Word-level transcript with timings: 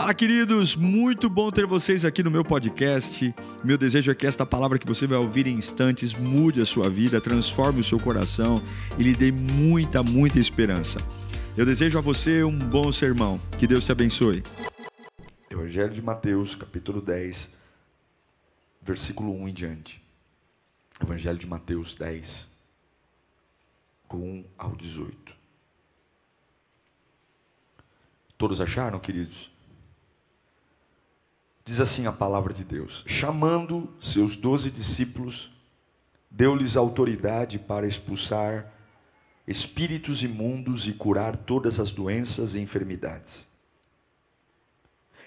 Fala, 0.00 0.14
queridos! 0.14 0.76
Muito 0.76 1.28
bom 1.28 1.50
ter 1.50 1.66
vocês 1.66 2.06
aqui 2.06 2.22
no 2.22 2.30
meu 2.30 2.42
podcast. 2.42 3.34
Meu 3.62 3.76
desejo 3.76 4.10
é 4.10 4.14
que 4.14 4.26
esta 4.26 4.46
palavra 4.46 4.78
que 4.78 4.86
você 4.86 5.06
vai 5.06 5.18
ouvir 5.18 5.46
em 5.46 5.52
instantes 5.52 6.14
mude 6.14 6.58
a 6.58 6.64
sua 6.64 6.88
vida, 6.88 7.20
transforme 7.20 7.80
o 7.80 7.84
seu 7.84 8.00
coração 8.00 8.62
e 8.98 9.02
lhe 9.02 9.14
dê 9.14 9.30
muita, 9.30 10.02
muita 10.02 10.38
esperança. 10.38 10.98
Eu 11.54 11.66
desejo 11.66 11.98
a 11.98 12.00
você 12.00 12.42
um 12.42 12.58
bom 12.58 12.90
sermão. 12.90 13.38
Que 13.58 13.66
Deus 13.66 13.84
te 13.84 13.92
abençoe. 13.92 14.42
Evangelho 15.50 15.92
de 15.92 16.00
Mateus, 16.00 16.54
capítulo 16.54 17.02
10, 17.02 17.50
versículo 18.80 19.34
1 19.34 19.48
em 19.48 19.52
diante. 19.52 20.02
Evangelho 20.98 21.36
de 21.36 21.46
Mateus 21.46 21.94
10, 21.94 22.48
do 24.08 24.16
1 24.16 24.44
ao 24.56 24.74
18. 24.74 25.34
Todos 28.38 28.62
acharam, 28.62 28.98
queridos? 28.98 29.59
Diz 31.64 31.80
assim 31.80 32.06
a 32.06 32.12
palavra 32.12 32.52
de 32.52 32.64
Deus: 32.64 33.04
chamando 33.06 33.92
seus 34.00 34.36
doze 34.36 34.70
discípulos, 34.70 35.50
deu-lhes 36.30 36.76
autoridade 36.76 37.58
para 37.58 37.86
expulsar 37.86 38.72
espíritos 39.46 40.22
imundos 40.22 40.86
e 40.86 40.92
curar 40.92 41.36
todas 41.36 41.80
as 41.80 41.90
doenças 41.90 42.54
e 42.54 42.60
enfermidades. 42.60 43.48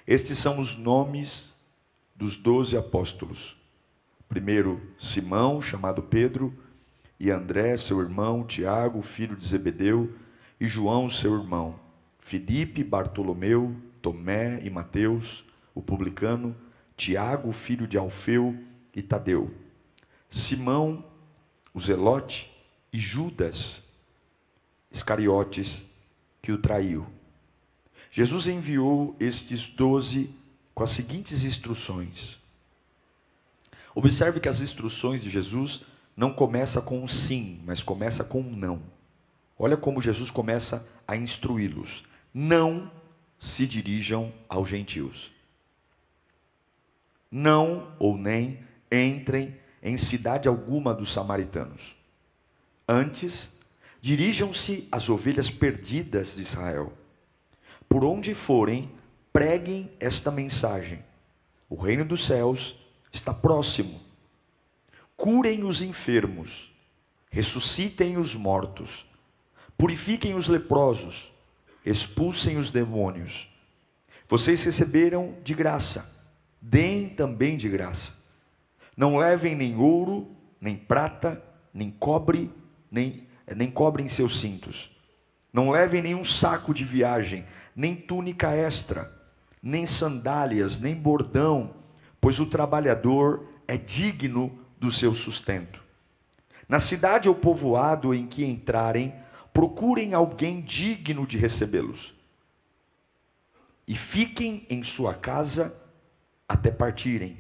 Estes 0.08 0.38
são 0.38 0.60
os 0.60 0.76
nomes 0.78 1.54
dos 2.16 2.38
doze 2.38 2.78
apóstolos. 2.78 3.58
Primeiro, 4.28 4.82
Simão, 4.98 5.62
chamado 5.62 6.02
Pedro, 6.02 6.54
e 7.20 7.32
André, 7.32 7.78
seu 7.78 8.02
irmão, 8.02 8.44
Tiago, 8.44 9.02
filho 9.02 9.36
de 9.36 9.46
Zebedeu, 9.46 10.14
e 10.60 10.68
João, 10.68 11.10
seu 11.10 11.36
irmão, 11.36 11.80
Filipe, 12.20 12.84
Bartolomeu, 12.84 13.76
Tomé 14.02 14.60
e 14.64 14.70
Mateus, 14.70 15.46
o 15.74 15.82
publicano, 15.82 16.56
Tiago, 16.96 17.52
filho 17.52 17.88
de 17.88 17.98
Alfeu 17.98 18.58
e 18.96 19.02
Tadeu, 19.02 19.54
Simão, 20.30 21.04
o 21.74 21.80
zelote 21.80 22.52
e 22.92 23.00
Judas 23.00 23.84
Iscariotes, 24.92 25.84
que 26.42 26.52
o 26.52 26.58
traiu. 26.58 27.08
Jesus 28.12 28.48
enviou 28.48 29.16
estes 29.20 29.68
doze 29.68 30.30
com 30.76 30.84
as 30.84 30.92
seguintes 30.92 31.44
instruções. 31.44 32.38
Observe 33.96 34.40
que 34.40 34.50
as 34.50 34.62
instruções 34.62 35.24
de 35.24 35.32
Jesus 35.32 35.82
não 36.16 36.32
começa 36.32 36.80
com 36.80 37.04
um 37.04 37.08
sim, 37.08 37.60
mas 37.66 37.82
começa 37.82 38.24
com 38.24 38.42
um 38.42 38.56
não. 38.56 38.84
Olha 39.58 39.76
como 39.76 40.02
Jesus 40.02 40.30
começa 40.30 40.88
a 41.08 41.16
instruí-los. 41.16 42.04
Não 42.32 42.92
se 43.40 43.66
dirijam 43.66 44.32
aos 44.48 44.70
gentios 44.70 45.34
não 47.36 47.92
ou 47.98 48.16
nem 48.16 48.60
entrem 48.92 49.56
em 49.82 49.98
cidade 49.98 50.48
alguma 50.48 50.94
dos 50.94 51.12
samaritanos. 51.12 51.96
Antes, 52.88 53.52
dirijam-se 54.00 54.88
às 54.92 55.10
ovelhas 55.10 55.50
perdidas 55.50 56.36
de 56.36 56.44
Israel. 56.44 56.94
Por 57.90 58.04
onde 58.04 58.36
forem, 58.36 58.92
preguem 59.32 59.92
esta 60.00 60.30
mensagem: 60.30 61.04
o 61.68 61.76
reino 61.76 62.06
dos 62.06 62.24
céus 62.24 62.78
está 63.12 63.34
próximo. 63.34 64.00
Curem 65.18 65.64
os 65.64 65.82
enfermos, 65.82 66.72
ressuscitem 67.32 68.16
os 68.16 68.36
mortos, 68.36 69.08
purifiquem 69.76 70.36
os 70.36 70.48
leprosos, 70.48 71.34
expulsem 71.84 72.58
os 72.58 72.70
demônios. 72.70 73.50
Vocês 74.28 74.64
receberam 74.64 75.36
de 75.44 75.56
graça 75.56 76.13
deem 76.64 77.10
também 77.10 77.58
de 77.58 77.68
graça. 77.68 78.14
Não 78.96 79.18
levem 79.18 79.54
nem 79.54 79.76
ouro, 79.76 80.32
nem 80.62 80.78
prata, 80.78 81.44
nem 81.74 81.92
cobre, 81.92 82.50
nem, 82.90 83.28
nem 83.54 83.70
cobre 83.70 84.02
em 84.02 84.08
seus 84.08 84.40
cintos. 84.40 84.90
Não 85.52 85.70
levem 85.70 86.02
nenhum 86.02 86.24
saco 86.24 86.74
de 86.74 86.86
viagem, 86.86 87.46
nem 87.76 87.96
túnica 87.96 88.52
extra, 88.52 89.12
nem 89.62 89.86
sandálias, 89.86 90.80
nem 90.80 90.96
bordão, 90.96 91.76
pois 92.22 92.40
o 92.40 92.46
trabalhador 92.46 93.46
é 93.68 93.76
digno 93.76 94.58
do 94.80 94.90
seu 94.90 95.14
sustento. 95.14 95.84
Na 96.68 96.80
cidade 96.80 97.28
ou 97.28 97.36
povoado 97.36 98.14
em 98.14 98.26
que 98.26 98.46
entrarem, 98.46 99.14
procurem 99.52 100.14
alguém 100.14 100.62
digno 100.62 101.28
de 101.28 101.38
recebê-los. 101.38 102.16
E 103.86 103.98
fiquem 103.98 104.66
em 104.70 104.82
sua 104.82 105.14
casa 105.14 105.83
até 106.48 106.72
partirem. 106.72 107.38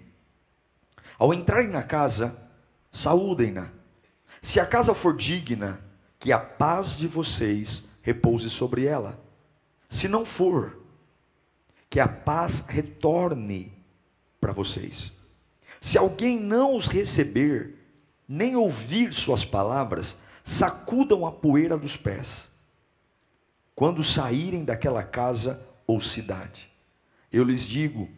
Ao 1.17 1.33
entrarem 1.33 1.67
na 1.67 1.83
casa, 1.83 2.35
saúdem-na. 2.91 3.69
Se 4.41 4.59
a 4.59 4.65
casa 4.65 4.93
for 4.93 5.15
digna, 5.15 5.79
que 6.19 6.31
a 6.31 6.39
paz 6.39 6.97
de 6.97 7.07
vocês 7.07 7.83
repouse 8.01 8.49
sobre 8.49 8.85
ela. 8.85 9.19
Se 9.89 10.07
não 10.07 10.25
for, 10.25 10.79
que 11.89 11.99
a 11.99 12.07
paz 12.07 12.65
retorne 12.67 13.73
para 14.39 14.51
vocês. 14.51 15.11
Se 15.79 15.97
alguém 15.97 16.39
não 16.39 16.75
os 16.75 16.87
receber, 16.87 17.75
nem 18.27 18.55
ouvir 18.55 19.13
suas 19.13 19.45
palavras, 19.45 20.17
sacudam 20.43 21.25
a 21.25 21.31
poeira 21.31 21.77
dos 21.77 21.95
pés. 21.95 22.47
Quando 23.75 24.03
saírem 24.03 24.63
daquela 24.63 25.03
casa 25.03 25.61
ou 25.85 25.99
cidade, 25.99 26.71
eu 27.31 27.43
lhes 27.43 27.67
digo: 27.67 28.09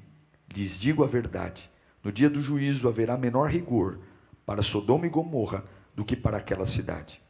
lhes 0.53 0.79
digo 0.79 1.03
a 1.03 1.07
verdade: 1.07 1.69
no 2.03 2.11
dia 2.11 2.29
do 2.29 2.41
juízo 2.41 2.87
haverá 2.87 3.17
menor 3.17 3.49
rigor 3.49 3.99
para 4.45 4.61
Sodoma 4.61 5.07
e 5.07 5.09
Gomorra 5.09 5.63
do 5.95 6.05
que 6.05 6.15
para 6.15 6.37
aquela 6.37 6.65
cidade. 6.65 7.21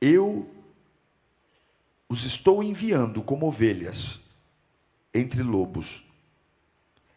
Eu 0.00 0.48
os 2.08 2.24
estou 2.24 2.62
enviando 2.62 3.22
como 3.22 3.46
ovelhas 3.46 4.20
entre 5.12 5.42
lobos. 5.42 6.04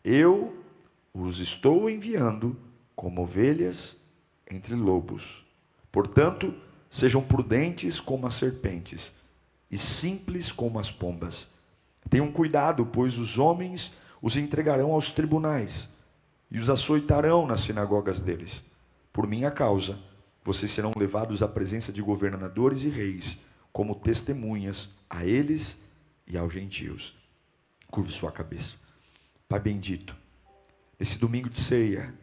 Eu 0.03 0.63
os 1.13 1.39
estou 1.39 1.89
enviando 1.89 2.57
como 2.95 3.21
ovelhas 3.21 3.97
entre 4.49 4.75
lobos. 4.75 5.45
Portanto, 5.91 6.53
sejam 6.89 7.21
prudentes 7.21 7.99
como 7.99 8.25
as 8.25 8.35
serpentes 8.35 9.11
e 9.69 9.77
simples 9.77 10.51
como 10.51 10.79
as 10.79 10.91
pombas. 10.91 11.47
Tenham 12.09 12.31
cuidado, 12.31 12.85
pois 12.85 13.17
os 13.17 13.37
homens 13.37 13.95
os 14.21 14.37
entregarão 14.37 14.91
aos 14.91 15.11
tribunais 15.11 15.89
e 16.49 16.59
os 16.59 16.69
açoitarão 16.69 17.45
nas 17.45 17.61
sinagogas 17.61 18.19
deles. 18.19 18.63
Por 19.11 19.27
minha 19.27 19.51
causa, 19.51 19.99
vocês 20.43 20.71
serão 20.71 20.91
levados 20.95 21.43
à 21.43 21.47
presença 21.47 21.91
de 21.91 22.01
governadores 22.01 22.83
e 22.83 22.89
reis, 22.89 23.37
como 23.71 23.95
testemunhas 23.95 24.89
a 25.09 25.25
eles 25.25 25.79
e 26.25 26.37
aos 26.37 26.53
gentios. 26.53 27.15
Curve 27.91 28.11
sua 28.11 28.31
cabeça. 28.31 28.75
Pai 29.47 29.59
bendito, 29.59 30.15
esse 30.99 31.19
domingo 31.19 31.49
de 31.49 31.59
ceia, 31.59 32.13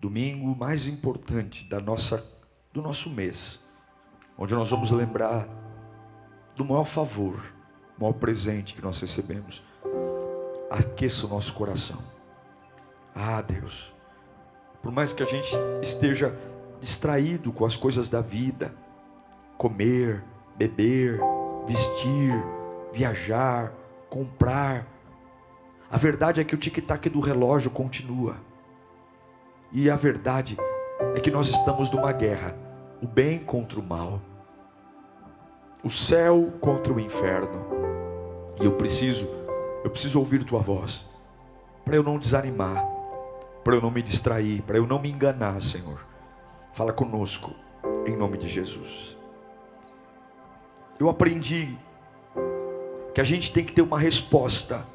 domingo 0.00 0.54
mais 0.56 0.86
importante 0.86 1.64
da 1.64 1.80
nossa, 1.80 2.24
do 2.72 2.82
nosso 2.82 3.08
mês, 3.08 3.60
onde 4.36 4.54
nós 4.54 4.70
vamos 4.70 4.90
lembrar 4.90 5.48
do 6.56 6.64
maior 6.64 6.84
favor, 6.84 7.40
maior 7.98 8.14
presente 8.14 8.74
que 8.74 8.82
nós 8.82 9.00
recebemos 9.00 9.62
aqueça 10.72 11.26
o 11.26 11.28
nosso 11.28 11.52
coração. 11.54 11.98
Ah, 13.14 13.42
Deus, 13.42 13.94
por 14.80 14.90
mais 14.90 15.12
que 15.12 15.22
a 15.22 15.26
gente 15.26 15.54
esteja 15.82 16.34
distraído 16.80 17.52
com 17.52 17.64
as 17.64 17.76
coisas 17.76 18.08
da 18.08 18.20
vida, 18.20 18.74
comer, 19.58 20.24
beber, 20.56 21.20
vestir, 21.66 22.42
viajar, 22.92 23.72
comprar, 24.08 24.86
a 25.90 25.96
verdade 25.98 26.40
é 26.40 26.44
que 26.44 26.54
o 26.54 26.58
tic-tac 26.58 27.08
do 27.10 27.20
relógio 27.20 27.70
continua. 27.70 28.36
E 29.70 29.90
a 29.90 29.96
verdade 29.96 30.56
é 31.14 31.20
que 31.20 31.30
nós 31.30 31.48
estamos 31.48 31.90
numa 31.90 32.12
guerra, 32.12 32.56
o 33.02 33.06
bem 33.06 33.38
contra 33.38 33.78
o 33.78 33.82
mal, 33.82 34.20
o 35.84 35.90
céu 35.90 36.52
contra 36.60 36.92
o 36.92 37.00
inferno. 37.00 37.66
E 38.60 38.64
eu 38.64 38.72
preciso 38.72 39.41
eu 39.84 39.90
preciso 39.90 40.18
ouvir 40.18 40.44
tua 40.44 40.60
voz, 40.60 41.06
para 41.84 41.96
eu 41.96 42.02
não 42.02 42.18
desanimar, 42.18 42.84
para 43.64 43.74
eu 43.74 43.80
não 43.80 43.90
me 43.90 44.02
distrair, 44.02 44.62
para 44.62 44.76
eu 44.76 44.86
não 44.86 45.00
me 45.00 45.10
enganar, 45.10 45.60
Senhor. 45.60 46.04
Fala 46.72 46.92
conosco, 46.92 47.54
em 48.06 48.16
nome 48.16 48.38
de 48.38 48.48
Jesus. 48.48 49.16
Eu 50.98 51.08
aprendi 51.08 51.76
que 53.14 53.20
a 53.20 53.24
gente 53.24 53.52
tem 53.52 53.64
que 53.64 53.72
ter 53.72 53.82
uma 53.82 53.98
resposta 53.98 54.86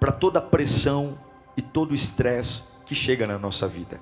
para 0.00 0.10
toda 0.10 0.38
a 0.38 0.42
pressão 0.42 1.18
e 1.56 1.62
todo 1.62 1.92
o 1.92 1.94
estresse 1.94 2.64
que 2.84 2.94
chega 2.94 3.26
na 3.26 3.38
nossa 3.38 3.68
vida. 3.68 4.00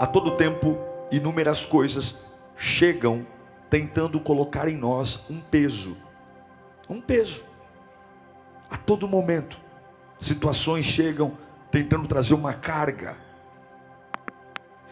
A 0.00 0.06
todo 0.06 0.36
tempo, 0.36 0.78
inúmeras 1.10 1.64
coisas 1.64 2.18
chegam 2.56 3.26
tentando 3.70 4.18
colocar 4.18 4.68
em 4.68 4.76
nós 4.76 5.28
um 5.30 5.40
peso 5.40 5.96
um 6.88 7.00
peso. 7.00 7.44
todo 8.86 9.06
momento, 9.06 9.58
situações 10.18 10.84
chegam 10.84 11.36
tentando 11.70 12.06
trazer 12.06 12.34
uma 12.34 12.52
carga. 12.52 13.16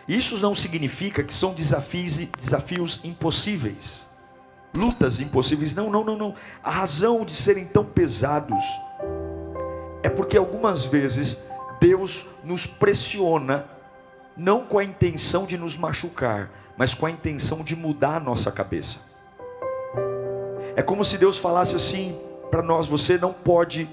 Isso 0.07 0.39
não 0.39 0.55
significa 0.55 1.25
que 1.25 1.35
são 1.35 1.53
desafios, 1.53 2.19
desafios 2.39 3.01
impossíveis, 3.03 4.09
lutas 4.75 5.21
impossíveis. 5.21 5.75
Não, 5.75 5.91
não, 5.91 6.05
não, 6.05 6.17
não. 6.17 6.35
A 6.63 6.71
razão 6.71 7.25
de 7.25 7.35
serem 7.35 7.67
tão 7.67 7.85
pesados 7.85 8.65
é 10.03 10.09
porque 10.09 10.37
algumas 10.37 10.85
vezes 10.85 11.43
Deus 11.81 12.27
nos 12.45 12.67
pressiona, 12.67 13.67
não 14.37 14.65
com 14.65 14.79
a 14.79 14.85
intenção 14.85 15.45
de 15.47 15.59
nos 15.59 15.77
machucar, 15.77 16.51
mas 16.77 16.95
com 16.95 17.07
a 17.07 17.11
intenção 17.11 17.65
de 17.65 17.75
mudar 17.75 18.17
a 18.17 18.21
nossa 18.21 18.53
cabeça. 18.53 18.99
É 20.77 20.83
como 20.83 21.03
se 21.03 21.17
Deus 21.17 21.39
falasse 21.39 21.75
assim 21.75 22.21
para 22.51 22.63
nós: 22.63 22.87
você 22.87 23.17
não 23.17 23.33
pode 23.33 23.89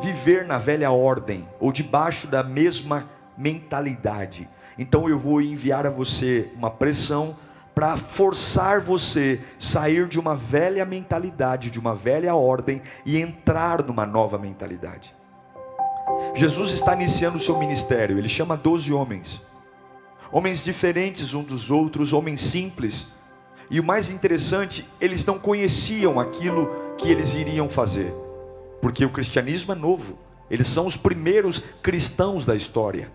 viver 0.00 0.46
na 0.46 0.56
velha 0.56 0.90
ordem 0.92 1.48
ou 1.58 1.72
debaixo 1.72 2.28
da 2.28 2.44
mesma 2.44 3.10
mentalidade. 3.36 4.48
Então 4.78 5.08
eu 5.08 5.18
vou 5.18 5.42
enviar 5.42 5.84
a 5.84 5.90
você 5.90 6.50
uma 6.56 6.70
pressão 6.70 7.36
para 7.74 7.96
forçar 7.96 8.80
você 8.80 9.40
sair 9.58 10.06
de 10.06 10.18
uma 10.18 10.36
velha 10.36 10.84
mentalidade, 10.84 11.70
de 11.70 11.80
uma 11.80 11.94
velha 11.94 12.34
ordem 12.34 12.80
e 13.04 13.20
entrar 13.20 13.82
numa 13.82 14.06
nova 14.06 14.38
mentalidade. 14.38 15.14
Jesus 16.34 16.70
está 16.70 16.94
iniciando 16.94 17.38
o 17.38 17.40
seu 17.40 17.58
ministério, 17.58 18.16
ele 18.16 18.28
chama 18.28 18.56
doze 18.56 18.92
homens, 18.92 19.42
homens 20.30 20.62
diferentes 20.62 21.34
um 21.34 21.42
dos 21.42 21.68
outros, 21.68 22.12
homens 22.12 22.40
simples, 22.40 23.08
e 23.70 23.80
o 23.80 23.84
mais 23.84 24.10
interessante, 24.10 24.86
eles 25.00 25.24
não 25.24 25.38
conheciam 25.38 26.20
aquilo 26.20 26.70
que 26.98 27.10
eles 27.10 27.34
iriam 27.34 27.68
fazer, 27.68 28.12
porque 28.80 29.04
o 29.04 29.10
cristianismo 29.10 29.72
é 29.72 29.74
novo, 29.74 30.18
eles 30.50 30.66
são 30.66 30.86
os 30.86 30.96
primeiros 30.96 31.62
cristãos 31.82 32.44
da 32.44 32.54
história. 32.54 33.10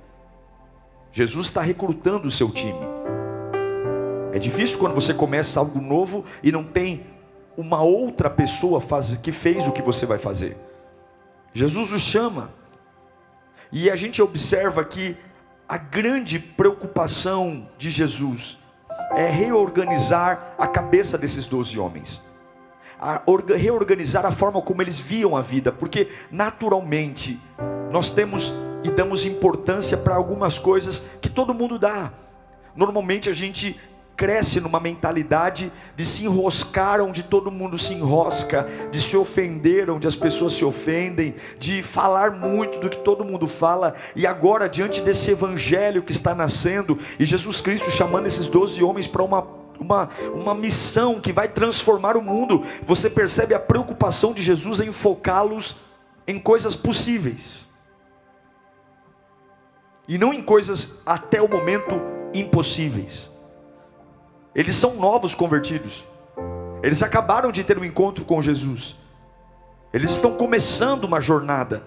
Jesus 1.12 1.48
está 1.48 1.62
recrutando 1.62 2.28
o 2.28 2.32
seu 2.32 2.50
time. 2.50 2.80
É 4.32 4.40
difícil 4.40 4.78
quando 4.78 4.94
você 4.94 5.14
começa 5.14 5.60
algo 5.60 5.82
novo 5.82 6.24
e 6.44 6.52
não 6.52 6.64
tem 6.64 7.06
uma 7.58 7.82
outra 7.82 8.30
pessoa 8.30 8.80
faz, 8.80 9.18
que 9.18 9.32
fez 9.32 9.68
o 9.68 9.72
que 9.72 9.82
você 9.82 10.06
vai 10.06 10.18
fazer. 10.18 10.56
Jesus 11.54 11.92
o 11.92 12.00
chama. 12.00 12.52
E 13.72 13.90
a 13.90 13.96
gente 13.96 14.22
observa 14.22 14.84
que 14.84 15.18
a 15.68 15.78
grande 15.78 16.40
preocupação 16.40 17.68
de 17.78 17.92
Jesus 17.92 18.58
é 19.12 19.30
reorganizar 19.30 20.54
a 20.58 20.68
cabeça 20.68 21.18
desses 21.18 21.46
doze 21.46 21.80
homens, 21.80 22.22
a 23.00 23.22
reorganizar 23.56 24.26
a 24.26 24.32
forma 24.32 24.62
como 24.62 24.82
eles 24.82 25.00
viam 25.00 25.36
a 25.36 25.42
vida, 25.42 25.72
porque 25.72 26.10
naturalmente 26.32 27.40
nós 27.92 28.10
temos 28.10 28.54
e 28.84 28.90
damos 28.90 29.26
importância 29.26 29.98
para 29.98 30.16
algumas 30.16 30.58
coisas 30.58 31.06
que 31.22 31.30
todo 31.30 31.54
mundo 31.54 31.78
dá. 31.78 32.12
Normalmente 32.76 33.30
a 33.30 33.34
gente 33.34 33.80
cresce 34.20 34.60
numa 34.60 34.82
mentalidade 34.82 35.72
de 35.96 36.06
se 36.06 36.26
enroscar 36.26 37.00
onde 37.00 37.24
todo 37.24 37.50
mundo 37.50 37.78
se 37.78 37.94
enrosca, 37.94 38.68
de 38.92 39.00
se 39.00 39.16
ofender 39.16 39.90
onde 39.90 40.06
as 40.10 40.16
pessoas 40.16 40.52
se 40.52 40.66
ofendem, 40.66 41.36
de 41.58 41.82
falar 41.82 42.32
muito 42.32 42.82
do 42.82 42.90
que 42.90 42.98
todo 42.98 43.24
mundo 43.24 43.48
fala, 43.48 43.94
e 44.18 44.28
agora, 44.28 44.68
diante 44.68 45.00
desse 45.00 45.32
evangelho 45.32 46.04
que 46.04 46.12
está 46.12 46.36
nascendo, 46.36 47.00
e 47.18 47.26
Jesus 47.26 47.62
Cristo 47.62 47.90
chamando 47.92 48.26
esses 48.26 48.48
doze 48.48 48.84
homens 48.84 49.08
para 49.08 49.24
uma 49.24 49.58
uma, 49.80 50.10
uma 50.34 50.54
missão 50.54 51.22
que 51.22 51.32
vai 51.32 51.48
transformar 51.48 52.18
o 52.18 52.22
mundo. 52.22 52.66
Você 52.86 53.10
percebe 53.10 53.54
a 53.54 53.60
preocupação 53.60 54.34
de 54.34 54.44
Jesus 54.44 54.82
em 54.82 54.92
focá-los 54.92 55.78
em 56.28 56.38
coisas 56.38 56.76
possíveis 56.76 57.66
e 60.06 60.18
não 60.18 60.34
em 60.34 60.42
coisas 60.42 61.02
até 61.06 61.42
o 61.42 61.48
momento 61.48 61.96
impossíveis. 62.34 63.32
Eles 64.60 64.76
são 64.76 64.98
novos 64.98 65.34
convertidos. 65.34 66.06
Eles 66.84 67.02
acabaram 67.02 67.50
de 67.50 67.64
ter 67.64 67.80
um 67.80 67.84
encontro 67.86 68.26
com 68.26 68.42
Jesus. 68.42 68.98
Eles 69.94 70.12
estão 70.12 70.34
começando 70.34 71.06
uma 71.06 71.22
jornada. 71.22 71.82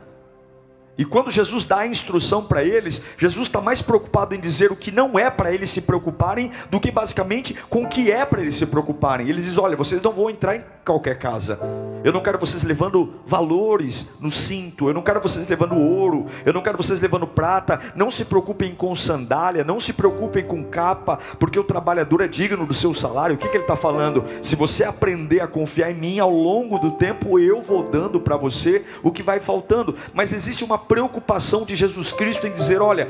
E 0.96 1.04
quando 1.04 1.30
Jesus 1.30 1.64
dá 1.64 1.78
a 1.78 1.86
instrução 1.86 2.44
para 2.44 2.62
eles, 2.62 3.00
Jesus 3.16 3.46
está 3.46 3.60
mais 3.60 3.80
preocupado 3.80 4.34
em 4.34 4.40
dizer 4.40 4.70
o 4.70 4.76
que 4.76 4.90
não 4.90 5.18
é 5.18 5.30
para 5.30 5.52
eles 5.52 5.70
se 5.70 5.82
preocuparem, 5.82 6.50
do 6.70 6.78
que 6.78 6.90
basicamente 6.90 7.54
com 7.68 7.84
o 7.84 7.88
que 7.88 8.12
é 8.12 8.24
para 8.26 8.42
eles 8.42 8.56
se 8.56 8.66
preocuparem. 8.66 9.28
Ele 9.28 9.40
diz: 9.40 9.56
Olha, 9.56 9.76
vocês 9.76 10.02
não 10.02 10.12
vão 10.12 10.28
entrar 10.28 10.56
em 10.56 10.64
qualquer 10.84 11.18
casa. 11.18 11.58
Eu 12.04 12.12
não 12.12 12.20
quero 12.20 12.38
vocês 12.38 12.62
levando 12.62 13.14
valores 13.24 14.16
no 14.20 14.30
cinto. 14.30 14.88
Eu 14.88 14.94
não 14.94 15.02
quero 15.02 15.20
vocês 15.20 15.46
levando 15.46 15.76
ouro. 15.76 16.26
Eu 16.44 16.52
não 16.52 16.60
quero 16.60 16.76
vocês 16.76 17.00
levando 17.00 17.26
prata. 17.26 17.80
Não 17.94 18.10
se 18.10 18.24
preocupem 18.24 18.74
com 18.74 18.94
sandália. 18.94 19.64
Não 19.64 19.80
se 19.80 19.92
preocupem 19.92 20.44
com 20.44 20.64
capa, 20.64 21.18
porque 21.38 21.58
o 21.58 21.64
trabalhador 21.64 22.20
é 22.20 22.28
digno 22.28 22.66
do 22.66 22.74
seu 22.74 22.92
salário. 22.92 23.36
O 23.36 23.38
que, 23.38 23.48
que 23.48 23.56
ele 23.56 23.64
está 23.64 23.76
falando? 23.76 24.24
Se 24.42 24.56
você 24.56 24.84
aprender 24.84 25.40
a 25.40 25.46
confiar 25.46 25.90
em 25.90 25.94
mim, 25.94 26.18
ao 26.18 26.30
longo 26.30 26.78
do 26.78 26.92
tempo 26.92 27.38
eu 27.38 27.62
vou 27.62 27.84
dando 27.84 28.20
para 28.20 28.36
você 28.36 28.84
o 29.02 29.10
que 29.10 29.22
vai 29.22 29.40
faltando. 29.40 29.94
Mas 30.12 30.32
existe 30.32 30.64
uma 30.64 30.78
preocupação 30.86 31.64
de 31.64 31.74
Jesus 31.76 32.12
Cristo 32.12 32.46
em 32.46 32.52
dizer: 32.52 32.80
olha, 32.80 33.08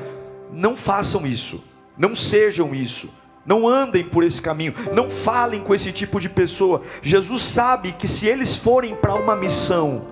não 0.52 0.76
façam 0.76 1.26
isso, 1.26 1.62
não 1.96 2.14
sejam 2.14 2.74
isso. 2.74 3.08
Não 3.44 3.66
andem 3.66 4.04
por 4.04 4.22
esse 4.22 4.40
caminho, 4.40 4.72
não 4.92 5.10
falem 5.10 5.60
com 5.60 5.74
esse 5.74 5.90
tipo 5.90 6.20
de 6.20 6.28
pessoa. 6.28 6.82
Jesus 7.02 7.42
sabe 7.42 7.90
que 7.90 8.06
se 8.06 8.28
eles 8.28 8.54
forem 8.54 8.94
para 8.94 9.16
uma 9.16 9.34
missão 9.34 10.06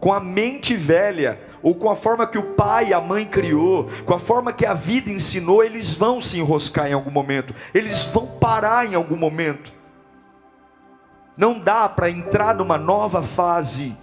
com 0.00 0.12
a 0.12 0.20
mente 0.20 0.76
velha, 0.76 1.40
ou 1.62 1.74
com 1.74 1.88
a 1.88 1.96
forma 1.96 2.26
que 2.26 2.36
o 2.36 2.52
pai 2.52 2.88
e 2.88 2.92
a 2.92 3.00
mãe 3.00 3.24
criou, 3.24 3.88
com 4.04 4.12
a 4.12 4.18
forma 4.18 4.52
que 4.52 4.66
a 4.66 4.74
vida 4.74 5.10
ensinou, 5.10 5.64
eles 5.64 5.94
vão 5.94 6.20
se 6.20 6.38
enroscar 6.38 6.88
em 6.88 6.92
algum 6.92 7.10
momento, 7.10 7.54
eles 7.72 8.02
vão 8.02 8.26
parar 8.26 8.84
em 8.84 8.94
algum 8.94 9.16
momento. 9.16 9.72
Não 11.36 11.58
dá 11.58 11.88
para 11.88 12.10
entrar 12.10 12.54
numa 12.54 12.76
nova 12.76 13.22
fase 13.22 13.96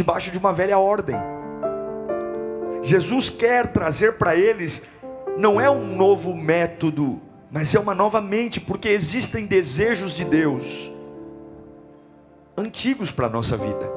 debaixo 0.00 0.30
de 0.30 0.38
uma 0.38 0.50
velha 0.50 0.78
ordem. 0.78 1.14
Jesus 2.82 3.28
quer 3.28 3.66
trazer 3.66 4.16
para 4.16 4.34
eles 4.34 4.82
não 5.36 5.60
é 5.60 5.70
um 5.70 5.94
novo 5.94 6.34
método, 6.34 7.20
mas 7.50 7.74
é 7.74 7.78
uma 7.78 7.94
nova 7.94 8.18
mente, 8.18 8.58
porque 8.58 8.88
existem 8.88 9.44
desejos 9.46 10.16
de 10.16 10.24
Deus 10.24 10.90
antigos 12.56 13.10
para 13.10 13.26
a 13.26 13.28
nossa 13.28 13.58
vida, 13.58 13.90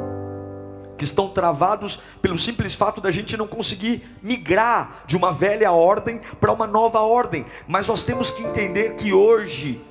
que 0.98 1.06
estão 1.06 1.30
travados 1.30 2.02
pelo 2.22 2.38
simples 2.38 2.76
fato 2.76 3.00
da 3.00 3.10
gente 3.10 3.38
não 3.38 3.48
conseguir 3.48 4.04
migrar 4.22 5.04
de 5.08 5.16
uma 5.16 5.32
velha 5.32 5.72
ordem 5.72 6.20
para 6.38 6.52
uma 6.52 6.68
nova 6.68 7.00
ordem. 7.00 7.46
Mas 7.66 7.88
nós 7.88 8.04
temos 8.04 8.30
que 8.30 8.44
entender 8.44 8.96
que 8.96 9.14
hoje 9.14 9.82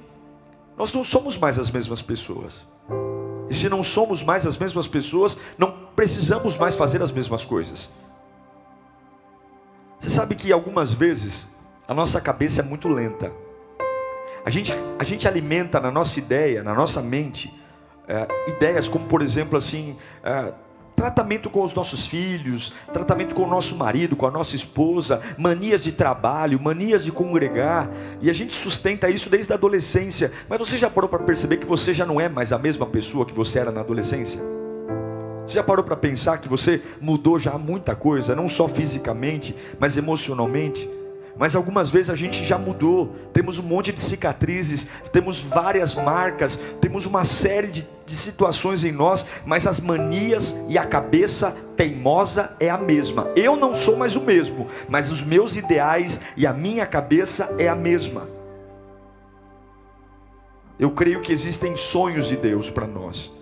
nós 0.76 0.92
não 0.92 1.02
somos 1.02 1.38
mais 1.38 1.58
as 1.58 1.70
mesmas 1.70 2.02
pessoas. 2.02 2.66
E 3.52 3.54
se 3.54 3.68
não 3.68 3.84
somos 3.84 4.22
mais 4.22 4.46
as 4.46 4.56
mesmas 4.56 4.88
pessoas, 4.88 5.36
não 5.58 5.70
precisamos 5.94 6.56
mais 6.56 6.74
fazer 6.74 7.02
as 7.02 7.12
mesmas 7.12 7.44
coisas. 7.44 7.90
Você 10.00 10.08
sabe 10.08 10.34
que 10.36 10.50
algumas 10.50 10.94
vezes 10.94 11.46
a 11.86 11.92
nossa 11.92 12.18
cabeça 12.18 12.62
é 12.62 12.64
muito 12.64 12.88
lenta. 12.88 13.30
A 14.42 14.48
gente, 14.48 14.72
a 14.98 15.04
gente 15.04 15.28
alimenta 15.28 15.78
na 15.80 15.90
nossa 15.90 16.18
ideia, 16.18 16.62
na 16.62 16.72
nossa 16.72 17.02
mente, 17.02 17.52
é, 18.08 18.26
ideias 18.48 18.88
como, 18.88 19.06
por 19.06 19.20
exemplo, 19.20 19.58
assim, 19.58 19.98
é, 20.24 20.54
tratamento 21.02 21.50
com 21.50 21.64
os 21.64 21.74
nossos 21.74 22.06
filhos, 22.06 22.72
tratamento 22.92 23.34
com 23.34 23.42
o 23.42 23.48
nosso 23.48 23.74
marido, 23.74 24.14
com 24.14 24.24
a 24.24 24.30
nossa 24.30 24.54
esposa, 24.54 25.20
manias 25.36 25.82
de 25.82 25.90
trabalho, 25.90 26.60
manias 26.62 27.04
de 27.04 27.10
congregar, 27.10 27.90
e 28.20 28.30
a 28.30 28.32
gente 28.32 28.54
sustenta 28.54 29.10
isso 29.10 29.28
desde 29.28 29.52
a 29.52 29.56
adolescência. 29.56 30.30
Mas 30.48 30.60
você 30.60 30.78
já 30.78 30.88
parou 30.88 31.10
para 31.10 31.18
perceber 31.18 31.56
que 31.56 31.66
você 31.66 31.92
já 31.92 32.06
não 32.06 32.20
é 32.20 32.28
mais 32.28 32.52
a 32.52 32.58
mesma 32.58 32.86
pessoa 32.86 33.26
que 33.26 33.34
você 33.34 33.58
era 33.58 33.72
na 33.72 33.80
adolescência? 33.80 34.40
Você 35.44 35.54
já 35.54 35.64
parou 35.64 35.84
para 35.84 35.96
pensar 35.96 36.38
que 36.38 36.48
você 36.48 36.80
mudou 37.00 37.36
já 37.36 37.58
muita 37.58 37.96
coisa, 37.96 38.36
não 38.36 38.48
só 38.48 38.68
fisicamente, 38.68 39.56
mas 39.80 39.96
emocionalmente? 39.96 40.88
Mas 41.36 41.56
algumas 41.56 41.88
vezes 41.88 42.10
a 42.10 42.14
gente 42.14 42.44
já 42.44 42.58
mudou, 42.58 43.14
temos 43.32 43.58
um 43.58 43.62
monte 43.62 43.90
de 43.92 44.02
cicatrizes, 44.02 44.86
temos 45.12 45.40
várias 45.40 45.94
marcas, 45.94 46.58
temos 46.80 47.06
uma 47.06 47.24
série 47.24 47.68
de, 47.68 47.86
de, 48.04 48.16
situações 48.16 48.84
em 48.84 48.92
nós, 48.92 49.26
mas 49.46 49.66
as 49.66 49.80
manias 49.80 50.54
e 50.68 50.76
a 50.76 50.84
cabeça 50.84 51.56
teimosa 51.76 52.54
é 52.60 52.68
a 52.68 52.76
mesma. 52.76 53.32
Eu 53.34 53.56
não 53.56 53.74
sou 53.74 53.96
mais 53.96 54.14
o 54.14 54.20
mesmo, 54.20 54.66
mas 54.88 55.10
os 55.10 55.22
meus 55.22 55.56
ideais 55.56 56.20
e 56.36 56.46
a 56.46 56.52
minha 56.52 56.84
cabeça 56.84 57.54
é 57.58 57.68
a 57.68 57.74
mesma. 57.74 58.28
Eu 60.78 60.90
creio 60.90 61.20
que 61.20 61.32
existem 61.32 61.76
sonhos 61.76 62.28
de 62.28 62.36
Deus 62.36 62.68
para 62.68 62.86
nós, 62.86 63.32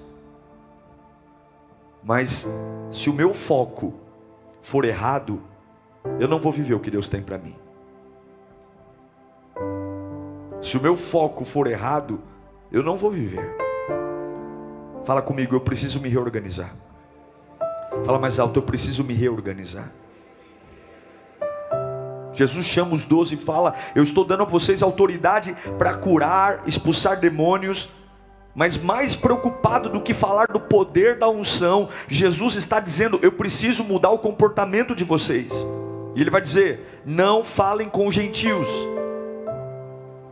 mas 2.04 2.46
se 2.90 3.10
o 3.10 3.12
meu 3.12 3.34
foco 3.34 3.94
for 4.62 4.84
errado, 4.84 5.42
eu 6.18 6.28
não 6.28 6.38
vou 6.38 6.52
viver 6.52 6.74
o 6.74 6.80
que 6.80 6.90
Deus 6.90 7.08
tem 7.08 7.22
para 7.22 7.38
mim. 7.38 7.59
Se 10.60 10.76
o 10.76 10.80
meu 10.80 10.96
foco 10.96 11.44
for 11.44 11.66
errado, 11.66 12.20
eu 12.70 12.82
não 12.82 12.96
vou 12.96 13.10
viver. 13.10 13.56
Fala 15.04 15.22
comigo, 15.22 15.56
eu 15.56 15.60
preciso 15.60 16.00
me 16.00 16.08
reorganizar. 16.08 16.74
Fala 18.04 18.18
mais 18.18 18.38
alto, 18.38 18.58
eu 18.58 18.62
preciso 18.62 19.02
me 19.02 19.14
reorganizar. 19.14 19.90
Jesus 22.32 22.66
chama 22.66 22.94
os 22.94 23.04
doze 23.04 23.34
e 23.34 23.38
fala: 23.38 23.74
Eu 23.94 24.02
estou 24.02 24.24
dando 24.24 24.42
a 24.42 24.46
vocês 24.46 24.82
autoridade 24.82 25.56
para 25.78 25.94
curar, 25.94 26.62
expulsar 26.66 27.18
demônios. 27.18 27.88
Mas 28.54 28.76
mais 28.76 29.14
preocupado 29.14 29.88
do 29.88 30.00
que 30.00 30.12
falar 30.12 30.48
do 30.48 30.58
poder 30.58 31.16
da 31.16 31.28
unção, 31.28 31.88
Jesus 32.08 32.56
está 32.56 32.80
dizendo: 32.80 33.18
Eu 33.22 33.32
preciso 33.32 33.82
mudar 33.82 34.10
o 34.10 34.18
comportamento 34.18 34.94
de 34.94 35.04
vocês. 35.04 35.52
E 36.14 36.20
ele 36.20 36.30
vai 36.30 36.40
dizer: 36.40 37.02
Não 37.04 37.42
falem 37.42 37.88
com 37.88 38.10
gentios. 38.10 38.68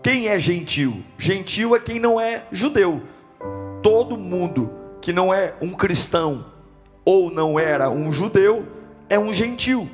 Quem 0.02 0.28
é 0.28 0.38
gentil? 0.38 1.02
Gentil 1.19 1.75
é 1.75 1.81
quem 1.81 1.99
não 1.99 2.21
é 2.21 2.45
judeu. 2.52 3.02
Todo 3.83 4.17
mundo 4.17 4.71
que 5.00 5.12
não 5.12 5.33
é 5.33 5.55
um 5.61 5.73
cristão 5.73 6.47
ou 7.05 7.31
não 7.31 7.59
era 7.59 7.90
um 7.90 8.12
judeu 8.12 8.67
é 9.09 9.19
um 9.19 9.33
gentil. 9.33 9.88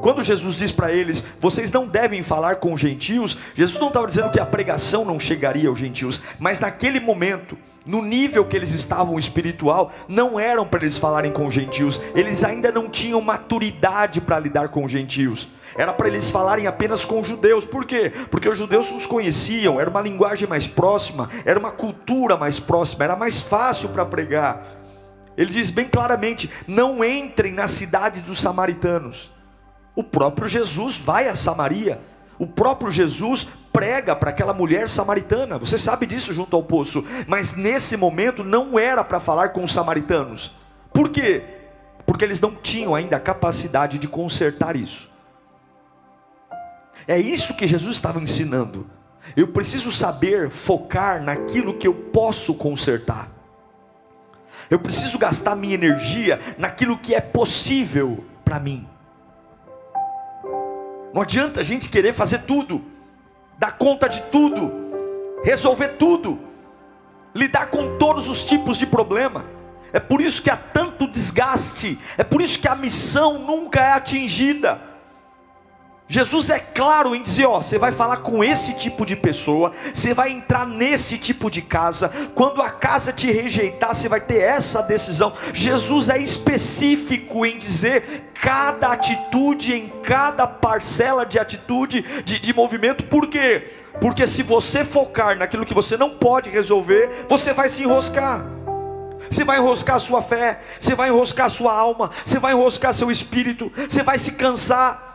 Quando 0.00 0.22
Jesus 0.22 0.56
diz 0.56 0.72
para 0.72 0.92
eles, 0.92 1.22
vocês 1.40 1.70
não 1.70 1.86
devem 1.86 2.22
falar 2.22 2.56
com 2.56 2.76
gentios, 2.76 3.36
Jesus 3.54 3.78
não 3.78 3.88
estava 3.88 4.06
dizendo 4.06 4.30
que 4.30 4.40
a 4.40 4.46
pregação 4.46 5.04
não 5.04 5.20
chegaria 5.20 5.68
aos 5.68 5.78
gentios, 5.78 6.20
mas 6.38 6.60
naquele 6.60 6.98
momento, 6.98 7.58
no 7.84 8.00
nível 8.00 8.44
que 8.46 8.56
eles 8.56 8.72
estavam 8.72 9.18
espiritual, 9.18 9.92
não 10.08 10.40
eram 10.40 10.66
para 10.66 10.82
eles 10.82 10.96
falarem 10.96 11.30
com 11.30 11.50
gentios, 11.50 12.00
eles 12.14 12.42
ainda 12.42 12.72
não 12.72 12.88
tinham 12.88 13.20
maturidade 13.20 14.20
para 14.20 14.38
lidar 14.38 14.68
com 14.70 14.88
gentios, 14.88 15.48
era 15.76 15.92
para 15.92 16.08
eles 16.08 16.30
falarem 16.30 16.66
apenas 16.66 17.04
com 17.04 17.22
judeus, 17.22 17.66
por 17.66 17.84
quê? 17.84 18.10
Porque 18.30 18.48
os 18.48 18.56
judeus 18.56 18.90
os 18.90 19.04
conheciam, 19.04 19.78
era 19.78 19.90
uma 19.90 20.00
linguagem 20.00 20.48
mais 20.48 20.66
próxima, 20.66 21.28
era 21.44 21.58
uma 21.58 21.70
cultura 21.70 22.34
mais 22.34 22.58
próxima, 22.58 23.04
era 23.04 23.14
mais 23.14 23.42
fácil 23.42 23.90
para 23.90 24.06
pregar. 24.06 24.64
Ele 25.36 25.52
diz 25.52 25.70
bem 25.70 25.86
claramente: 25.86 26.50
não 26.66 27.04
entrem 27.04 27.52
na 27.52 27.66
cidade 27.66 28.22
dos 28.22 28.40
samaritanos. 28.40 29.35
O 29.96 30.04
próprio 30.04 30.46
Jesus 30.46 30.98
vai 30.98 31.26
a 31.26 31.34
Samaria. 31.34 32.00
O 32.38 32.46
próprio 32.46 32.92
Jesus 32.92 33.48
prega 33.72 34.14
para 34.14 34.30
aquela 34.30 34.52
mulher 34.52 34.88
samaritana. 34.88 35.58
Você 35.58 35.78
sabe 35.78 36.06
disso 36.06 36.34
junto 36.34 36.54
ao 36.54 36.62
poço. 36.62 37.02
Mas 37.26 37.56
nesse 37.56 37.96
momento 37.96 38.44
não 38.44 38.78
era 38.78 39.02
para 39.02 39.18
falar 39.18 39.48
com 39.50 39.64
os 39.64 39.72
samaritanos. 39.72 40.54
Por 40.92 41.08
quê? 41.08 41.42
Porque 42.04 42.24
eles 42.24 42.40
não 42.40 42.54
tinham 42.54 42.94
ainda 42.94 43.16
a 43.16 43.20
capacidade 43.20 43.98
de 43.98 44.06
consertar 44.06 44.76
isso. 44.76 45.10
É 47.08 47.18
isso 47.18 47.54
que 47.54 47.66
Jesus 47.66 47.96
estava 47.96 48.20
ensinando. 48.20 48.86
Eu 49.34 49.48
preciso 49.48 49.90
saber 49.90 50.50
focar 50.50 51.22
naquilo 51.22 51.78
que 51.78 51.86
eu 51.86 51.94
posso 51.94 52.54
consertar. 52.54 53.30
Eu 54.68 54.78
preciso 54.78 55.18
gastar 55.18 55.54
minha 55.54 55.74
energia 55.74 56.38
naquilo 56.58 56.98
que 56.98 57.14
é 57.14 57.20
possível 57.20 58.24
para 58.44 58.60
mim. 58.60 58.86
Não 61.16 61.22
adianta 61.22 61.62
a 61.62 61.64
gente 61.64 61.88
querer 61.88 62.12
fazer 62.12 62.40
tudo, 62.40 62.84
dar 63.58 63.78
conta 63.78 64.06
de 64.06 64.20
tudo, 64.24 64.70
resolver 65.42 65.96
tudo, 65.98 66.38
lidar 67.34 67.68
com 67.68 67.96
todos 67.96 68.28
os 68.28 68.44
tipos 68.44 68.76
de 68.76 68.86
problema. 68.86 69.46
É 69.94 69.98
por 69.98 70.20
isso 70.20 70.42
que 70.42 70.50
há 70.50 70.58
tanto 70.58 71.08
desgaste, 71.08 71.98
é 72.18 72.22
por 72.22 72.42
isso 72.42 72.60
que 72.60 72.68
a 72.68 72.74
missão 72.74 73.38
nunca 73.38 73.80
é 73.80 73.92
atingida. 73.92 74.78
Jesus 76.06 76.50
é 76.50 76.58
claro 76.58 77.14
em 77.14 77.22
dizer: 77.22 77.46
ó, 77.46 77.62
você 77.62 77.78
vai 77.78 77.92
falar 77.92 78.18
com 78.18 78.44
esse 78.44 78.74
tipo 78.74 79.06
de 79.06 79.16
pessoa, 79.16 79.72
você 79.94 80.12
vai 80.12 80.30
entrar 80.30 80.66
nesse 80.66 81.16
tipo 81.16 81.50
de 81.50 81.62
casa. 81.62 82.10
Quando 82.34 82.60
a 82.60 82.68
casa 82.68 83.10
te 83.10 83.32
rejeitar, 83.32 83.94
você 83.94 84.06
vai 84.06 84.20
ter 84.20 84.42
essa 84.42 84.82
decisão. 84.82 85.32
Jesus 85.54 86.10
é 86.10 86.18
específico 86.18 87.46
em 87.46 87.56
dizer 87.56 88.25
cada 88.42 88.88
atitude, 88.88 89.74
em 89.74 89.88
cada 90.02 90.46
parcela 90.46 91.24
de 91.24 91.38
atitude, 91.38 92.02
de, 92.24 92.38
de 92.38 92.54
movimento. 92.54 93.04
Por 93.04 93.28
quê? 93.28 93.62
Porque 94.00 94.26
se 94.26 94.42
você 94.42 94.84
focar 94.84 95.36
naquilo 95.36 95.64
que 95.64 95.74
você 95.74 95.96
não 95.96 96.10
pode 96.10 96.50
resolver, 96.50 97.26
você 97.28 97.52
vai 97.52 97.68
se 97.68 97.82
enroscar. 97.82 98.44
Você 99.28 99.44
vai 99.44 99.58
enroscar 99.58 99.96
a 99.96 100.00
sua 100.00 100.22
fé, 100.22 100.60
você 100.78 100.94
vai 100.94 101.08
enroscar 101.08 101.46
a 101.46 101.50
sua 101.50 101.72
alma, 101.72 102.10
você 102.24 102.38
vai 102.38 102.52
enroscar 102.52 102.94
seu 102.94 103.10
espírito, 103.10 103.72
você 103.88 104.02
vai 104.02 104.18
se 104.18 104.32
cansar 104.32 105.06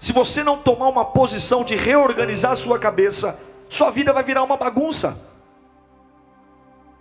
se 0.00 0.14
você 0.14 0.42
não 0.42 0.56
tomar 0.56 0.88
uma 0.88 1.04
posição 1.04 1.62
de 1.62 1.76
reorganizar 1.76 2.52
a 2.52 2.56
sua 2.56 2.78
cabeça, 2.78 3.38
sua 3.68 3.90
vida 3.90 4.14
vai 4.14 4.24
virar 4.24 4.42
uma 4.42 4.56
bagunça. 4.56 5.29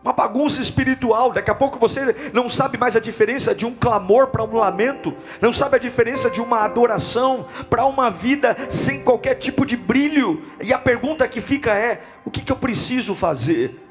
Uma 0.01 0.13
bagunça 0.13 0.61
espiritual. 0.61 1.33
Daqui 1.33 1.51
a 1.51 1.55
pouco 1.55 1.77
você 1.77 2.31
não 2.33 2.47
sabe 2.47 2.77
mais 2.77 2.95
a 2.95 2.99
diferença 2.99 3.53
de 3.53 3.65
um 3.65 3.75
clamor 3.75 4.27
para 4.27 4.43
um 4.43 4.55
lamento, 4.55 5.13
não 5.41 5.51
sabe 5.51 5.75
a 5.75 5.79
diferença 5.79 6.29
de 6.29 6.41
uma 6.41 6.59
adoração 6.63 7.45
para 7.69 7.85
uma 7.85 8.09
vida 8.09 8.55
sem 8.69 9.03
qualquer 9.03 9.35
tipo 9.35 9.65
de 9.65 9.75
brilho. 9.75 10.45
E 10.63 10.73
a 10.73 10.79
pergunta 10.79 11.27
que 11.27 11.41
fica 11.41 11.75
é: 11.75 12.01
o 12.23 12.31
que, 12.31 12.41
que 12.41 12.51
eu 12.51 12.55
preciso 12.55 13.13
fazer? 13.13 13.85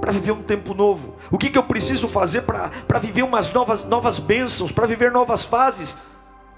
Para 0.00 0.12
viver 0.12 0.32
um 0.32 0.42
tempo 0.42 0.74
novo, 0.74 1.14
o 1.30 1.38
que, 1.38 1.48
que 1.48 1.56
eu 1.56 1.62
preciso 1.62 2.08
fazer 2.08 2.42
para 2.42 2.98
viver 2.98 3.22
umas 3.22 3.50
novas, 3.52 3.84
novas 3.84 4.18
bênçãos, 4.18 4.72
para 4.72 4.86
viver 4.86 5.10
novas 5.10 5.44
fases? 5.44 5.96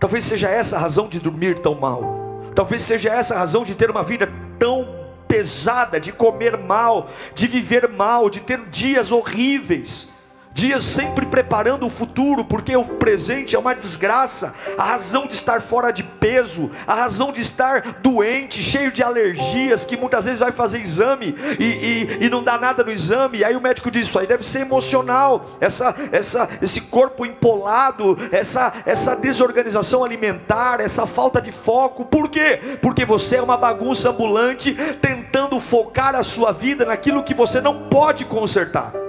Talvez 0.01 0.25
seja 0.25 0.49
essa 0.49 0.77
a 0.77 0.81
razão 0.81 1.09
de 1.09 1.21
dormir 1.21 1.59
tão 1.59 1.75
mal. 1.75 2.41
Talvez 2.55 2.83
seja 2.83 3.11
essa 3.11 3.35
a 3.35 3.39
razão 3.39 3.63
de 3.63 3.75
ter 3.75 3.91
uma 3.91 4.03
vida 4.03 4.29
tão 4.59 4.96
pesada, 5.27 6.01
de 6.01 6.13
comer 6.13 6.57
mal, 6.57 7.11
de 7.35 7.47
viver 7.47 7.89
mal, 7.89 8.31
de 8.31 8.41
ter 8.41 8.61
dias 8.67 9.11
horríveis 9.11 10.09
dias 10.57 10.83
sempre 10.83 11.27
preparando 11.27 11.87
o 11.87 11.91
futuro, 11.91 12.43
porque 12.43 12.75
o 12.75 12.83
presente 12.83 13.55
é 13.55 13.59
uma 13.59 13.75
desgraça. 13.75 14.55
A 14.79 14.85
razão 14.85 15.27
de 15.27 15.35
estar 15.35 15.61
fora 15.61 15.91
de 15.91 16.03
peso, 16.03 16.71
a 16.87 16.95
razão 16.95 17.31
de 17.31 17.43
estar 17.43 17.99
doente, 18.01 18.63
cheio 18.63 18.91
de 18.91 19.03
alergias, 19.03 19.85
que 19.85 19.99
muitas 19.99 20.25
vezes 20.25 20.41
vai 20.41 20.51
fazer 20.51 20.81
exame 20.81 21.37
e, 21.61 21.65
e, 21.65 22.25
e 22.25 22.31
não 22.31 22.43
dá 22.43 22.57
nada 22.57 22.83
no 22.83 22.91
exame. 22.91 23.45
Aí 23.45 23.55
o 23.55 23.61
médico 23.61 23.91
diz: 23.91 24.07
Isso 24.09 24.19
aí 24.19 24.27
deve 24.27 24.47
ser 24.47 24.61
emocional, 24.61 25.45
essa, 25.61 25.95
essa, 26.11 26.49
esse 26.63 26.81
corpo 26.81 27.27
empolado, 27.27 28.17
essa, 28.33 28.73
essa 28.87 29.15
desorganização 29.15 30.03
alimentar, 30.03 30.81
essa 30.81 31.07
falta 31.07 31.39
de 31.39 31.53
foco. 31.53 32.07
Por 32.07 32.31
quê? 32.31 32.79
Porque 32.81 33.05
você 33.05 33.37
é 33.37 33.43
uma 33.43 33.59
bagunça 33.59 34.09
ambulante 34.09 34.73
tentando 35.03 35.61
focar 35.61 36.15
a 36.15 36.23
sua 36.23 36.51
vida 36.51 36.87
naquilo 36.87 37.23
que 37.23 37.35
você 37.35 37.61
não 37.61 37.91
pode 37.91 38.25
consertar. 38.25 39.06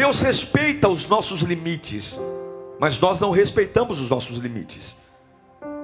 Deus 0.00 0.22
respeita 0.22 0.88
os 0.88 1.06
nossos 1.06 1.42
limites, 1.42 2.18
mas 2.78 2.98
nós 2.98 3.20
não 3.20 3.30
respeitamos 3.30 4.00
os 4.00 4.08
nossos 4.08 4.38
limites. 4.38 4.96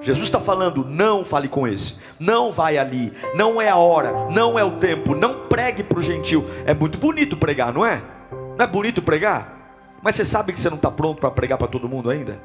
Jesus 0.01 0.25
está 0.25 0.41
falando: 0.41 0.87
não 0.87 1.23
fale 1.23 1.49
com 1.49 1.69
esse, 1.69 1.99
não 2.19 2.51
vai 2.51 2.79
ali, 2.79 3.13
não 3.35 3.61
é 3.61 3.69
a 3.69 3.77
hora, 3.77 4.31
não 4.31 4.59
é 4.59 4.65
o 4.65 4.79
tempo, 4.79 5.15
não 5.15 5.47
pregue 5.49 5.83
para 5.83 5.99
o 5.99 6.03
gentil. 6.03 6.47
É 6.65 6.73
muito 6.73 6.97
bonito 6.97 7.37
pregar, 7.37 7.75
não 7.75 7.85
é? 7.85 8.03
Não 8.57 8.65
é 8.65 8.67
bonito 8.67 9.03
pregar? 9.03 9.99
Mas 10.03 10.15
você 10.15 10.25
sabe 10.25 10.51
que 10.55 10.59
você 10.59 10.71
não 10.71 10.79
está 10.79 10.91
pronto 10.91 11.21
para 11.21 11.31
pregar 11.31 11.59
para 11.59 11.69
todo 11.69 11.87
mundo 11.87 12.09
ainda? 12.09 12.41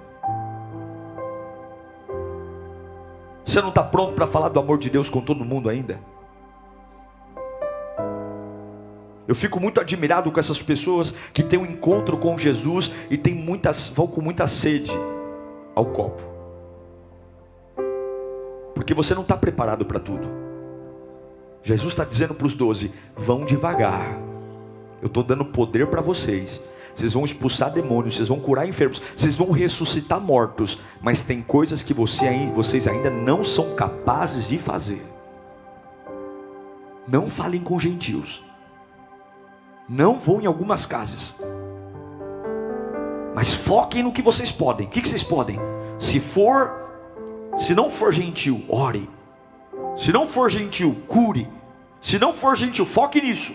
Você 3.45 3.61
não 3.61 3.69
está 3.69 3.81
pronto 3.81 4.11
para 4.11 4.27
falar 4.27 4.49
do 4.49 4.59
amor 4.59 4.77
de 4.77 4.89
Deus 4.89 5.09
com 5.09 5.21
todo 5.21 5.45
mundo 5.45 5.69
ainda? 5.69 6.01
Eu 9.31 9.35
fico 9.35 9.61
muito 9.61 9.79
admirado 9.79 10.29
com 10.29 10.37
essas 10.41 10.61
pessoas 10.61 11.13
que 11.31 11.41
têm 11.41 11.57
um 11.57 11.65
encontro 11.65 12.17
com 12.17 12.37
Jesus 12.37 12.91
e 13.09 13.15
tem 13.15 13.33
muitas, 13.33 13.87
vão 13.87 14.05
com 14.05 14.19
muita 14.19 14.45
sede 14.45 14.91
ao 15.73 15.85
copo. 15.85 16.21
Porque 18.75 18.93
você 18.93 19.15
não 19.15 19.21
está 19.21 19.37
preparado 19.37 19.85
para 19.85 20.01
tudo. 20.01 20.27
Jesus 21.63 21.93
está 21.93 22.03
dizendo 22.03 22.33
para 22.33 22.45
os 22.45 22.53
doze: 22.53 22.91
vão 23.15 23.45
devagar. 23.45 24.19
Eu 25.01 25.07
estou 25.07 25.23
dando 25.23 25.45
poder 25.45 25.87
para 25.87 26.01
vocês. 26.01 26.61
Vocês 26.93 27.13
vão 27.13 27.23
expulsar 27.23 27.71
demônios, 27.71 28.17
vocês 28.17 28.27
vão 28.27 28.37
curar 28.37 28.67
enfermos, 28.67 29.01
vocês 29.15 29.37
vão 29.37 29.51
ressuscitar 29.51 30.19
mortos. 30.19 30.77
Mas 30.99 31.23
tem 31.23 31.41
coisas 31.41 31.81
que 31.81 31.93
você, 31.93 32.51
vocês 32.53 32.85
ainda 32.85 33.09
não 33.09 33.45
são 33.45 33.75
capazes 33.75 34.49
de 34.49 34.57
fazer. 34.57 35.01
Não 37.09 37.29
falem 37.29 37.61
com 37.61 37.79
gentios. 37.79 38.50
Não 39.91 40.17
vão 40.17 40.39
em 40.39 40.45
algumas 40.45 40.85
casas. 40.85 41.35
Mas 43.35 43.53
foquem 43.53 44.01
no 44.01 44.13
que 44.13 44.21
vocês 44.21 44.49
podem. 44.49 44.87
O 44.87 44.89
que, 44.89 45.05
vocês 45.05 45.21
podem? 45.21 45.59
Se 45.99 46.17
for, 46.21 46.71
se 47.57 47.75
não 47.75 47.91
for 47.91 48.13
gentil, 48.13 48.63
ore. 48.69 49.09
Se 49.97 50.13
não 50.13 50.25
for 50.25 50.49
gentil, 50.49 50.95
cure. 51.09 51.45
Se 51.99 52.17
não 52.17 52.31
for 52.31 52.55
gentil, 52.55 52.85
foque 52.85 53.19
nisso. 53.19 53.53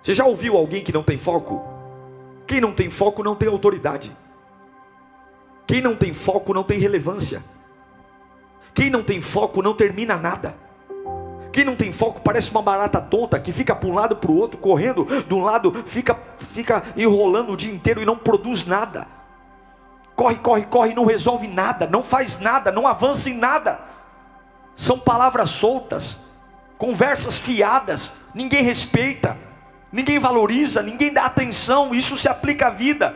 Você 0.00 0.14
já 0.14 0.24
ouviu 0.24 0.56
alguém 0.56 0.84
que 0.84 0.92
não 0.92 1.02
tem 1.02 1.18
foco? 1.18 1.60
Quem 2.46 2.60
não 2.60 2.72
tem 2.72 2.88
foco 2.88 3.24
não 3.24 3.34
tem 3.34 3.48
autoridade. 3.48 4.16
Quem 5.66 5.80
não 5.80 5.96
tem 5.96 6.14
foco 6.14 6.54
não 6.54 6.62
tem 6.62 6.78
relevância. 6.78 7.42
Quem 8.72 8.88
não 8.88 9.02
tem 9.02 9.20
foco 9.20 9.62
não 9.62 9.74
termina 9.74 10.16
nada. 10.16 10.54
Quem 11.52 11.64
não 11.64 11.76
tem 11.76 11.92
foco 11.92 12.22
parece 12.22 12.50
uma 12.50 12.62
barata 12.62 12.98
tonta 12.98 13.38
que 13.38 13.52
fica 13.52 13.76
para 13.76 13.88
um 13.88 13.92
lado 13.92 14.16
para 14.16 14.30
o 14.30 14.36
outro, 14.36 14.58
correndo 14.58 15.04
de 15.04 15.34
um 15.34 15.42
lado, 15.42 15.84
fica, 15.86 16.18
fica 16.38 16.82
enrolando 16.96 17.52
o 17.52 17.56
dia 17.56 17.72
inteiro 17.72 18.00
e 18.00 18.06
não 18.06 18.16
produz 18.16 18.64
nada. 18.64 19.06
Corre, 20.16 20.36
corre, 20.36 20.62
corre, 20.62 20.94
não 20.94 21.04
resolve 21.04 21.46
nada, 21.46 21.86
não 21.86 22.02
faz 22.02 22.40
nada, 22.40 22.72
não 22.72 22.86
avança 22.86 23.28
em 23.28 23.34
nada. 23.34 23.78
São 24.74 24.98
palavras 24.98 25.50
soltas, 25.50 26.18
conversas 26.78 27.36
fiadas, 27.36 28.14
ninguém 28.34 28.62
respeita, 28.62 29.36
ninguém 29.92 30.18
valoriza, 30.18 30.82
ninguém 30.82 31.12
dá 31.12 31.26
atenção. 31.26 31.94
Isso 31.94 32.16
se 32.16 32.30
aplica 32.30 32.68
à 32.68 32.70
vida, 32.70 33.14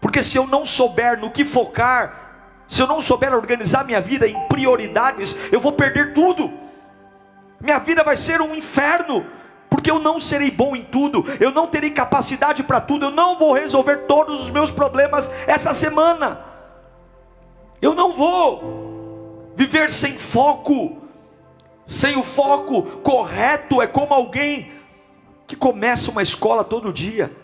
porque 0.00 0.22
se 0.22 0.36
eu 0.36 0.46
não 0.46 0.64
souber 0.64 1.18
no 1.18 1.32
que 1.32 1.44
focar, 1.44 2.14
se 2.68 2.80
eu 2.80 2.86
não 2.86 3.00
souber 3.00 3.34
organizar 3.34 3.84
minha 3.84 4.00
vida 4.00 4.28
em 4.28 4.38
prioridades, 4.46 5.34
eu 5.50 5.58
vou 5.58 5.72
perder 5.72 6.14
tudo 6.14 6.67
minha 7.60 7.78
vida 7.78 8.04
vai 8.04 8.16
ser 8.16 8.40
um 8.40 8.54
inferno, 8.54 9.26
porque 9.68 9.90
eu 9.90 9.98
não 9.98 10.20
serei 10.20 10.50
bom 10.50 10.76
em 10.76 10.84
tudo, 10.84 11.24
eu 11.40 11.50
não 11.50 11.66
terei 11.66 11.90
capacidade 11.90 12.62
para 12.62 12.80
tudo, 12.80 13.06
eu 13.06 13.10
não 13.10 13.38
vou 13.38 13.52
resolver 13.52 14.06
todos 14.06 14.40
os 14.40 14.50
meus 14.50 14.70
problemas 14.70 15.30
essa 15.46 15.74
semana, 15.74 16.44
eu 17.82 17.94
não 17.94 18.12
vou 18.12 19.52
viver 19.56 19.90
sem 19.90 20.18
foco, 20.18 20.98
sem 21.86 22.16
o 22.16 22.22
foco 22.22 22.82
correto, 23.00 23.82
é 23.82 23.86
como 23.86 24.14
alguém 24.14 24.72
que 25.46 25.56
começa 25.56 26.10
uma 26.10 26.22
escola 26.22 26.62
todo 26.62 26.92
dia, 26.92 27.34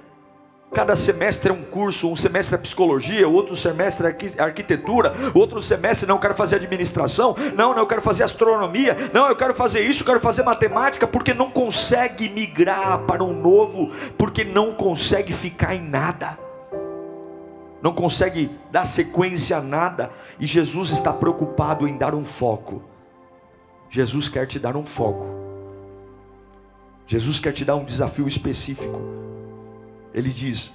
Cada 0.74 0.96
semestre 0.96 1.50
é 1.50 1.52
um 1.52 1.62
curso, 1.62 2.10
um 2.10 2.16
semestre 2.16 2.56
é 2.56 2.58
psicologia, 2.58 3.28
outro 3.28 3.56
semestre 3.56 4.08
é 4.08 4.42
arquitetura, 4.42 5.14
outro 5.32 5.62
semestre 5.62 6.08
não 6.08 6.16
eu 6.16 6.20
quero 6.20 6.34
fazer 6.34 6.56
administração, 6.56 7.36
não, 7.56 7.70
não 7.70 7.78
eu 7.78 7.86
quero 7.86 8.02
fazer 8.02 8.24
astronomia, 8.24 8.96
não, 9.12 9.28
eu 9.28 9.36
quero 9.36 9.54
fazer 9.54 9.82
isso, 9.82 10.02
eu 10.02 10.06
quero 10.06 10.18
fazer 10.18 10.42
matemática, 10.42 11.06
porque 11.06 11.32
não 11.32 11.48
consegue 11.48 12.28
migrar 12.28 12.98
para 13.04 13.22
um 13.22 13.32
novo, 13.32 13.88
porque 14.18 14.42
não 14.42 14.74
consegue 14.74 15.32
ficar 15.32 15.76
em 15.76 15.80
nada. 15.80 16.36
Não 17.80 17.92
consegue 17.92 18.50
dar 18.72 18.84
sequência 18.84 19.58
a 19.58 19.62
nada, 19.62 20.10
e 20.40 20.46
Jesus 20.46 20.90
está 20.90 21.12
preocupado 21.12 21.86
em 21.86 21.96
dar 21.96 22.16
um 22.16 22.24
foco. 22.24 22.82
Jesus 23.88 24.28
quer 24.28 24.48
te 24.48 24.58
dar 24.58 24.74
um 24.74 24.84
foco. 24.84 25.24
Jesus 27.06 27.38
quer 27.38 27.52
te 27.52 27.64
dar 27.64 27.76
um 27.76 27.84
desafio 27.84 28.26
específico 28.26 29.23
ele 30.14 30.30
diz: 30.30 30.70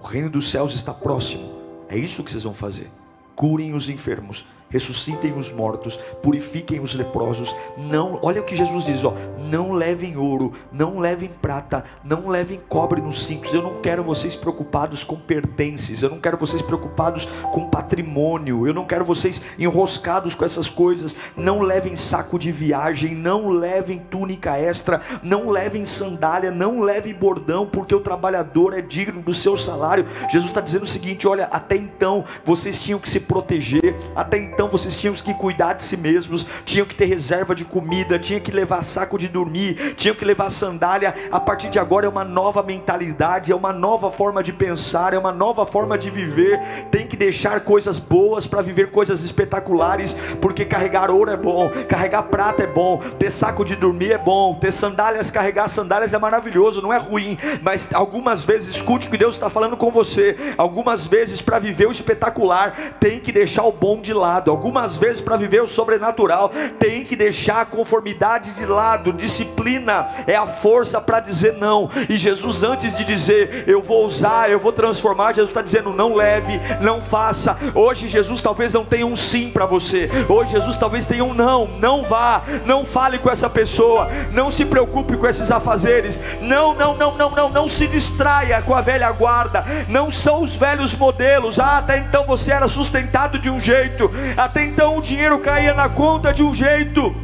O 0.00 0.06
reino 0.06 0.28
dos 0.28 0.50
céus 0.50 0.74
está 0.74 0.92
próximo. 0.92 1.62
É 1.88 1.96
isso 1.96 2.22
que 2.22 2.30
vocês 2.30 2.42
vão 2.42 2.54
fazer. 2.54 2.90
Curem 3.34 3.74
os 3.74 3.88
enfermos, 3.88 4.46
ressuscitem 4.74 5.38
os 5.38 5.52
mortos, 5.52 5.96
purifiquem 6.20 6.80
os 6.80 6.96
leprosos. 6.96 7.54
Não, 7.78 8.18
olha 8.20 8.40
o 8.40 8.44
que 8.44 8.56
Jesus 8.56 8.86
diz, 8.86 9.04
ó, 9.04 9.14
não 9.38 9.70
levem 9.70 10.16
ouro, 10.16 10.52
não 10.72 10.98
levem 10.98 11.30
prata, 11.40 11.84
não 12.02 12.26
levem 12.28 12.60
cobre 12.68 13.00
nos 13.00 13.24
cintos. 13.24 13.52
Eu 13.52 13.62
não 13.62 13.80
quero 13.80 14.02
vocês 14.02 14.34
preocupados 14.34 15.04
com 15.04 15.14
pertences, 15.14 16.02
eu 16.02 16.10
não 16.10 16.18
quero 16.18 16.36
vocês 16.36 16.60
preocupados 16.60 17.26
com 17.52 17.70
patrimônio, 17.70 18.66
eu 18.66 18.74
não 18.74 18.84
quero 18.84 19.04
vocês 19.04 19.40
enroscados 19.56 20.34
com 20.34 20.44
essas 20.44 20.68
coisas. 20.68 21.14
Não 21.36 21.60
levem 21.60 21.94
saco 21.94 22.36
de 22.36 22.50
viagem, 22.50 23.14
não 23.14 23.50
levem 23.50 24.00
túnica 24.00 24.56
extra, 24.58 25.00
não 25.22 25.50
levem 25.50 25.84
sandália, 25.84 26.50
não 26.50 26.80
levem 26.80 27.14
bordão, 27.14 27.64
porque 27.64 27.94
o 27.94 28.00
trabalhador 28.00 28.76
é 28.76 28.80
digno 28.80 29.22
do 29.22 29.32
seu 29.32 29.56
salário. 29.56 30.06
Jesus 30.28 30.46
está 30.46 30.60
dizendo 30.60 30.82
o 30.82 30.88
seguinte: 30.88 31.28
olha, 31.28 31.44
até 31.44 31.76
então 31.76 32.24
vocês 32.44 32.82
tinham 32.82 32.98
que 32.98 33.08
se 33.08 33.20
proteger, 33.20 33.94
até 34.16 34.36
então 34.36 34.63
então 34.64 34.78
vocês 34.78 34.98
tinham 34.98 35.12
que 35.12 35.34
cuidar 35.34 35.74
de 35.74 35.84
si 35.84 35.94
mesmos, 35.94 36.46
tinham 36.64 36.86
que 36.86 36.94
ter 36.94 37.04
reserva 37.04 37.54
de 37.54 37.66
comida, 37.66 38.18
tinham 38.18 38.40
que 38.40 38.50
levar 38.50 38.82
saco 38.82 39.18
de 39.18 39.28
dormir, 39.28 39.94
tinham 39.94 40.14
que 40.14 40.24
levar 40.24 40.48
sandália. 40.48 41.12
A 41.30 41.38
partir 41.38 41.68
de 41.68 41.78
agora 41.78 42.06
é 42.06 42.08
uma 42.08 42.24
nova 42.24 42.62
mentalidade, 42.62 43.52
é 43.52 43.54
uma 43.54 43.74
nova 43.74 44.10
forma 44.10 44.42
de 44.42 44.54
pensar, 44.54 45.12
é 45.12 45.18
uma 45.18 45.32
nova 45.32 45.66
forma 45.66 45.98
de 45.98 46.08
viver. 46.08 46.58
Tem 46.90 47.06
que 47.06 47.14
deixar 47.14 47.60
coisas 47.60 47.98
boas 47.98 48.46
para 48.46 48.62
viver 48.62 48.90
coisas 48.90 49.22
espetaculares, 49.22 50.16
porque 50.40 50.64
carregar 50.64 51.10
ouro 51.10 51.30
é 51.30 51.36
bom, 51.36 51.70
carregar 51.86 52.22
prata 52.22 52.62
é 52.62 52.66
bom, 52.66 53.02
ter 53.18 53.30
saco 53.30 53.66
de 53.66 53.76
dormir 53.76 54.12
é 54.12 54.18
bom, 54.18 54.54
ter 54.54 54.72
sandálias, 54.72 55.30
carregar 55.30 55.68
sandálias 55.68 56.14
é 56.14 56.18
maravilhoso, 56.18 56.80
não 56.80 56.92
é 56.92 56.96
ruim, 56.96 57.36
mas 57.60 57.92
algumas 57.92 58.44
vezes 58.44 58.76
escute 58.76 59.08
o 59.08 59.10
que 59.10 59.18
Deus 59.18 59.34
está 59.34 59.50
falando 59.50 59.76
com 59.76 59.90
você. 59.90 60.54
Algumas 60.56 61.06
vezes 61.06 61.42
para 61.42 61.58
viver 61.58 61.86
o 61.86 61.92
espetacular 61.92 62.74
tem 62.98 63.20
que 63.20 63.30
deixar 63.30 63.64
o 63.64 63.72
bom 63.72 64.00
de 64.00 64.14
lado 64.14 64.43
Algumas 64.50 64.96
vezes, 64.96 65.20
para 65.20 65.36
viver 65.36 65.62
o 65.62 65.66
sobrenatural, 65.66 66.50
tem 66.78 67.04
que 67.04 67.16
deixar 67.16 67.60
a 67.60 67.64
conformidade 67.64 68.52
de 68.52 68.66
lado. 68.66 69.12
Disciplina 69.12 70.08
é 70.26 70.36
a 70.36 70.46
força 70.46 71.00
para 71.00 71.20
dizer 71.20 71.54
não. 71.54 71.90
E 72.08 72.16
Jesus, 72.16 72.62
antes 72.62 72.96
de 72.96 73.04
dizer 73.04 73.64
eu 73.66 73.82
vou 73.82 74.04
usar, 74.04 74.50
eu 74.50 74.58
vou 74.58 74.72
transformar, 74.72 75.34
Jesus 75.34 75.50
está 75.50 75.62
dizendo 75.62 75.92
não 75.92 76.14
leve, 76.14 76.60
não 76.80 77.02
faça. 77.02 77.56
Hoje, 77.74 78.08
Jesus 78.08 78.40
talvez 78.40 78.72
não 78.72 78.84
tenha 78.84 79.06
um 79.06 79.16
sim 79.16 79.50
para 79.50 79.66
você. 79.66 80.10
Hoje, 80.28 80.52
Jesus 80.52 80.76
talvez 80.76 81.06
tenha 81.06 81.24
um 81.24 81.34
não. 81.34 81.66
Não 81.78 82.02
vá, 82.02 82.42
não 82.64 82.84
fale 82.84 83.18
com 83.18 83.30
essa 83.30 83.48
pessoa, 83.48 84.08
não 84.32 84.50
se 84.50 84.64
preocupe 84.64 85.16
com 85.16 85.26
esses 85.26 85.50
afazeres. 85.50 86.20
Não, 86.40 86.74
não, 86.74 86.96
não, 86.96 87.16
não, 87.16 87.30
não, 87.30 87.48
não 87.48 87.68
se 87.68 87.86
distraia 87.86 88.62
com 88.62 88.74
a 88.74 88.80
velha 88.80 89.10
guarda. 89.12 89.64
Não 89.88 90.10
são 90.10 90.42
os 90.42 90.56
velhos 90.56 90.94
modelos. 90.94 91.58
Ah, 91.58 91.78
até 91.78 91.98
então 91.98 92.24
você 92.26 92.52
era 92.52 92.68
sustentado 92.68 93.38
de 93.38 93.50
um 93.50 93.60
jeito. 93.60 94.10
Até 94.36 94.64
então 94.64 94.98
o 94.98 95.02
dinheiro 95.02 95.38
caía 95.38 95.72
na 95.72 95.88
conta 95.88 96.32
de 96.32 96.42
um 96.42 96.52
jeito, 96.52 97.14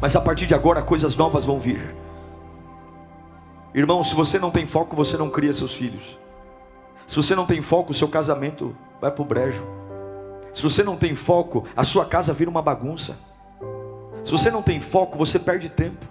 mas 0.00 0.16
a 0.16 0.20
partir 0.20 0.46
de 0.46 0.54
agora 0.54 0.82
coisas 0.82 1.14
novas 1.14 1.44
vão 1.44 1.60
vir. 1.60 1.94
Irmão, 3.72 4.02
se 4.02 4.14
você 4.14 4.36
não 4.36 4.50
tem 4.50 4.66
foco, 4.66 4.96
você 4.96 5.16
não 5.16 5.30
cria 5.30 5.52
seus 5.52 5.72
filhos. 5.72 6.18
Se 7.06 7.14
você 7.14 7.36
não 7.36 7.46
tem 7.46 7.62
foco, 7.62 7.92
o 7.92 7.94
seu 7.94 8.08
casamento 8.08 8.76
vai 9.00 9.12
para 9.12 9.22
o 9.22 9.24
brejo. 9.24 9.64
Se 10.52 10.62
você 10.62 10.82
não 10.82 10.96
tem 10.96 11.14
foco, 11.14 11.64
a 11.76 11.84
sua 11.84 12.04
casa 12.04 12.32
vira 12.32 12.50
uma 12.50 12.60
bagunça. 12.60 13.16
Se 14.24 14.32
você 14.32 14.50
não 14.50 14.60
tem 14.60 14.80
foco, 14.80 15.16
você 15.16 15.38
perde 15.38 15.68
tempo. 15.68 16.04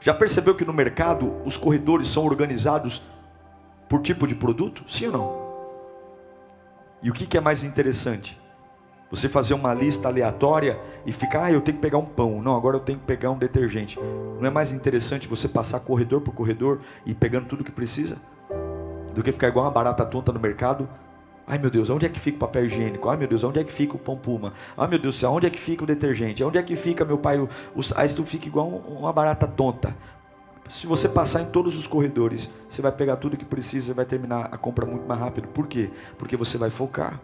Já 0.00 0.14
percebeu 0.14 0.54
que 0.54 0.64
no 0.64 0.72
mercado 0.72 1.36
os 1.44 1.58
corredores 1.58 2.08
são 2.08 2.24
organizados 2.24 3.02
por 3.86 4.00
tipo 4.00 4.26
de 4.26 4.34
produto? 4.34 4.82
Sim 4.88 5.06
ou 5.06 5.12
não? 5.12 5.40
E 7.02 7.10
o 7.10 7.12
que 7.12 7.36
é 7.36 7.40
mais 7.40 7.62
interessante? 7.62 8.39
Você 9.10 9.28
fazer 9.28 9.54
uma 9.54 9.74
lista 9.74 10.06
aleatória 10.06 10.78
e 11.04 11.12
ficar, 11.12 11.46
ah, 11.46 11.52
eu 11.52 11.60
tenho 11.60 11.76
que 11.76 11.82
pegar 11.82 11.98
um 11.98 12.04
pão. 12.04 12.40
Não, 12.40 12.54
agora 12.54 12.76
eu 12.76 12.80
tenho 12.80 12.98
que 12.98 13.04
pegar 13.04 13.32
um 13.32 13.38
detergente. 13.38 13.98
Não 14.38 14.46
é 14.46 14.50
mais 14.50 14.70
interessante 14.70 15.26
você 15.26 15.48
passar 15.48 15.80
corredor 15.80 16.20
por 16.20 16.32
corredor 16.32 16.78
e 17.04 17.12
pegando 17.12 17.46
tudo 17.46 17.64
que 17.64 17.72
precisa? 17.72 18.18
Do 19.12 19.22
que 19.22 19.32
ficar 19.32 19.48
igual 19.48 19.64
uma 19.64 19.70
barata 19.72 20.06
tonta 20.06 20.32
no 20.32 20.38
mercado. 20.38 20.88
Ai 21.44 21.58
meu 21.58 21.68
Deus, 21.68 21.90
onde 21.90 22.06
é 22.06 22.08
que 22.08 22.20
fica 22.20 22.36
o 22.36 22.38
papel 22.38 22.66
higiênico? 22.66 23.08
Ai 23.08 23.16
meu 23.16 23.26
Deus, 23.26 23.42
onde 23.42 23.58
é 23.58 23.64
que 23.64 23.72
fica 23.72 23.96
o 23.96 23.98
pão 23.98 24.16
puma? 24.16 24.52
Ai 24.78 24.86
meu 24.86 25.00
Deus, 25.00 25.20
onde 25.24 25.48
é 25.48 25.50
que 25.50 25.58
fica 25.58 25.82
o 25.82 25.86
detergente? 25.86 26.44
Onde 26.44 26.58
é 26.58 26.62
que 26.62 26.76
fica 26.76 27.04
meu 27.04 27.18
pai? 27.18 27.36
Aí 27.96 28.08
tu 28.14 28.24
fica 28.24 28.46
igual 28.46 28.68
uma 28.68 29.12
barata 29.12 29.48
tonta. 29.48 29.92
Se 30.68 30.86
você 30.86 31.08
passar 31.08 31.42
em 31.42 31.46
todos 31.46 31.76
os 31.76 31.88
corredores, 31.88 32.48
você 32.68 32.80
vai 32.80 32.92
pegar 32.92 33.16
tudo 33.16 33.36
que 33.36 33.44
precisa 33.44 33.90
e 33.90 33.94
vai 33.94 34.04
terminar 34.04 34.50
a 34.52 34.56
compra 34.56 34.86
muito 34.86 35.04
mais 35.08 35.20
rápido. 35.20 35.48
Por 35.48 35.66
quê? 35.66 35.90
Porque 36.16 36.36
você 36.36 36.56
vai 36.56 36.70
focar. 36.70 37.20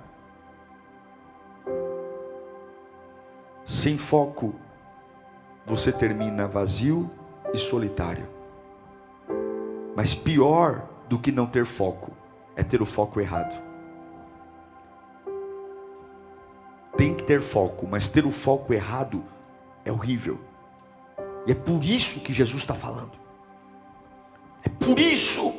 Sem 3.67 3.99
foco, 3.99 4.55
você 5.67 5.91
termina 5.91 6.47
vazio 6.47 7.11
e 7.53 7.59
solitário. 7.59 8.29
Mas 9.97 10.15
pior 10.15 10.89
do 11.09 11.19
que 11.19 11.33
não 11.33 11.47
ter 11.47 11.67
foco 11.67 12.13
é 12.55 12.63
ter 12.63 12.81
o 12.81 12.87
foco 12.87 13.21
errado. 13.21 13.61
Tem 16.97 17.13
que 17.13 17.25
ter 17.25 17.43
foco, 17.43 17.89
mas 17.89 18.09
ter 18.09 18.25
o 18.25 18.31
foco 18.31 18.73
errado 18.73 19.25
é 19.85 19.91
horrível. 19.91 20.39
E 21.45 21.51
é 21.51 21.55
por 21.55 21.83
isso 21.83 22.21
que 22.21 22.33
Jesus 22.33 22.63
está 22.63 22.75
falando. 22.75 23.19
É 24.63 24.69
por 24.69 24.97
isso. 25.01 25.53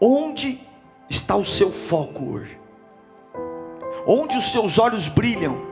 Onde 0.00 0.66
está 1.10 1.36
o 1.36 1.44
seu 1.44 1.70
foco 1.70 2.32
hoje? 2.32 2.58
Onde 4.06 4.38
os 4.38 4.50
seus 4.50 4.78
olhos 4.78 5.06
brilham? 5.06 5.71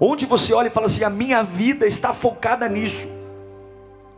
Onde 0.00 0.24
você 0.24 0.54
olha 0.54 0.68
e 0.68 0.70
fala 0.70 0.86
assim: 0.86 1.04
a 1.04 1.10
minha 1.10 1.42
vida 1.42 1.86
está 1.86 2.14
focada 2.14 2.66
nisso. 2.68 3.06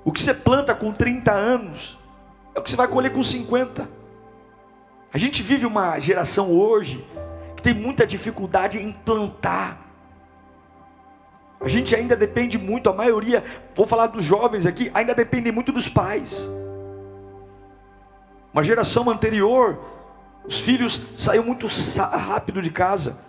O 0.04 0.12
que 0.12 0.20
você 0.20 0.32
planta 0.32 0.74
com 0.74 0.92
30 0.92 1.32
anos 1.32 1.98
é 2.54 2.60
o 2.60 2.62
que 2.62 2.70
você 2.70 2.76
vai 2.76 2.86
colher 2.86 3.12
com 3.12 3.22
50. 3.22 3.88
A 5.12 5.18
gente 5.18 5.42
vive 5.42 5.66
uma 5.66 5.98
geração 5.98 6.50
hoje 6.50 7.04
que 7.56 7.62
tem 7.62 7.74
muita 7.74 8.06
dificuldade 8.06 8.78
em 8.78 8.92
plantar. 8.92 9.80
A 11.60 11.68
gente 11.68 11.94
ainda 11.94 12.16
depende 12.16 12.58
muito, 12.58 12.88
a 12.88 12.92
maioria, 12.92 13.44
vou 13.76 13.86
falar 13.86 14.08
dos 14.08 14.24
jovens 14.24 14.66
aqui, 14.66 14.90
ainda 14.94 15.14
depende 15.14 15.52
muito 15.52 15.70
dos 15.70 15.88
pais. 15.88 16.48
Uma 18.52 18.64
geração 18.64 19.08
anterior, 19.08 19.78
os 20.44 20.58
filhos 20.58 21.00
saíam 21.16 21.44
muito 21.44 21.68
rápido 21.98 22.60
de 22.60 22.70
casa, 22.70 23.20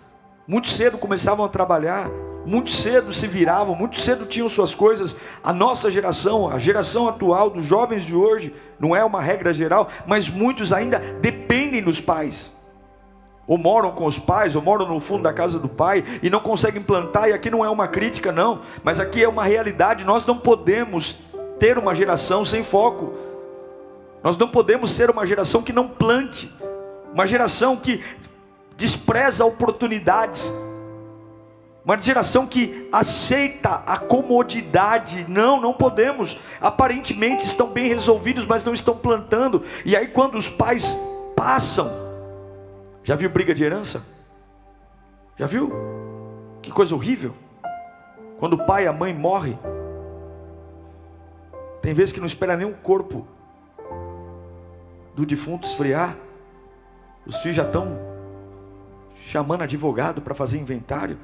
muito 0.48 0.68
cedo 0.68 0.98
começavam 0.98 1.44
a 1.44 1.48
trabalhar. 1.48 2.10
Muito 2.46 2.70
cedo 2.70 3.12
se 3.12 3.26
viravam, 3.26 3.74
muito 3.74 3.98
cedo 3.98 4.26
tinham 4.26 4.48
suas 4.48 4.74
coisas. 4.74 5.16
A 5.42 5.52
nossa 5.52 5.90
geração, 5.90 6.48
a 6.50 6.58
geração 6.58 7.08
atual 7.08 7.50
dos 7.50 7.64
jovens 7.64 8.02
de 8.02 8.14
hoje, 8.14 8.54
não 8.78 8.94
é 8.94 9.04
uma 9.04 9.20
regra 9.20 9.52
geral, 9.52 9.88
mas 10.06 10.28
muitos 10.28 10.72
ainda 10.72 10.98
dependem 11.20 11.82
dos 11.82 12.00
pais. 12.00 12.52
Ou 13.46 13.58
moram 13.58 13.92
com 13.92 14.06
os 14.06 14.18
pais, 14.18 14.56
ou 14.56 14.62
moram 14.62 14.88
no 14.88 15.00
fundo 15.00 15.22
da 15.22 15.32
casa 15.32 15.58
do 15.58 15.68
pai 15.68 16.02
e 16.22 16.30
não 16.30 16.40
conseguem 16.40 16.82
plantar. 16.82 17.28
E 17.28 17.32
aqui 17.32 17.50
não 17.50 17.64
é 17.64 17.68
uma 17.68 17.86
crítica, 17.86 18.32
não, 18.32 18.62
mas 18.82 18.98
aqui 18.98 19.22
é 19.22 19.28
uma 19.28 19.44
realidade. 19.44 20.04
Nós 20.04 20.24
não 20.24 20.38
podemos 20.38 21.18
ter 21.58 21.76
uma 21.76 21.94
geração 21.94 22.44
sem 22.44 22.64
foco. 22.64 23.12
Nós 24.22 24.36
não 24.38 24.48
podemos 24.48 24.90
ser 24.90 25.10
uma 25.10 25.26
geração 25.26 25.62
que 25.62 25.72
não 25.72 25.86
plante, 25.86 26.50
uma 27.12 27.26
geração 27.26 27.76
que 27.76 28.02
despreza 28.76 29.44
oportunidades 29.44 30.52
uma 31.84 31.98
geração 31.98 32.46
que 32.46 32.88
aceita 32.90 33.82
a 33.86 33.98
comodidade. 33.98 35.26
Não, 35.28 35.60
não 35.60 35.74
podemos. 35.74 36.38
Aparentemente 36.60 37.44
estão 37.44 37.68
bem 37.68 37.88
resolvidos, 37.88 38.46
mas 38.46 38.64
não 38.64 38.72
estão 38.72 38.96
plantando. 38.96 39.62
E 39.84 39.94
aí, 39.94 40.08
quando 40.08 40.38
os 40.38 40.48
pais 40.48 40.98
passam, 41.36 41.90
já 43.02 43.14
viu 43.14 43.28
briga 43.28 43.54
de 43.54 43.62
herança? 43.62 44.02
Já 45.36 45.46
viu? 45.46 45.70
Que 46.62 46.70
coisa 46.70 46.94
horrível. 46.94 47.34
Quando 48.38 48.54
o 48.54 48.64
pai 48.64 48.84
e 48.84 48.86
a 48.86 48.92
mãe 48.92 49.12
morrem, 49.12 49.58
tem 51.82 51.92
vezes 51.92 52.14
que 52.14 52.20
não 52.20 52.26
espera 52.26 52.56
nem 52.56 52.66
o 52.66 52.74
corpo 52.74 53.28
do 55.14 55.26
defunto 55.26 55.68
esfriar. 55.68 56.16
Os 57.26 57.36
filhos 57.42 57.56
já 57.56 57.64
estão 57.64 57.98
chamando 59.16 59.62
advogado 59.62 60.22
para 60.22 60.34
fazer 60.34 60.58
inventário. 60.58 61.18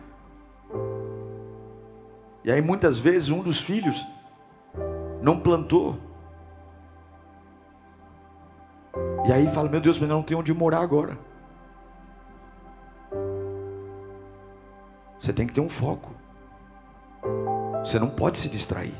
E 2.44 2.50
aí 2.50 2.60
muitas 2.60 2.98
vezes 2.98 3.30
um 3.30 3.42
dos 3.42 3.60
filhos 3.60 4.06
não 5.20 5.38
plantou. 5.38 5.98
E 9.26 9.32
aí 9.32 9.48
fala: 9.50 9.68
Meu 9.68 9.80
Deus, 9.80 9.98
mas 9.98 10.08
eu 10.08 10.16
não 10.16 10.22
tenho 10.22 10.40
onde 10.40 10.52
morar 10.52 10.80
agora. 10.80 11.18
Você 15.18 15.32
tem 15.32 15.46
que 15.46 15.52
ter 15.52 15.60
um 15.60 15.68
foco. 15.68 16.14
Você 17.84 17.98
não 17.98 18.08
pode 18.08 18.38
se 18.38 18.48
distrair. 18.48 18.94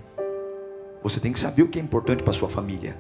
Você 1.03 1.19
tem 1.19 1.33
que 1.33 1.41
saber 1.41 1.63
o 1.63 1.69
que 1.69 1.79
é 1.79 1.83
importante 1.83 2.23
para 2.23 2.33
sua 2.33 2.49
família. 2.49 2.97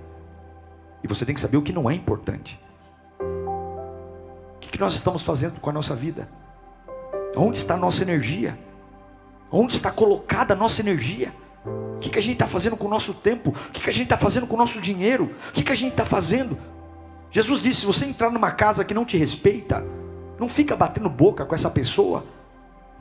E 1.04 1.08
você 1.08 1.26
tem 1.26 1.34
que 1.34 1.40
saber 1.40 1.58
o 1.58 1.62
que 1.62 1.72
não 1.72 1.88
é 1.88 1.94
importante. 1.94 2.58
O 4.56 4.58
que 4.58 4.80
nós 4.80 4.94
estamos 4.94 5.22
fazendo 5.22 5.60
com 5.60 5.68
a 5.68 5.72
nossa 5.72 5.94
vida? 5.94 6.28
Onde 7.36 7.58
está 7.58 7.74
a 7.74 7.76
nossa 7.76 8.02
energia? 8.02 8.58
Onde 9.50 9.72
está 9.72 9.90
colocada 9.90 10.54
a 10.54 10.56
nossa 10.56 10.80
energia? 10.80 11.34
O 11.64 11.98
que, 11.98 12.08
que 12.08 12.18
a 12.18 12.22
gente 12.22 12.34
está 12.34 12.46
fazendo 12.46 12.76
com 12.76 12.86
o 12.86 12.90
nosso 12.90 13.14
tempo? 13.14 13.50
O 13.50 13.72
que, 13.72 13.82
que 13.82 13.90
a 13.90 13.92
gente 13.92 14.04
está 14.04 14.16
fazendo 14.16 14.46
com 14.46 14.54
o 14.54 14.58
nosso 14.58 14.80
dinheiro? 14.80 15.34
O 15.48 15.52
que, 15.52 15.62
que 15.62 15.72
a 15.72 15.74
gente 15.74 15.92
está 15.92 16.04
fazendo? 16.04 16.56
Jesus 17.30 17.60
disse: 17.60 17.80
se 17.80 17.86
você 17.86 18.06
entrar 18.06 18.30
numa 18.30 18.52
casa 18.52 18.84
que 18.84 18.94
não 18.94 19.04
te 19.04 19.16
respeita, 19.16 19.84
não 20.38 20.48
fica 20.48 20.74
batendo 20.74 21.10
boca 21.10 21.44
com 21.44 21.54
essa 21.54 21.70
pessoa. 21.70 22.24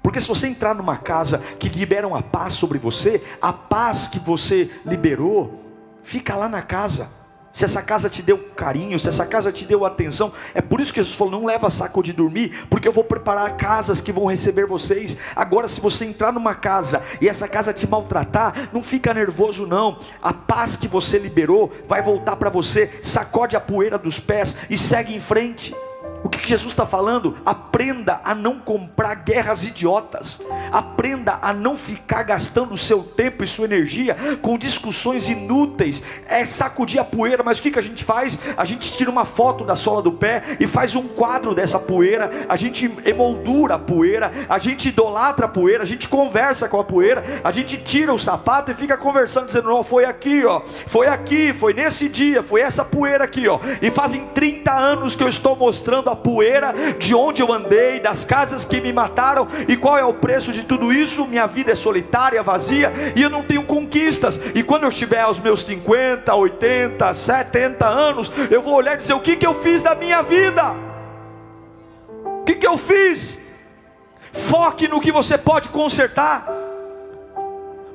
Porque 0.01 0.19
se 0.19 0.27
você 0.27 0.47
entrar 0.47 0.73
numa 0.73 0.97
casa 0.97 1.39
que 1.59 1.69
liberam 1.69 2.15
a 2.15 2.21
paz 2.21 2.53
sobre 2.53 2.77
você, 2.77 3.23
a 3.41 3.53
paz 3.53 4.07
que 4.07 4.19
você 4.19 4.69
liberou, 4.85 5.63
fica 6.01 6.35
lá 6.35 6.49
na 6.49 6.61
casa 6.61 7.18
se 7.51 7.65
essa 7.65 7.81
casa 7.81 8.09
te 8.09 8.21
deu 8.21 8.37
carinho, 8.55 8.99
se 8.99 9.09
essa 9.09 9.25
casa 9.25 9.51
te 9.51 9.65
deu 9.65 9.85
atenção, 9.85 10.31
é 10.53 10.61
por 10.61 10.79
isso 10.79 10.93
que 10.93 11.01
Jesus 11.01 11.15
falou: 11.15 11.39
não 11.39 11.45
leva 11.45 11.69
saco 11.69 12.03
de 12.03 12.13
dormir, 12.13 12.67
porque 12.69 12.87
eu 12.87 12.91
vou 12.91 13.03
preparar 13.03 13.57
casas 13.57 14.01
que 14.01 14.11
vão 14.11 14.27
receber 14.27 14.65
vocês. 14.65 15.17
Agora, 15.35 15.67
se 15.67 15.81
você 15.81 16.05
entrar 16.05 16.31
numa 16.31 16.55
casa 16.55 17.01
e 17.19 17.27
essa 17.27 17.47
casa 17.47 17.73
te 17.73 17.87
maltratar, 17.87 18.69
não 18.71 18.83
fica 18.83 19.13
nervoso, 19.13 19.65
não. 19.65 19.99
A 20.21 20.33
paz 20.33 20.75
que 20.75 20.87
você 20.87 21.17
liberou 21.17 21.71
vai 21.87 22.01
voltar 22.01 22.35
para 22.35 22.49
você, 22.49 22.99
sacode 23.01 23.55
a 23.55 23.59
poeira 23.59 23.97
dos 23.97 24.19
pés 24.19 24.55
e 24.69 24.77
segue 24.77 25.15
em 25.15 25.19
frente. 25.19 25.75
O 26.23 26.29
que 26.29 26.47
Jesus 26.47 26.73
está 26.73 26.85
falando? 26.85 27.37
Aprenda 27.45 28.19
a 28.23 28.35
não 28.35 28.59
comprar 28.59 29.15
guerras 29.15 29.63
idiotas. 29.63 30.41
Aprenda 30.71 31.39
a 31.41 31.53
não 31.53 31.77
ficar 31.77 32.23
gastando 32.23 32.77
seu 32.77 33.01
tempo 33.01 33.43
e 33.43 33.47
sua 33.47 33.65
energia 33.65 34.15
com 34.41 34.57
discussões 34.57 35.29
inúteis. 35.29 36.03
É 36.27 36.43
sacudir 36.45 36.99
a 36.99 37.05
poeira, 37.05 37.41
mas 37.41 37.59
o 37.59 37.61
que, 37.61 37.71
que 37.71 37.79
a 37.79 37.83
gente 37.83 38.03
faz? 38.03 38.39
A 38.57 38.65
gente 38.65 38.91
tira 38.91 39.09
uma 39.09 39.23
foto 39.23 39.63
da 39.63 39.75
sola 39.75 40.01
do 40.01 40.11
pé 40.11 40.43
e 40.59 40.67
faz 40.67 40.93
um 40.95 41.07
quadro 41.07 41.55
dessa 41.55 41.79
poeira. 41.79 42.29
A 42.49 42.55
gente 42.57 42.91
emoldura 43.05 43.75
a 43.75 43.79
poeira. 43.79 44.31
A 44.49 44.59
gente 44.59 44.89
idolatra 44.89 45.45
a 45.45 45.49
poeira. 45.49 45.83
A 45.83 45.87
gente 45.87 46.07
conversa 46.07 46.67
com 46.67 46.79
a 46.79 46.83
poeira. 46.83 47.23
A 47.43 47.51
gente 47.51 47.77
tira 47.77 48.13
o 48.13 48.19
sapato 48.19 48.71
e 48.71 48.73
fica 48.73 48.97
conversando, 48.97 49.47
dizendo: 49.47 49.69
Não, 49.69 49.83
foi 49.83 50.03
aqui, 50.03 50.43
ó. 50.43 50.61
Foi 50.65 51.07
aqui, 51.07 51.53
foi 51.53 51.73
nesse 51.73 52.09
dia, 52.09 52.43
foi 52.43 52.61
essa 52.61 52.83
poeira 52.83 53.23
aqui, 53.23 53.47
ó. 53.47 53.59
E 53.81 53.89
fazem 53.89 54.25
30 54.33 54.71
anos 54.73 55.15
que 55.15 55.23
eu 55.23 55.29
estou 55.29 55.55
mostrando 55.55 56.08
a 56.09 56.15
poeira 56.15 56.73
de 56.97 57.13
onde 57.15 57.41
eu 57.41 57.51
andei, 57.53 57.99
das 57.99 58.23
casas 58.23 58.65
que 58.65 58.81
me 58.81 58.91
mataram, 58.91 59.47
e 59.67 59.75
qual 59.77 59.97
é 59.97 60.03
o 60.03 60.13
preço 60.13 60.51
de 60.51 60.63
tudo 60.63 60.91
isso? 60.91 61.27
Minha 61.27 61.45
vida 61.45 61.71
é 61.71 61.75
solitária, 61.75 62.41
vazia, 62.43 62.91
e 63.15 63.21
eu 63.21 63.29
não 63.29 63.43
tenho 63.43 63.63
conquistas. 63.63 64.41
E 64.53 64.63
quando 64.63 64.83
eu 64.83 64.89
estiver 64.89 65.21
aos 65.21 65.39
meus 65.39 65.63
50, 65.63 66.33
80, 66.33 67.13
70 67.13 67.87
anos, 67.87 68.31
eu 68.49 68.61
vou 68.61 68.73
olhar 68.73 68.95
e 68.95 68.97
dizer: 68.97 69.13
o 69.13 69.19
que, 69.19 69.35
que 69.35 69.47
eu 69.47 69.53
fiz 69.53 69.81
da 69.81 69.95
minha 69.95 70.21
vida? 70.21 70.75
O 72.41 72.43
que, 72.43 72.55
que 72.55 72.67
eu 72.67 72.77
fiz? 72.77 73.37
Foque 74.31 74.87
no 74.87 74.99
que 74.99 75.11
você 75.11 75.37
pode 75.37 75.69
consertar. 75.69 76.47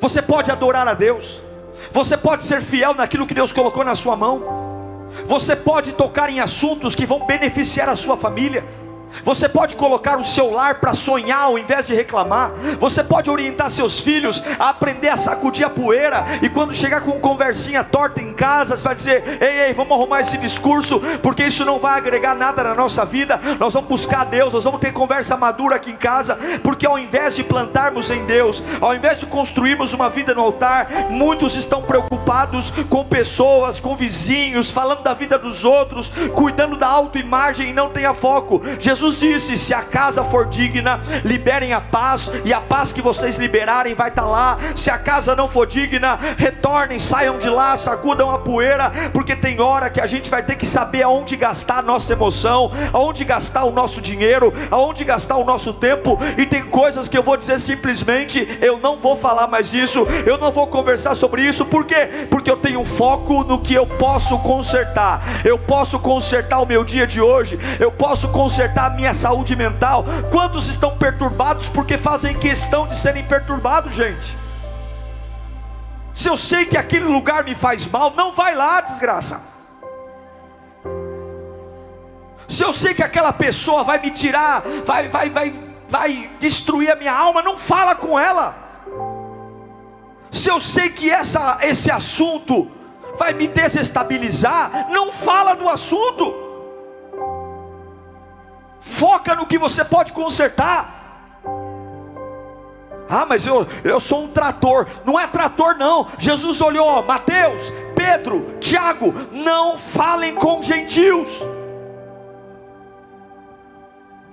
Você 0.00 0.20
pode 0.20 0.50
adorar 0.50 0.86
a 0.86 0.94
Deus. 0.94 1.42
Você 1.90 2.16
pode 2.16 2.44
ser 2.44 2.60
fiel 2.60 2.94
naquilo 2.94 3.26
que 3.26 3.34
Deus 3.34 3.52
colocou 3.52 3.84
na 3.84 3.94
sua 3.94 4.16
mão. 4.16 4.63
Você 5.26 5.54
pode 5.54 5.92
tocar 5.92 6.30
em 6.30 6.40
assuntos 6.40 6.94
que 6.94 7.06
vão 7.06 7.26
beneficiar 7.26 7.88
a 7.88 7.96
sua 7.96 8.16
família. 8.16 8.64
Você 9.22 9.48
pode 9.48 9.76
colocar 9.76 10.18
o 10.18 10.24
seu 10.24 10.50
lar 10.50 10.76
para 10.76 10.94
sonhar 10.94 11.44
ao 11.44 11.58
invés 11.58 11.86
de 11.86 11.94
reclamar. 11.94 12.52
Você 12.80 13.04
pode 13.04 13.30
orientar 13.30 13.70
seus 13.70 14.00
filhos 14.00 14.42
a 14.58 14.70
aprender 14.70 15.08
a 15.08 15.16
sacudir 15.16 15.64
a 15.64 15.70
poeira. 15.70 16.24
E 16.42 16.48
quando 16.48 16.74
chegar 16.74 17.00
com 17.02 17.12
conversinha 17.20 17.84
torta 17.84 18.20
em 18.20 18.32
casa, 18.32 18.76
você 18.76 18.82
vai 18.82 18.94
dizer: 18.94 19.38
Ei, 19.40 19.66
ei, 19.66 19.72
vamos 19.72 19.92
arrumar 19.92 20.20
esse 20.20 20.38
discurso, 20.38 21.00
porque 21.22 21.44
isso 21.44 21.64
não 21.64 21.78
vai 21.78 21.98
agregar 21.98 22.34
nada 22.34 22.62
na 22.62 22.74
nossa 22.74 23.04
vida. 23.04 23.40
Nós 23.58 23.72
vamos 23.72 23.88
buscar 23.88 24.24
Deus, 24.24 24.52
nós 24.52 24.64
vamos 24.64 24.80
ter 24.80 24.92
conversa 24.92 25.36
madura 25.36 25.76
aqui 25.76 25.90
em 25.90 25.96
casa. 25.96 26.38
Porque 26.62 26.86
ao 26.86 26.98
invés 26.98 27.36
de 27.36 27.44
plantarmos 27.44 28.10
em 28.10 28.24
Deus, 28.24 28.62
ao 28.80 28.94
invés 28.94 29.18
de 29.18 29.26
construirmos 29.26 29.92
uma 29.92 30.08
vida 30.08 30.34
no 30.34 30.40
altar, 30.40 30.88
muitos 31.10 31.54
estão 31.54 31.82
preocupados 31.82 32.72
com 32.88 33.04
pessoas, 33.04 33.78
com 33.78 33.94
vizinhos, 33.94 34.70
falando 34.70 35.02
da 35.02 35.14
vida 35.14 35.38
dos 35.38 35.64
outros, 35.64 36.10
cuidando 36.34 36.76
da 36.76 36.88
autoimagem 36.88 37.68
e 37.68 37.72
não 37.72 37.90
tenha 37.90 38.14
foco. 38.14 38.62
Jesus 38.80 39.03
Jesus 39.04 39.20
disse: 39.20 39.58
se 39.58 39.74
a 39.74 39.82
casa 39.82 40.24
for 40.24 40.46
digna, 40.46 41.00
liberem 41.24 41.74
a 41.74 41.80
paz, 41.80 42.30
e 42.44 42.54
a 42.54 42.60
paz 42.60 42.92
que 42.92 43.02
vocês 43.02 43.36
liberarem 43.36 43.94
vai 43.94 44.08
estar 44.08 44.22
tá 44.22 44.28
lá. 44.28 44.58
Se 44.74 44.90
a 44.90 44.98
casa 44.98 45.36
não 45.36 45.46
for 45.46 45.66
digna, 45.66 46.18
retornem, 46.38 46.98
saiam 46.98 47.38
de 47.38 47.48
lá, 47.48 47.76
sacudam 47.76 48.30
a 48.30 48.38
poeira, 48.38 48.90
porque 49.12 49.36
tem 49.36 49.60
hora 49.60 49.90
que 49.90 50.00
a 50.00 50.06
gente 50.06 50.30
vai 50.30 50.42
ter 50.42 50.56
que 50.56 50.66
saber 50.66 51.02
aonde 51.02 51.36
gastar 51.36 51.78
a 51.78 51.82
nossa 51.82 52.12
emoção, 52.12 52.72
aonde 52.92 53.24
gastar 53.24 53.64
o 53.64 53.70
nosso 53.70 54.00
dinheiro, 54.00 54.52
aonde 54.70 55.04
gastar 55.04 55.36
o 55.36 55.44
nosso 55.44 55.74
tempo, 55.74 56.18
e 56.38 56.46
tem 56.46 56.62
coisas 56.62 57.06
que 57.06 57.18
eu 57.18 57.22
vou 57.22 57.36
dizer 57.36 57.60
simplesmente: 57.60 58.58
eu 58.62 58.78
não 58.78 58.98
vou 58.98 59.16
falar 59.16 59.46
mais 59.46 59.70
disso, 59.70 60.06
eu 60.24 60.38
não 60.38 60.50
vou 60.50 60.66
conversar 60.66 61.14
sobre 61.14 61.42
isso, 61.42 61.66
por 61.66 61.84
quê? 61.84 62.26
Porque 62.30 62.50
eu 62.50 62.56
tenho 62.56 62.84
foco 62.86 63.44
no 63.44 63.58
que 63.58 63.74
eu 63.74 63.86
posso 63.86 64.38
consertar, 64.38 65.22
eu 65.44 65.58
posso 65.58 65.98
consertar 65.98 66.60
o 66.60 66.66
meu 66.66 66.82
dia 66.82 67.06
de 67.06 67.20
hoje, 67.20 67.58
eu 67.78 67.92
posso 67.92 68.28
consertar 68.28 68.93
minha 68.94 69.12
saúde 69.12 69.54
mental. 69.54 70.04
Quantos 70.30 70.68
estão 70.68 70.96
perturbados 70.96 71.68
porque 71.68 71.98
fazem 71.98 72.38
questão 72.38 72.86
de 72.86 72.98
serem 72.98 73.24
perturbados, 73.24 73.94
gente? 73.94 74.36
Se 76.12 76.28
eu 76.28 76.36
sei 76.36 76.64
que 76.64 76.76
aquele 76.76 77.06
lugar 77.06 77.42
me 77.44 77.54
faz 77.54 77.86
mal, 77.86 78.12
não 78.14 78.32
vai 78.32 78.54
lá, 78.54 78.80
desgraça. 78.80 79.42
Se 82.46 82.62
eu 82.62 82.72
sei 82.72 82.94
que 82.94 83.02
aquela 83.02 83.32
pessoa 83.32 83.82
vai 83.82 83.98
me 83.98 84.10
tirar, 84.10 84.62
vai, 84.84 85.08
vai, 85.08 85.28
vai, 85.30 85.54
vai 85.88 86.30
destruir 86.38 86.90
a 86.90 86.96
minha 86.96 87.12
alma, 87.12 87.42
não 87.42 87.56
fala 87.56 87.94
com 87.96 88.18
ela. 88.18 88.54
Se 90.30 90.48
eu 90.48 90.60
sei 90.60 90.90
que 90.90 91.10
essa, 91.10 91.58
esse 91.62 91.90
assunto 91.90 92.70
vai 93.16 93.32
me 93.32 93.46
desestabilizar, 93.46 94.88
não 94.90 95.10
fala 95.10 95.54
do 95.54 95.68
assunto. 95.68 96.43
Foca 98.84 99.34
no 99.34 99.46
que 99.46 99.56
você 99.56 99.82
pode 99.82 100.12
consertar. 100.12 101.40
Ah, 103.08 103.24
mas 103.26 103.46
eu, 103.46 103.66
eu 103.82 103.98
sou 103.98 104.24
um 104.24 104.28
trator. 104.28 104.86
Não 105.06 105.18
é 105.18 105.26
trator, 105.26 105.74
não. 105.78 106.06
Jesus 106.18 106.60
olhou, 106.60 107.02
Mateus, 107.02 107.72
Pedro, 107.96 108.58
Tiago, 108.60 109.14
não 109.32 109.78
falem 109.78 110.34
com 110.34 110.62
gentios. 110.62 111.40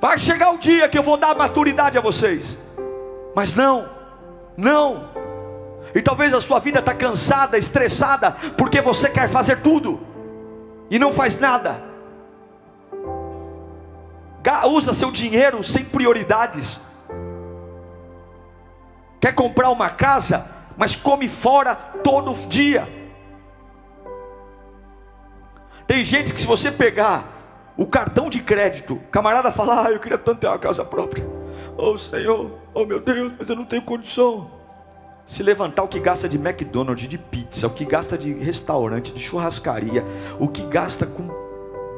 Vai 0.01 0.17
chegar 0.17 0.51
o 0.51 0.57
dia 0.57 0.89
que 0.89 0.97
eu 0.97 1.03
vou 1.03 1.15
dar 1.15 1.33
maturidade 1.33 1.97
a 1.97 2.01
vocês. 2.01 2.57
Mas 3.33 3.55
não, 3.55 3.87
não. 4.57 5.11
E 5.95 6.01
talvez 6.01 6.33
a 6.33 6.41
sua 6.41 6.59
vida 6.59 6.79
está 6.79 6.93
cansada, 6.93 7.57
estressada, 7.57 8.31
porque 8.57 8.81
você 8.81 9.09
quer 9.09 9.29
fazer 9.29 9.61
tudo 9.61 10.01
e 10.89 10.99
não 10.99 11.13
faz 11.13 11.39
nada. 11.39 11.90
Usa 14.65 14.93
seu 14.93 15.11
dinheiro 15.11 15.63
sem 15.63 15.85
prioridades. 15.85 16.79
Quer 19.19 19.33
comprar 19.35 19.69
uma 19.69 19.89
casa, 19.89 20.49
mas 20.75 20.95
come 20.95 21.27
fora 21.27 21.75
todo 21.75 22.33
dia. 22.47 22.87
Tem 25.85 26.03
gente 26.03 26.33
que 26.33 26.41
se 26.41 26.47
você 26.47 26.71
pegar 26.71 27.73
o 27.77 27.85
cartão 27.85 28.29
de 28.29 28.41
crédito, 28.41 28.95
o 28.95 28.99
camarada 29.11 29.51
fala, 29.51 29.85
ah, 29.85 29.91
eu 29.91 29.99
queria 29.99 30.17
tanto 30.17 30.39
ter 30.39 30.47
uma 30.47 30.57
casa 30.57 30.83
própria. 30.83 31.27
Oh 31.77 31.97
Senhor, 31.97 32.51
oh 32.73 32.85
meu 32.85 32.99
Deus, 32.99 33.33
mas 33.37 33.49
eu 33.49 33.55
não 33.55 33.65
tenho 33.65 33.81
condição. 33.81 34.49
Se 35.25 35.43
levantar 35.43 35.83
o 35.83 35.87
que 35.87 35.99
gasta 35.99 36.27
de 36.27 36.37
McDonald's, 36.37 37.07
de 37.07 37.17
pizza, 37.17 37.67
o 37.67 37.69
que 37.69 37.85
gasta 37.85 38.17
de 38.17 38.33
restaurante, 38.33 39.11
de 39.11 39.21
churrascaria, 39.21 40.03
o 40.39 40.47
que 40.47 40.63
gasta 40.63 41.05
com 41.05 41.40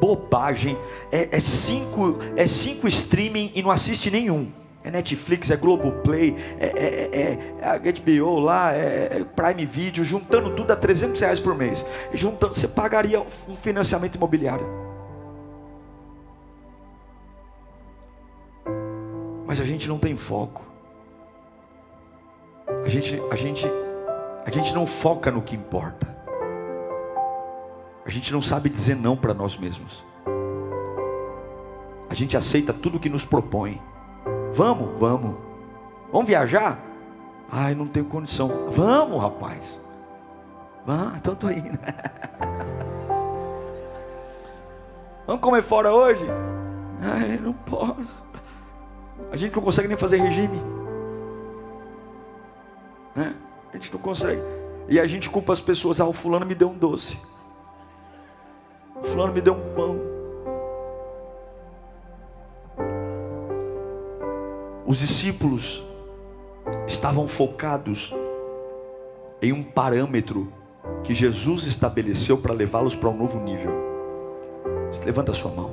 bobagem, 0.03 0.77
é, 1.09 1.37
é 1.37 1.39
cinco, 1.39 2.19
é 2.35 2.45
cinco 2.45 2.89
streaming 2.89 3.53
e 3.55 3.63
não 3.63 3.71
assiste 3.71 4.11
nenhum. 4.11 4.51
É 4.83 4.91
Netflix, 4.91 5.49
é 5.49 5.55
Globoplay, 5.55 6.35
é, 6.59 6.65
é, 6.65 7.09
é, 7.21 7.77
é 7.85 7.91
HBO 7.93 8.39
lá, 8.39 8.73
é, 8.73 9.19
é, 9.19 9.23
Prime 9.23 9.65
Video, 9.65 10.03
juntando 10.03 10.53
tudo 10.53 10.71
a 10.71 10.75
300 10.75 11.21
reais 11.21 11.39
por 11.39 11.55
mês. 11.55 11.85
Juntando, 12.13 12.53
você 12.53 12.67
pagaria 12.67 13.21
um 13.21 13.55
financiamento 13.55 14.15
imobiliário. 14.15 14.67
Mas 19.47 19.61
a 19.61 19.63
gente 19.63 19.87
não 19.87 19.97
tem 19.97 20.17
foco. 20.17 20.65
A 22.83 22.89
gente, 22.89 23.21
a 23.31 23.35
gente, 23.37 23.65
a 24.45 24.51
gente 24.51 24.73
não 24.73 24.85
foca 24.85 25.31
no 25.31 25.41
que 25.41 25.55
importa. 25.55 26.22
A 28.05 28.09
gente 28.09 28.33
não 28.33 28.41
sabe 28.41 28.69
dizer 28.69 28.95
não 28.95 29.15
para 29.15 29.33
nós 29.33 29.57
mesmos. 29.57 30.03
A 32.09 32.13
gente 32.13 32.35
aceita 32.35 32.73
tudo 32.73 32.99
que 32.99 33.09
nos 33.09 33.25
propõe. 33.25 33.81
Vamos, 34.53 34.99
vamos. 34.99 35.35
Vamos 36.11 36.27
viajar? 36.27 36.79
Ai, 37.51 37.73
não 37.73 37.87
tenho 37.87 38.05
condição. 38.05 38.69
Vamos, 38.71 39.21
rapaz. 39.21 39.81
Vamos, 40.85 41.15
então 41.17 41.33
estou 41.33 41.51
indo. 41.51 41.79
Vamos 45.25 45.41
comer 45.41 45.63
fora 45.63 45.93
hoje? 45.93 46.25
Ai, 47.01 47.39
não 47.41 47.53
posso. 47.53 48.23
A 49.31 49.37
gente 49.37 49.55
não 49.55 49.63
consegue 49.63 49.87
nem 49.87 49.97
fazer 49.97 50.17
regime. 50.17 50.61
Né? 53.15 53.33
A 53.71 53.77
gente 53.77 53.91
não 53.91 53.99
consegue. 53.99 54.41
E 54.89 54.99
a 54.99 55.07
gente 55.07 55.29
culpa 55.29 55.53
as 55.53 55.61
pessoas. 55.61 56.01
Ah, 56.01 56.05
o 56.05 56.13
fulano 56.13 56.45
me 56.45 56.53
deu 56.53 56.69
um 56.69 56.77
doce. 56.77 57.19
O 59.03 59.05
fulano 59.05 59.33
me 59.33 59.41
deu 59.41 59.53
um 59.53 59.73
pão. 59.75 59.99
Os 64.85 64.99
discípulos 64.99 65.83
estavam 66.87 67.27
focados 67.27 68.15
em 69.41 69.51
um 69.51 69.61
parâmetro 69.61 70.51
que 71.03 71.13
Jesus 71.13 71.65
estabeleceu 71.65 72.37
para 72.37 72.53
levá-los 72.53 72.95
para 72.95 73.09
um 73.09 73.17
novo 73.17 73.39
nível. 73.39 73.71
Levanta 75.03 75.31
a 75.31 75.35
sua 75.35 75.51
mão. 75.51 75.71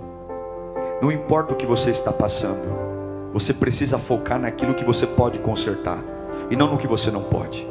Não 1.01 1.13
importa 1.13 1.55
o 1.55 1.57
que 1.57 1.67
você 1.67 1.91
está 1.91 2.13
passando, 2.13 3.31
você 3.33 3.55
precisa 3.55 3.97
focar 3.99 4.41
naquilo 4.41 4.75
que 4.75 4.85
você 4.85 5.07
pode 5.07 5.39
consertar 5.39 6.03
e 6.51 6.57
não 6.57 6.73
no 6.73 6.79
que 6.79 6.87
você 6.87 7.11
não 7.11 7.23
pode. 7.23 7.67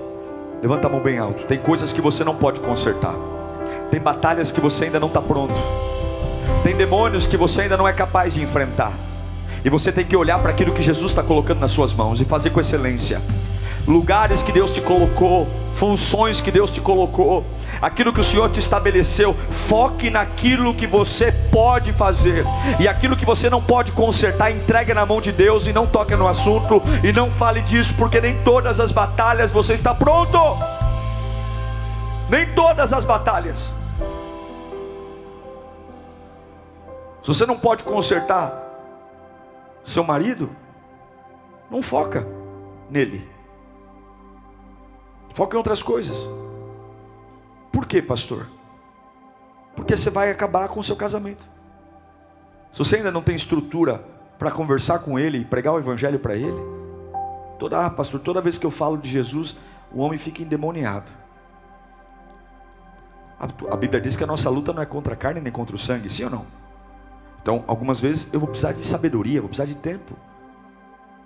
Levanta 0.61 0.87
a 0.87 0.89
mão 0.89 1.01
bem 1.01 1.17
alto. 1.17 1.45
Tem 1.45 1.59
coisas 1.59 1.91
que 1.91 2.01
você 2.01 2.23
não 2.23 2.35
pode 2.35 2.59
consertar. 2.61 3.15
Tem 3.91 3.99
batalhas 3.99 4.51
que 4.51 4.61
você 4.61 4.85
ainda 4.85 4.99
não 4.99 5.07
está 5.07 5.21
pronto. 5.21 5.59
Tem 6.63 6.75
demônios 6.75 7.25
que 7.25 7.37
você 7.37 7.63
ainda 7.63 7.77
não 7.77 7.87
é 7.87 7.93
capaz 7.93 8.33
de 8.33 8.43
enfrentar. 8.43 8.93
E 9.63 9.69
você 9.69 9.91
tem 9.91 10.05
que 10.05 10.15
olhar 10.15 10.39
para 10.39 10.51
aquilo 10.51 10.71
que 10.71 10.81
Jesus 10.81 11.11
está 11.11 11.23
colocando 11.23 11.59
nas 11.59 11.71
suas 11.71 11.93
mãos 11.93 12.21
e 12.21 12.25
fazer 12.25 12.51
com 12.51 12.59
excelência. 12.59 13.21
Lugares 13.87 14.43
que 14.43 14.51
Deus 14.51 14.71
te 14.71 14.81
colocou, 14.81 15.47
funções 15.73 16.41
que 16.41 16.51
Deus 16.51 16.69
te 16.69 16.79
colocou, 16.79 17.43
aquilo 17.81 18.13
que 18.13 18.19
o 18.19 18.23
Senhor 18.23 18.49
te 18.49 18.59
estabeleceu, 18.59 19.35
foque 19.49 20.09
naquilo 20.09 20.75
que 20.75 20.85
você 20.85 21.31
pode 21.31 21.91
fazer, 21.91 22.45
e 22.79 22.87
aquilo 22.87 23.15
que 23.15 23.25
você 23.25 23.49
não 23.49 23.61
pode 23.61 23.91
consertar, 23.91 24.51
entregue 24.51 24.93
na 24.93 25.05
mão 25.05 25.19
de 25.19 25.31
Deus 25.31 25.65
e 25.65 25.73
não 25.73 25.87
toque 25.87 26.15
no 26.15 26.27
assunto, 26.27 26.83
e 27.03 27.11
não 27.11 27.31
fale 27.31 27.61
disso, 27.61 27.95
porque 27.97 28.21
nem 28.21 28.35
todas 28.43 28.79
as 28.79 28.91
batalhas 28.91 29.51
você 29.51 29.73
está 29.73 29.95
pronto, 29.95 30.37
nem 32.29 32.45
todas 32.47 32.93
as 32.93 33.03
batalhas. 33.05 33.78
Se 37.29 37.35
você 37.35 37.45
não 37.45 37.59
pode 37.59 37.83
consertar, 37.83 38.59
seu 39.85 40.03
marido, 40.03 40.49
não 41.69 41.79
foca 41.79 42.25
nele. 42.89 43.29
Foca 45.35 45.55
em 45.55 45.59
outras 45.59 45.83
coisas. 45.83 46.27
Por 47.71 47.85
quê, 47.85 48.01
pastor? 48.01 48.47
Porque 49.75 49.95
você 49.95 50.09
vai 50.09 50.31
acabar 50.31 50.69
com 50.69 50.79
o 50.79 50.83
seu 50.83 50.95
casamento. 50.95 51.47
Se 52.71 52.79
você 52.79 52.95
ainda 52.95 53.11
não 53.11 53.21
tem 53.21 53.35
estrutura 53.35 54.03
para 54.39 54.49
conversar 54.49 54.97
com 54.97 55.19
ele 55.19 55.37
e 55.37 55.45
pregar 55.45 55.75
o 55.75 55.77
evangelho 55.77 56.17
para 56.17 56.35
ele, 56.35 56.59
toda, 57.59 57.85
ah, 57.85 57.91
pastor, 57.91 58.19
toda 58.21 58.41
vez 58.41 58.57
que 58.57 58.65
eu 58.65 58.71
falo 58.71 58.97
de 58.97 59.07
Jesus, 59.07 59.55
o 59.91 59.99
homem 59.99 60.17
fica 60.17 60.41
endemoniado. 60.41 61.11
A, 63.39 63.45
a 63.71 63.77
Bíblia 63.77 64.01
diz 64.01 64.17
que 64.17 64.23
a 64.23 64.27
nossa 64.27 64.49
luta 64.49 64.73
não 64.73 64.81
é 64.81 64.85
contra 64.87 65.13
a 65.13 65.15
carne 65.15 65.39
nem 65.39 65.53
contra 65.53 65.75
o 65.75 65.79
sangue, 65.79 66.09
sim 66.09 66.23
ou 66.23 66.31
não? 66.31 66.58
Então, 67.41 67.63
algumas 67.67 67.99
vezes 67.99 68.29
eu 68.33 68.39
vou 68.39 68.49
precisar 68.49 68.73
de 68.73 68.79
sabedoria, 68.79 69.41
vou 69.41 69.49
precisar 69.49 69.65
de 69.65 69.75
tempo. 69.75 70.15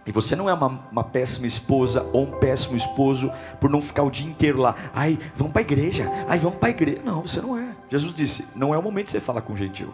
E 0.05 0.11
você 0.11 0.35
não 0.35 0.49
é 0.49 0.53
uma, 0.53 0.81
uma, 0.91 1.03
péssima 1.03 1.47
esposa 1.47 2.05
ou 2.11 2.23
um 2.23 2.31
péssimo 2.31 2.75
esposo 2.75 3.31
por 3.59 3.69
não 3.69 3.81
ficar 3.81 4.03
o 4.03 4.11
dia 4.11 4.27
inteiro 4.27 4.59
lá. 4.59 4.75
Ai, 4.93 5.17
vamos 5.37 5.53
para 5.53 5.61
a 5.61 5.63
igreja. 5.63 6.11
Ai, 6.27 6.37
vamos 6.39 6.59
para 6.59 6.67
a 6.67 6.71
igreja. 6.71 7.01
Não, 7.05 7.21
você 7.21 7.41
não 7.41 7.57
é. 7.57 7.73
Jesus 7.89 8.13
disse: 8.13 8.45
não 8.53 8.73
é 8.73 8.77
o 8.77 8.81
momento 8.81 9.05
de 9.05 9.11
você 9.11 9.21
falar 9.21 9.41
com 9.41 9.55
gentil. 9.55 9.93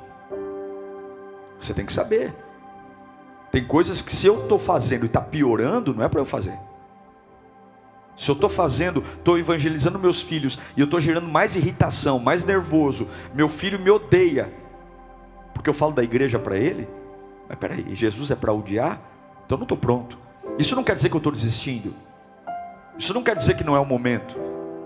Você 1.59 1.73
tem 1.73 1.85
que 1.85 1.93
saber. 1.93 2.33
Tem 3.51 3.65
coisas 3.65 4.01
que 4.01 4.13
se 4.13 4.25
eu 4.25 4.41
estou 4.43 4.57
fazendo 4.57 5.03
e 5.03 5.05
está 5.05 5.21
piorando, 5.21 5.93
não 5.93 6.03
é 6.03 6.09
para 6.09 6.21
eu 6.21 6.25
fazer. 6.25 6.57
Se 8.15 8.29
eu 8.29 8.33
estou 8.33 8.49
fazendo, 8.49 9.03
estou 9.17 9.39
evangelizando 9.39 9.97
meus 9.97 10.21
filhos 10.21 10.59
e 10.75 10.81
eu 10.81 10.85
estou 10.85 10.99
gerando 10.99 11.27
mais 11.27 11.55
irritação, 11.55 12.19
mais 12.19 12.43
nervoso, 12.43 13.07
meu 13.33 13.47
filho 13.47 13.79
me 13.79 13.89
odeia, 13.89 14.53
porque 15.59 15.69
eu 15.69 15.73
falo 15.73 15.91
da 15.91 16.01
igreja 16.01 16.39
para 16.39 16.55
ele, 16.55 16.87
mas 17.49 17.57
peraí, 17.57 17.93
Jesus 17.93 18.31
é 18.31 18.35
para 18.35 18.53
odiar? 18.53 18.97
Então 19.45 19.57
eu 19.57 19.59
não 19.59 19.65
estou 19.65 19.77
pronto. 19.77 20.17
Isso 20.57 20.73
não 20.73 20.85
quer 20.85 20.95
dizer 20.95 21.09
que 21.09 21.15
eu 21.15 21.19
estou 21.19 21.33
desistindo. 21.33 21.93
Isso 22.97 23.13
não 23.13 23.21
quer 23.21 23.35
dizer 23.35 23.57
que 23.57 23.63
não 23.65 23.75
é 23.75 23.79
o 23.79 23.85
momento. 23.85 24.37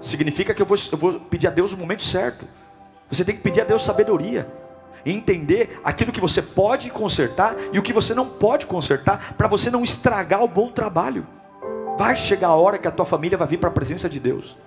Significa 0.01 0.51
que 0.51 0.63
eu 0.63 0.65
vou, 0.65 0.75
eu 0.91 0.97
vou 0.97 1.19
pedir 1.19 1.45
a 1.45 1.51
Deus 1.51 1.73
o 1.73 1.77
momento 1.77 2.01
certo. 2.01 2.47
Você 3.07 3.23
tem 3.23 3.35
que 3.35 3.43
pedir 3.43 3.61
a 3.61 3.65
Deus 3.65 3.85
sabedoria. 3.85 4.51
E 5.05 5.13
entender 5.13 5.79
aquilo 5.83 6.11
que 6.11 6.19
você 6.19 6.41
pode 6.41 6.89
consertar 6.89 7.55
e 7.71 7.77
o 7.77 7.83
que 7.83 7.93
você 7.93 8.15
não 8.15 8.27
pode 8.27 8.65
consertar, 8.65 9.35
para 9.35 9.47
você 9.47 9.69
não 9.69 9.83
estragar 9.83 10.41
o 10.41 10.47
bom 10.47 10.71
trabalho. 10.71 11.27
Vai 11.99 12.15
chegar 12.15 12.47
a 12.47 12.55
hora 12.55 12.79
que 12.79 12.87
a 12.87 12.91
tua 12.91 13.05
família 13.05 13.37
vai 13.37 13.47
vir 13.47 13.59
para 13.59 13.69
a 13.69 13.73
presença 13.73 14.09
de 14.09 14.19
Deus. 14.19 14.57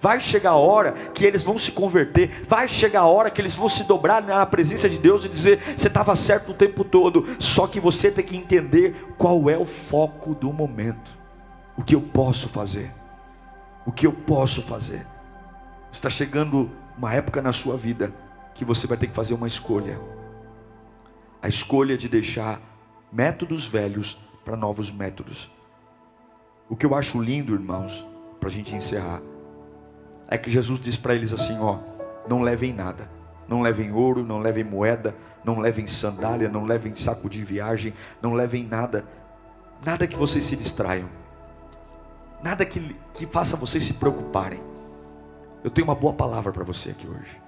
Vai 0.00 0.20
chegar 0.20 0.50
a 0.50 0.56
hora 0.56 0.92
que 0.92 1.24
eles 1.24 1.42
vão 1.42 1.58
se 1.58 1.72
converter, 1.72 2.44
vai 2.48 2.68
chegar 2.68 3.00
a 3.00 3.06
hora 3.06 3.30
que 3.30 3.40
eles 3.40 3.54
vão 3.54 3.68
se 3.68 3.84
dobrar 3.84 4.22
na 4.22 4.44
presença 4.46 4.88
de 4.88 4.98
Deus 4.98 5.24
e 5.24 5.28
dizer: 5.28 5.58
Você 5.76 5.88
estava 5.88 6.14
certo 6.16 6.52
o 6.52 6.54
tempo 6.54 6.84
todo, 6.84 7.26
só 7.38 7.66
que 7.66 7.80
você 7.80 8.10
tem 8.10 8.24
que 8.24 8.36
entender 8.36 9.14
qual 9.16 9.48
é 9.48 9.56
o 9.56 9.64
foco 9.64 10.34
do 10.34 10.52
momento. 10.52 11.16
O 11.76 11.82
que 11.82 11.94
eu 11.94 12.00
posso 12.00 12.48
fazer? 12.48 12.92
O 13.86 13.92
que 13.92 14.06
eu 14.06 14.12
posso 14.12 14.62
fazer? 14.62 15.06
Está 15.90 16.10
chegando 16.10 16.70
uma 16.96 17.14
época 17.14 17.40
na 17.40 17.52
sua 17.52 17.76
vida 17.76 18.12
que 18.54 18.64
você 18.64 18.86
vai 18.86 18.98
ter 18.98 19.06
que 19.06 19.14
fazer 19.14 19.34
uma 19.34 19.46
escolha. 19.46 20.00
A 21.40 21.48
escolha 21.48 21.96
de 21.96 22.08
deixar 22.08 22.60
métodos 23.12 23.66
velhos 23.66 24.18
para 24.44 24.56
novos 24.56 24.90
métodos. 24.90 25.50
O 26.68 26.76
que 26.76 26.84
eu 26.84 26.94
acho 26.94 27.20
lindo, 27.22 27.54
irmãos, 27.54 28.06
para 28.40 28.48
a 28.48 28.52
gente 28.52 28.74
encerrar 28.74 29.22
é 30.28 30.36
que 30.38 30.50
Jesus 30.50 30.78
diz 30.78 30.96
para 30.96 31.14
eles 31.14 31.32
assim: 31.32 31.58
ó, 31.58 31.78
não 32.28 32.42
levem 32.42 32.72
nada, 32.72 33.08
não 33.48 33.62
levem 33.62 33.92
ouro, 33.92 34.24
não 34.24 34.38
levem 34.38 34.62
moeda, 34.62 35.14
não 35.44 35.58
levem 35.58 35.86
sandália, 35.86 36.48
não 36.48 36.64
levem 36.64 36.94
saco 36.94 37.28
de 37.28 37.42
viagem, 37.42 37.94
não 38.20 38.34
levem 38.34 38.64
nada, 38.64 39.04
nada 39.84 40.06
que 40.06 40.16
vocês 40.16 40.44
se 40.44 40.56
distraiam, 40.56 41.08
nada 42.42 42.64
que, 42.64 42.94
que 43.14 43.26
faça 43.26 43.56
vocês 43.56 43.84
se 43.84 43.94
preocuparem. 43.94 44.60
Eu 45.64 45.70
tenho 45.70 45.86
uma 45.86 45.94
boa 45.94 46.12
palavra 46.12 46.52
para 46.52 46.64
você 46.64 46.90
aqui 46.90 47.08
hoje. 47.08 47.40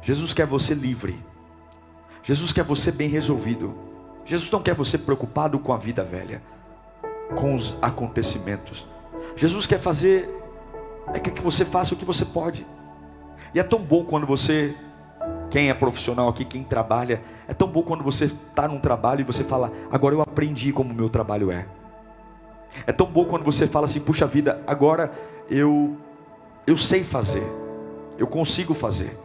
Jesus 0.00 0.32
quer 0.32 0.46
você 0.46 0.74
livre. 0.74 1.18
Jesus 2.22 2.52
quer 2.52 2.64
você 2.64 2.90
bem 2.90 3.08
resolvido. 3.08 3.74
Jesus 4.24 4.50
não 4.50 4.62
quer 4.62 4.74
você 4.74 4.96
preocupado 4.96 5.58
com 5.58 5.72
a 5.72 5.76
vida 5.76 6.02
velha. 6.02 6.40
com 7.34 7.54
os 7.54 7.76
acontecimentos. 7.82 8.86
Jesus 9.36 9.66
quer 9.66 9.78
fazer, 9.78 10.28
é 11.12 11.18
que 11.18 11.40
você 11.40 11.64
faça 11.64 11.94
o 11.94 11.96
que 11.96 12.04
você 12.04 12.24
pode. 12.24 12.66
E 13.54 13.60
é 13.60 13.62
tão 13.62 13.78
bom 13.78 14.04
quando 14.04 14.26
você, 14.26 14.74
quem 15.50 15.68
é 15.68 15.74
profissional 15.74 16.28
aqui, 16.28 16.44
quem 16.44 16.64
trabalha, 16.64 17.22
é 17.46 17.54
tão 17.54 17.68
bom 17.68 17.82
quando 17.82 18.02
você 18.02 18.26
está 18.26 18.66
num 18.66 18.80
trabalho 18.80 19.20
e 19.20 19.24
você 19.24 19.44
fala, 19.44 19.70
agora 19.90 20.14
eu 20.14 20.20
aprendi 20.20 20.72
como 20.72 20.92
o 20.92 20.94
meu 20.94 21.08
trabalho 21.08 21.50
é. 21.50 21.66
É 22.86 22.92
tão 22.92 23.06
bom 23.06 23.24
quando 23.24 23.44
você 23.44 23.66
fala 23.66 23.84
assim, 23.84 24.00
puxa 24.00 24.26
vida, 24.26 24.60
agora 24.66 25.12
eu 25.48 25.96
eu 26.66 26.76
sei 26.76 27.04
fazer, 27.04 27.44
eu 28.18 28.26
consigo 28.26 28.72
fazer. 28.72 29.23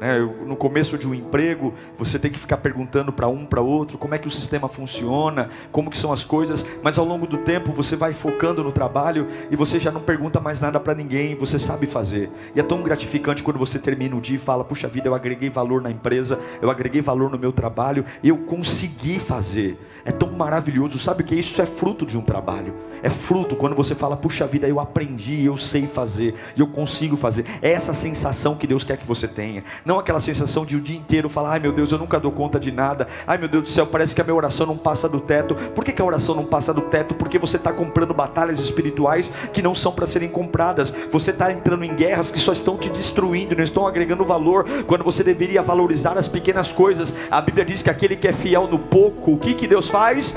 Né? 0.00 0.18
No 0.46 0.56
começo 0.56 0.96
de 0.96 1.06
um 1.06 1.12
emprego, 1.12 1.74
você 1.98 2.18
tem 2.18 2.30
que 2.30 2.38
ficar 2.38 2.56
perguntando 2.56 3.12
para 3.12 3.28
um, 3.28 3.44
para 3.44 3.60
outro, 3.60 3.98
como 3.98 4.14
é 4.14 4.18
que 4.18 4.26
o 4.26 4.30
sistema 4.30 4.66
funciona, 4.66 5.50
como 5.70 5.90
que 5.90 5.98
são 5.98 6.10
as 6.10 6.24
coisas, 6.24 6.64
mas 6.82 6.98
ao 6.98 7.04
longo 7.04 7.26
do 7.26 7.36
tempo 7.36 7.70
você 7.70 7.94
vai 7.96 8.14
focando 8.14 8.64
no 8.64 8.72
trabalho 8.72 9.28
e 9.50 9.56
você 9.56 9.78
já 9.78 9.90
não 9.90 10.00
pergunta 10.00 10.40
mais 10.40 10.58
nada 10.62 10.80
para 10.80 10.94
ninguém, 10.94 11.34
você 11.34 11.58
sabe 11.58 11.86
fazer. 11.86 12.30
E 12.56 12.60
é 12.60 12.62
tão 12.62 12.82
gratificante 12.82 13.42
quando 13.42 13.58
você 13.58 13.78
termina 13.78 14.16
o 14.16 14.22
dia 14.22 14.36
e 14.36 14.38
fala: 14.38 14.64
"Puxa 14.64 14.88
vida, 14.88 15.06
eu 15.06 15.14
agreguei 15.14 15.50
valor 15.50 15.82
na 15.82 15.90
empresa, 15.90 16.40
eu 16.62 16.70
agreguei 16.70 17.02
valor 17.02 17.30
no 17.30 17.38
meu 17.38 17.52
trabalho, 17.52 18.02
eu 18.24 18.38
consegui 18.38 19.18
fazer". 19.18 19.78
É 20.04 20.12
tão 20.12 20.30
maravilhoso. 20.30 20.98
Sabe 20.98 21.22
que 21.22 21.34
isso 21.34 21.60
é 21.60 21.66
fruto 21.66 22.06
de 22.06 22.16
um 22.16 22.22
trabalho. 22.22 22.74
É 23.02 23.08
fruto 23.08 23.56
quando 23.56 23.74
você 23.74 23.94
fala, 23.94 24.16
puxa 24.16 24.46
vida, 24.46 24.68
eu 24.68 24.78
aprendi, 24.78 25.44
eu 25.44 25.56
sei 25.56 25.86
fazer, 25.86 26.34
eu 26.56 26.66
consigo 26.66 27.16
fazer. 27.16 27.46
É 27.62 27.72
essa 27.72 27.94
sensação 27.94 28.56
que 28.56 28.66
Deus 28.66 28.84
quer 28.84 28.96
que 28.96 29.06
você 29.06 29.26
tenha. 29.26 29.64
Não 29.84 29.98
aquela 29.98 30.20
sensação 30.20 30.64
de 30.66 30.76
o 30.76 30.80
dia 30.80 30.96
inteiro 30.96 31.28
falar, 31.28 31.52
ai 31.52 31.60
meu 31.60 31.72
Deus, 31.72 31.92
eu 31.92 31.98
nunca 31.98 32.20
dou 32.20 32.30
conta 32.30 32.60
de 32.60 32.70
nada. 32.70 33.06
Ai 33.26 33.38
meu 33.38 33.48
Deus 33.48 33.64
do 33.64 33.68
céu, 33.68 33.86
parece 33.86 34.14
que 34.14 34.20
a 34.20 34.24
minha 34.24 34.34
oração 34.34 34.66
não 34.66 34.76
passa 34.76 35.08
do 35.08 35.20
teto. 35.20 35.54
Por 35.54 35.84
que, 35.84 35.92
que 35.92 36.02
a 36.02 36.04
oração 36.04 36.34
não 36.34 36.44
passa 36.44 36.74
do 36.74 36.82
teto? 36.82 37.14
Porque 37.14 37.38
você 37.38 37.56
está 37.56 37.72
comprando 37.72 38.12
batalhas 38.12 38.60
espirituais 38.60 39.32
que 39.52 39.62
não 39.62 39.74
são 39.74 39.92
para 39.92 40.06
serem 40.06 40.28
compradas. 40.28 40.92
Você 41.10 41.30
está 41.30 41.52
entrando 41.52 41.84
em 41.84 41.94
guerras 41.94 42.30
que 42.30 42.38
só 42.38 42.52
estão 42.52 42.76
te 42.76 42.88
destruindo, 42.90 43.56
não 43.56 43.64
estão 43.64 43.86
agregando 43.86 44.24
valor. 44.24 44.66
Quando 44.86 45.04
você 45.04 45.24
deveria 45.24 45.62
valorizar 45.62 46.16
as 46.18 46.28
pequenas 46.28 46.72
coisas. 46.72 47.14
A 47.30 47.40
Bíblia 47.40 47.64
diz 47.64 47.82
que 47.82 47.90
aquele 47.90 48.16
que 48.16 48.28
é 48.28 48.32
fiel 48.32 48.66
no 48.66 48.78
pouco, 48.78 49.32
o 49.32 49.38
que, 49.38 49.54
que 49.54 49.66
Deus 49.66 49.88
faz? 49.90 50.34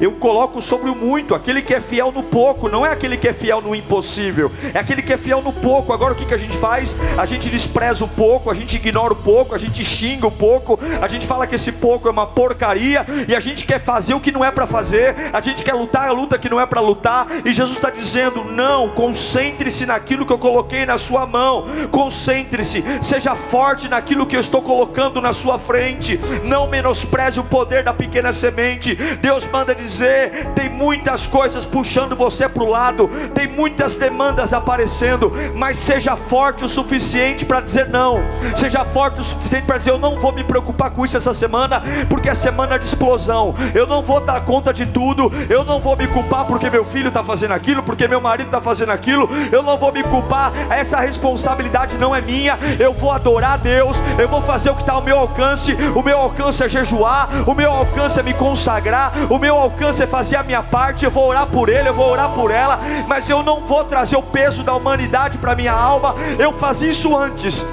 Eu 0.00 0.12
coloco 0.12 0.60
sobre 0.60 0.90
o 0.90 0.94
muito, 0.94 1.34
aquele 1.34 1.60
que 1.62 1.74
é 1.74 1.80
fiel 1.80 2.12
no 2.12 2.22
pouco, 2.22 2.68
não 2.68 2.86
é 2.86 2.92
aquele 2.92 3.16
que 3.16 3.28
é 3.28 3.32
fiel 3.32 3.60
no 3.60 3.74
impossível, 3.74 4.50
é 4.72 4.78
aquele 4.78 5.02
que 5.02 5.12
é 5.12 5.16
fiel 5.16 5.42
no 5.42 5.52
pouco. 5.52 5.92
Agora 5.92 6.12
o 6.12 6.16
que, 6.16 6.24
que 6.24 6.34
a 6.34 6.38
gente 6.38 6.56
faz? 6.56 6.96
A 7.16 7.26
gente 7.26 7.50
despreza 7.50 8.04
o 8.04 8.08
pouco, 8.08 8.50
a 8.50 8.54
gente 8.54 8.76
ignora 8.76 9.12
o 9.12 9.16
pouco, 9.16 9.54
a 9.54 9.58
gente 9.58 9.84
xinga 9.84 10.26
o 10.26 10.30
pouco, 10.30 10.78
a 11.00 11.08
gente 11.08 11.26
fala 11.26 11.46
que 11.46 11.54
esse 11.54 11.72
pouco 11.72 12.08
é 12.08 12.10
uma 12.10 12.26
porcaria 12.26 13.04
e 13.26 13.34
a 13.34 13.40
gente 13.40 13.66
quer 13.66 13.80
fazer 13.80 14.14
o 14.14 14.20
que 14.20 14.30
não 14.30 14.44
é 14.44 14.50
para 14.50 14.66
fazer, 14.66 15.14
a 15.32 15.40
gente 15.40 15.64
quer 15.64 15.74
lutar 15.74 16.08
a 16.08 16.12
luta 16.12 16.38
que 16.38 16.48
não 16.48 16.60
é 16.60 16.66
para 16.66 16.80
lutar, 16.80 17.26
e 17.44 17.52
Jesus 17.52 17.76
está 17.76 17.90
dizendo: 17.90 18.44
não, 18.44 18.90
concentre-se 18.90 19.86
naquilo 19.86 20.24
que 20.24 20.32
eu 20.32 20.38
coloquei 20.38 20.86
na 20.86 20.98
sua 20.98 21.26
mão, 21.26 21.64
concentre-se, 21.90 22.84
seja 23.02 23.34
forte 23.34 23.88
naquilo 23.88 24.26
que 24.26 24.36
eu 24.36 24.40
estou 24.40 24.62
colocando 24.62 25.20
na 25.20 25.32
sua 25.32 25.58
frente, 25.58 26.18
não 26.44 26.68
menospreze 26.68 27.40
o 27.40 27.44
poder 27.44 27.82
da 27.82 27.92
pequena 27.92 28.32
semente. 28.32 28.94
Deus 28.94 29.46
manda 29.48 29.74
dizer 29.74 29.87
dizer, 29.88 30.46
tem 30.54 30.68
muitas 30.68 31.26
coisas 31.26 31.64
puxando 31.64 32.14
você 32.14 32.48
para 32.48 32.62
o 32.62 32.68
lado, 32.68 33.08
tem 33.34 33.48
muitas 33.48 33.96
demandas 33.96 34.52
aparecendo, 34.52 35.32
mas 35.54 35.78
seja 35.78 36.14
forte 36.14 36.64
o 36.64 36.68
suficiente 36.68 37.46
para 37.46 37.60
dizer 37.60 37.88
não, 37.88 38.20
seja 38.54 38.84
forte 38.84 39.20
o 39.20 39.24
suficiente 39.24 39.64
para 39.64 39.78
dizer: 39.78 39.90
eu 39.90 39.98
não 39.98 40.20
vou 40.20 40.32
me 40.32 40.44
preocupar 40.44 40.90
com 40.90 41.04
isso 41.04 41.16
essa 41.16 41.32
semana, 41.32 41.82
porque 42.08 42.28
é 42.28 42.34
semana 42.34 42.78
de 42.78 42.84
explosão, 42.84 43.54
eu 43.74 43.86
não 43.86 44.02
vou 44.02 44.20
dar 44.20 44.44
conta 44.44 44.72
de 44.72 44.84
tudo, 44.84 45.32
eu 45.48 45.64
não 45.64 45.80
vou 45.80 45.96
me 45.96 46.06
culpar 46.06 46.44
porque 46.44 46.68
meu 46.68 46.84
filho 46.84 47.08
está 47.08 47.24
fazendo 47.24 47.52
aquilo, 47.52 47.82
porque 47.82 48.06
meu 48.06 48.20
marido 48.20 48.48
está 48.48 48.60
fazendo 48.60 48.90
aquilo, 48.90 49.28
eu 49.50 49.62
não 49.62 49.78
vou 49.78 49.90
me 49.90 50.02
culpar, 50.02 50.52
essa 50.70 51.00
responsabilidade 51.00 51.96
não 51.96 52.14
é 52.14 52.20
minha, 52.20 52.58
eu 52.78 52.92
vou 52.92 53.10
adorar 53.10 53.52
a 53.52 53.56
Deus, 53.56 53.96
eu 54.18 54.28
vou 54.28 54.42
fazer 54.42 54.70
o 54.70 54.74
que 54.74 54.82
está 54.82 54.92
ao 54.92 55.02
meu 55.02 55.18
alcance, 55.18 55.74
o 55.94 56.02
meu 56.02 56.18
alcance 56.18 56.62
é 56.62 56.68
jejuar, 56.68 57.48
o 57.48 57.54
meu 57.54 57.70
alcance 57.70 58.20
é 58.20 58.22
me 58.22 58.34
consagrar, 58.34 59.12
o 59.30 59.38
meu 59.38 59.56
alcance 59.56 59.77
alcance 59.78 60.04
fazer 60.08 60.36
a 60.36 60.42
minha 60.42 60.62
parte, 60.62 61.04
eu 61.04 61.10
vou 61.10 61.28
orar 61.28 61.46
por 61.46 61.68
ele, 61.68 61.88
eu 61.88 61.94
vou 61.94 62.10
orar 62.10 62.30
por 62.30 62.50
ela, 62.50 62.80
mas 63.06 63.30
eu 63.30 63.44
não 63.44 63.60
vou 63.60 63.84
trazer 63.84 64.16
o 64.16 64.22
peso 64.22 64.64
da 64.64 64.74
humanidade 64.74 65.38
para 65.38 65.54
minha 65.54 65.72
alma. 65.72 66.16
Eu 66.36 66.52
fazia 66.52 66.90
isso 66.90 67.16
antes. 67.16 67.64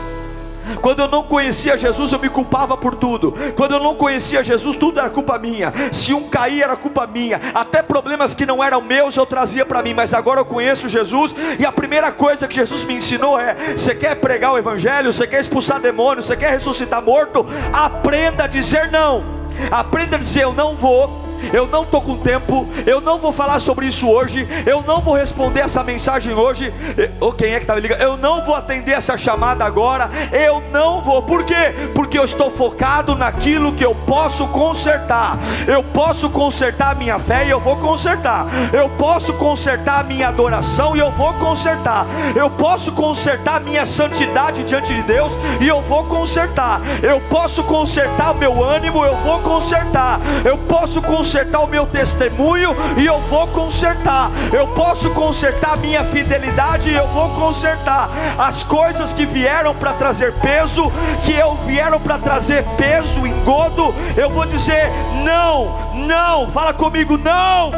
Quando 0.82 1.00
eu 1.00 1.08
não 1.08 1.24
conhecia 1.24 1.78
Jesus, 1.78 2.12
eu 2.12 2.20
me 2.20 2.30
culpava 2.30 2.78
por 2.78 2.96
tudo. 2.96 3.34
Quando 3.56 3.74
eu 3.74 3.80
não 3.80 3.96
conhecia 3.96 4.44
Jesus, 4.44 4.76
tudo 4.76 5.00
era 5.00 5.10
culpa 5.10 5.38
minha. 5.38 5.74
Se 5.92 6.14
um 6.14 6.28
cair, 6.28 6.64
era 6.64 6.76
culpa 6.76 7.08
minha. 7.08 7.40
Até 7.54 7.82
problemas 7.82 8.34
que 8.34 8.46
não 8.46 8.64
eram 8.64 8.82
meus, 8.82 9.16
eu 9.16 9.26
trazia 9.26 9.66
para 9.66 9.84
mim. 9.84 9.94
Mas 9.94 10.14
agora 10.14 10.42
eu 10.42 10.46
conheço 10.46 10.90
Jesus, 10.90 11.36
e 11.60 11.66
a 11.66 11.72
primeira 11.72 12.12
coisa 12.12 12.48
que 12.48 12.56
Jesus 12.56 12.84
me 12.84 12.96
ensinou 12.96 13.40
é: 13.40 13.56
você 13.76 13.94
quer 13.94 14.16
pregar 14.16 14.54
o 14.54 14.58
Evangelho, 14.58 15.14
você 15.14 15.28
quer 15.28 15.40
expulsar 15.40 15.80
demônios, 15.80 16.26
você 16.26 16.36
quer 16.36 16.52
ressuscitar 16.52 17.02
morto? 17.02 17.46
Aprenda 17.72 18.46
a 18.46 18.48
dizer 18.48 18.92
não. 18.92 19.24
Aprenda 19.72 20.16
a 20.16 20.20
dizer: 20.20 20.44
eu 20.44 20.54
não 20.54 20.76
vou 20.76 21.25
eu 21.54 21.68
não 21.68 21.84
estou 21.84 22.02
com 22.02 22.18
tempo, 22.18 22.68
eu 22.86 23.02
não 23.02 23.20
vou 23.20 23.32
falar 23.32 23.60
sobre 23.60 23.88
isso 23.88 24.10
hoje, 24.10 24.48
eu 24.66 24.82
não 24.82 25.02
vou 25.02 25.16
responder 25.16 25.62
essa 25.62 25.84
mensagem 25.84 26.34
hoje. 26.34 26.74
Ou 27.20 27.34
quem 27.34 27.54
é 27.54 27.58
que 27.58 27.64
está 27.64 27.76
me 27.76 27.82
ligando? 27.82 28.02
Eu 28.02 28.18
não 28.18 28.44
vou 28.44 28.56
atender 28.56 28.94
essa 28.94 29.18
chamada 29.18 29.64
agora, 29.64 30.10
eu 30.32 30.62
não 30.72 31.02
vou, 31.02 31.22
por 31.22 31.44
quê? 31.44 31.74
Porque 31.94 32.18
eu 32.18 32.24
estou 32.24 32.50
focado 32.50 33.16
naquilo 33.16 33.74
que 33.74 33.86
eu 33.86 33.96
posso 34.08 34.48
consertar. 34.48 35.38
Eu 35.68 35.84
posso 35.84 36.30
consertar 36.30 36.92
a 36.92 36.96
minha 36.96 37.20
fé 37.20 37.46
e 37.46 37.50
eu 37.50 37.60
vou 37.60 37.78
consertar. 37.78 38.48
Eu 38.74 38.90
posso 38.90 39.34
consertar 39.34 40.00
a 40.00 40.04
minha 40.04 40.30
adoração 40.30 40.96
e 40.96 41.00
eu 41.00 41.12
vou 41.12 41.34
consertar. 41.36 42.06
Eu 42.36 42.50
posso 42.50 42.92
consertar 42.92 43.58
a 43.58 43.60
minha 43.60 43.86
santidade 43.86 44.64
diante 44.64 44.94
de 44.94 45.04
Deus 45.04 45.34
e 45.62 45.68
eu 45.68 45.82
vou 45.82 46.06
consertar. 46.06 46.82
Eu 47.02 47.20
posso 47.22 47.64
consertar 47.64 48.32
o 48.32 48.36
meu 48.36 48.64
ânimo, 48.64 49.04
eu 49.04 49.16
vou 49.18 49.40
consertar. 49.40 50.20
Eu 50.44 50.58
posso 50.58 51.02
consertar 51.02 51.35
consertar 51.36 51.60
o 51.60 51.68
meu 51.68 51.86
testemunho 51.86 52.74
e 52.96 53.06
eu 53.06 53.20
vou 53.24 53.46
consertar. 53.48 54.32
Eu 54.54 54.70
posso 54.70 55.10
consertar 55.10 55.74
a 55.74 55.76
minha 55.76 56.02
fidelidade 56.06 56.90
e 56.90 56.96
eu 56.96 57.06
vou 57.08 57.30
consertar. 57.32 58.10
As 58.38 58.64
coisas 58.64 59.12
que 59.12 59.26
vieram 59.26 59.76
para 59.76 59.92
trazer 59.92 60.34
peso, 60.36 60.90
que 61.26 61.34
eu 61.34 61.56
vieram 61.66 62.00
para 62.00 62.18
trazer 62.18 62.64
peso, 62.78 63.28
engodo, 63.28 63.94
eu 64.16 64.30
vou 64.30 64.46
dizer 64.46 64.90
não, 65.26 65.94
não. 66.08 66.50
Fala 66.50 66.74
comigo, 66.74 67.18
não. 67.18 67.74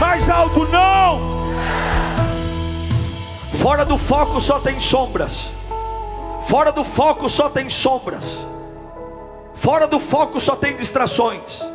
Mais 0.00 0.28
alto, 0.28 0.66
não. 0.66 1.20
Fora 3.54 3.84
do 3.84 3.96
foco 3.96 4.40
só 4.40 4.58
tem 4.58 4.80
sombras. 4.80 5.52
Fora 6.42 6.72
do 6.72 6.82
foco 6.82 7.28
só 7.28 7.48
tem 7.48 7.70
sombras. 7.70 8.40
Fora 9.54 9.86
do 9.86 10.00
foco 10.00 10.40
só 10.40 10.56
tem 10.56 10.74
distrações. 10.76 11.71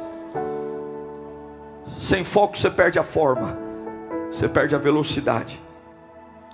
Sem 1.98 2.24
foco 2.24 2.56
você 2.56 2.70
perde 2.70 3.00
a 3.00 3.04
forma, 3.04 3.58
você 4.32 4.48
perde 4.48 4.76
a 4.76 4.78
velocidade, 4.78 5.60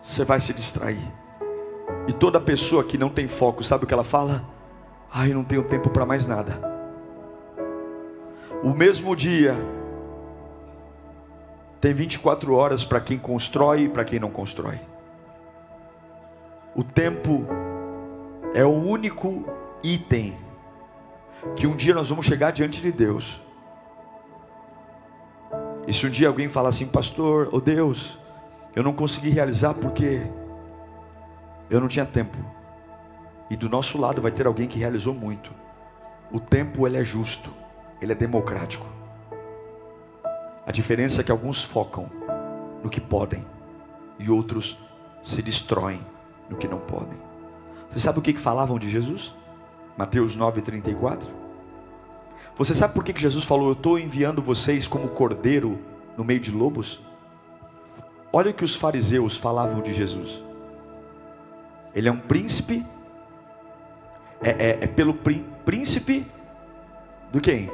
você 0.01 0.23
vai 0.23 0.39
se 0.39 0.53
distrair. 0.53 1.11
E 2.07 2.13
toda 2.13 2.39
pessoa 2.39 2.81
que 2.81 2.97
não 2.97 3.09
tem 3.09 3.27
foco, 3.27 3.61
sabe 3.61 3.83
o 3.83 3.87
que 3.87 3.93
ela 3.93 4.05
fala? 4.05 4.41
Ai, 5.11 5.33
não 5.33 5.43
tenho 5.43 5.63
tempo 5.63 5.89
para 5.89 6.05
mais 6.05 6.25
nada. 6.25 6.57
O 8.63 8.69
mesmo 8.69 9.13
dia 9.17 9.53
tem 11.81 11.93
24 11.93 12.53
horas 12.53 12.85
para 12.85 13.01
quem 13.01 13.17
constrói 13.17 13.83
e 13.83 13.89
para 13.89 14.05
quem 14.05 14.19
não 14.19 14.29
constrói. 14.31 14.79
O 16.73 16.85
tempo 16.85 17.45
é 18.53 18.63
o 18.63 18.71
único 18.71 19.43
item 19.83 20.37
que 21.53 21.67
um 21.67 21.75
dia 21.75 21.93
nós 21.93 22.09
vamos 22.09 22.25
chegar 22.25 22.51
diante 22.51 22.81
de 22.81 22.93
Deus 22.93 23.41
e 25.87 25.93
se 25.93 26.07
um 26.07 26.09
dia 26.09 26.27
alguém 26.27 26.47
falar 26.47 26.69
assim, 26.69 26.87
pastor, 26.87 27.49
oh 27.51 27.59
Deus, 27.59 28.17
eu 28.75 28.81
não 28.83 28.93
consegui 28.93 29.29
realizar 29.29 29.73
porque 29.73 30.21
eu 31.69 31.81
não 31.81 31.87
tinha 31.87 32.05
tempo. 32.05 32.37
E 33.49 33.55
do 33.55 33.69
nosso 33.69 33.97
lado 33.97 34.21
vai 34.21 34.31
ter 34.31 34.47
alguém 34.47 34.67
que 34.67 34.79
realizou 34.79 35.13
muito. 35.13 35.51
O 36.31 36.39
tempo 36.39 36.87
ele 36.87 36.97
é 36.97 37.03
justo, 37.03 37.51
ele 38.01 38.11
é 38.11 38.15
democrático. 38.15 38.85
A 40.65 40.71
diferença 40.71 41.21
é 41.21 41.23
que 41.23 41.31
alguns 41.31 41.63
focam 41.63 42.09
no 42.81 42.89
que 42.89 43.01
podem 43.01 43.45
e 44.17 44.31
outros 44.31 44.79
se 45.21 45.41
destroem 45.41 45.99
no 46.49 46.55
que 46.55 46.67
não 46.67 46.79
podem. 46.79 47.17
Você 47.89 47.99
sabe 47.99 48.19
o 48.19 48.21
que 48.21 48.33
falavam 48.33 48.79
de 48.79 48.89
Jesus? 48.89 49.35
Mateus 49.97 50.37
9,34. 50.37 51.42
Você 52.55 52.73
sabe 52.73 52.93
por 52.93 53.03
que 53.03 53.19
Jesus 53.19 53.45
falou: 53.45 53.67
Eu 53.67 53.73
estou 53.73 53.99
enviando 53.99 54.41
vocês 54.41 54.87
como 54.87 55.07
cordeiro 55.09 55.79
no 56.17 56.23
meio 56.23 56.39
de 56.39 56.51
lobos? 56.51 57.01
Olha 58.31 58.51
o 58.51 58.53
que 58.53 58.63
os 58.63 58.75
fariseus 58.75 59.37
falavam 59.37 59.81
de 59.81 59.93
Jesus. 59.93 60.43
Ele 61.95 62.09
é 62.09 62.11
um 62.11 62.19
príncipe, 62.19 62.83
é, 64.41 64.49
é, 64.49 64.69
é 64.81 64.87
pelo 64.87 65.13
príncipe 65.65 66.25
do 67.31 67.39
quem? 67.39 67.69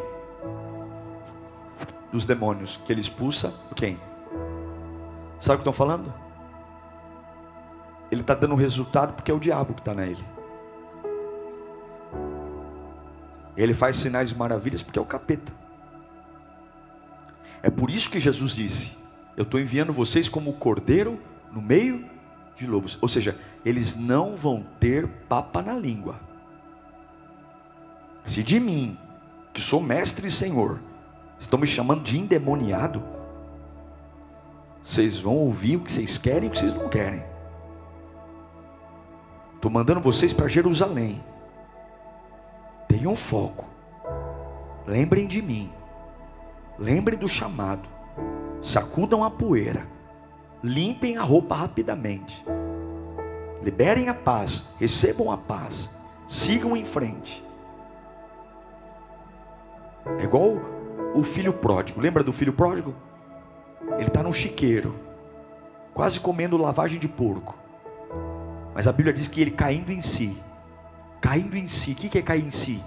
dos 2.11 2.25
demônios 2.25 2.77
que 2.85 2.91
ele 2.91 3.01
expulsa, 3.01 3.53
quem? 3.75 3.99
Sabe 5.39 5.55
o 5.55 5.57
que 5.57 5.69
estão 5.69 5.73
falando? 5.73 6.11
Ele 8.11 8.21
está 8.21 8.33
dando 8.33 8.55
resultado 8.55 9.13
porque 9.13 9.31
é 9.31 9.33
o 9.33 9.39
diabo 9.39 9.73
que 9.73 9.81
está 9.81 9.93
nele. 9.93 10.23
Ele 13.59 13.73
faz 13.73 13.97
sinais 13.97 14.31
e 14.31 14.35
maravilhas 14.35 14.81
porque 14.81 14.97
é 14.97 15.01
o 15.01 15.05
capeta. 15.05 15.51
É 17.61 17.69
por 17.69 17.89
isso 17.89 18.09
que 18.09 18.17
Jesus 18.17 18.55
disse: 18.55 18.97
Eu 19.35 19.43
estou 19.43 19.59
enviando 19.59 19.91
vocês 19.91 20.29
como 20.29 20.53
cordeiro 20.53 21.19
no 21.51 21.61
meio 21.61 22.05
de 22.55 22.65
lobos. 22.65 22.97
Ou 23.01 23.09
seja, 23.09 23.37
eles 23.65 23.97
não 23.97 24.37
vão 24.37 24.65
ter 24.79 25.09
papa 25.27 25.61
na 25.61 25.73
língua. 25.77 26.21
Se 28.23 28.41
de 28.43 28.61
mim, 28.61 28.97
que 29.51 29.59
sou 29.59 29.81
mestre 29.81 30.27
e 30.27 30.31
senhor, 30.31 30.79
estão 31.37 31.59
me 31.59 31.67
chamando 31.67 32.01
de 32.01 32.17
endemoniado, 32.17 33.03
vocês 34.81 35.19
vão 35.19 35.35
ouvir 35.35 35.75
o 35.75 35.81
que 35.81 35.91
vocês 35.91 36.17
querem 36.17 36.45
e 36.45 36.47
o 36.47 36.51
que 36.51 36.59
vocês 36.59 36.73
não 36.73 36.87
querem. 36.87 37.25
Estou 39.55 39.69
mandando 39.69 39.99
vocês 39.99 40.31
para 40.31 40.47
Jerusalém. 40.47 41.21
Tenham 42.89 43.15
foco. 43.15 43.65
Lembrem 44.85 45.27
de 45.27 45.41
mim. 45.41 45.71
Lembrem 46.77 47.17
do 47.17 47.29
chamado. 47.29 47.87
Sacudam 48.61 49.23
a 49.23 49.29
poeira. 49.29 49.87
Limpem 50.61 51.15
a 51.15 51.23
roupa 51.23 51.55
rapidamente. 51.55 52.43
Liberem 53.61 54.09
a 54.09 54.13
paz. 54.13 54.65
Recebam 54.79 55.31
a 55.31 55.37
paz. 55.37 55.91
Sigam 56.27 56.75
em 56.75 56.83
frente. 56.83 57.45
É 60.17 60.23
igual 60.23 60.57
o 61.13 61.23
filho 61.23 61.53
pródigo. 61.53 62.01
Lembra 62.01 62.23
do 62.23 62.33
filho 62.33 62.51
pródigo? 62.51 62.95
Ele 63.93 64.07
está 64.07 64.23
no 64.23 64.33
chiqueiro, 64.33 64.95
quase 65.93 66.19
comendo 66.19 66.57
lavagem 66.57 66.99
de 66.99 67.07
porco. 67.07 67.55
Mas 68.73 68.87
a 68.87 68.91
Bíblia 68.91 69.13
diz 69.13 69.27
que 69.27 69.41
ele 69.41 69.51
caindo 69.51 69.91
em 69.91 70.01
si, 70.01 70.41
caindo 71.21 71.57
em 71.57 71.67
si, 71.67 71.91
o 71.91 71.95
que 71.95 72.17
é 72.17 72.21
cair 72.21 72.45
em 72.45 72.51
si? 72.51 72.83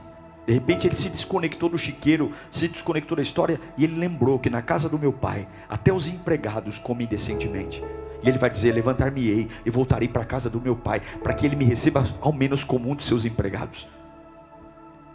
De 0.46 0.52
repente 0.52 0.86
ele 0.86 0.96
se 0.96 1.08
desconectou 1.08 1.68
do 1.68 1.78
chiqueiro, 1.78 2.32
se 2.50 2.66
desconectou 2.66 3.16
da 3.16 3.22
história 3.22 3.60
e 3.78 3.84
ele 3.84 3.98
lembrou 3.98 4.38
que 4.38 4.50
na 4.50 4.60
casa 4.60 4.88
do 4.88 4.98
meu 4.98 5.12
pai, 5.12 5.46
até 5.68 5.92
os 5.92 6.08
empregados 6.08 6.78
comem 6.78 7.06
decentemente. 7.06 7.82
E 8.22 8.28
ele 8.28 8.38
vai 8.38 8.50
dizer: 8.50 8.72
Levantar-me-ei 8.72 9.48
e 9.64 9.70
voltarei 9.70 10.08
para 10.08 10.22
a 10.22 10.26
casa 10.26 10.50
do 10.50 10.60
meu 10.60 10.74
pai, 10.74 11.00
para 11.22 11.32
que 11.32 11.46
ele 11.46 11.56
me 11.56 11.64
receba 11.64 12.04
ao 12.20 12.32
menos 12.32 12.64
como 12.64 12.90
um 12.90 12.94
dos 12.94 13.06
seus 13.06 13.24
empregados. 13.24 13.86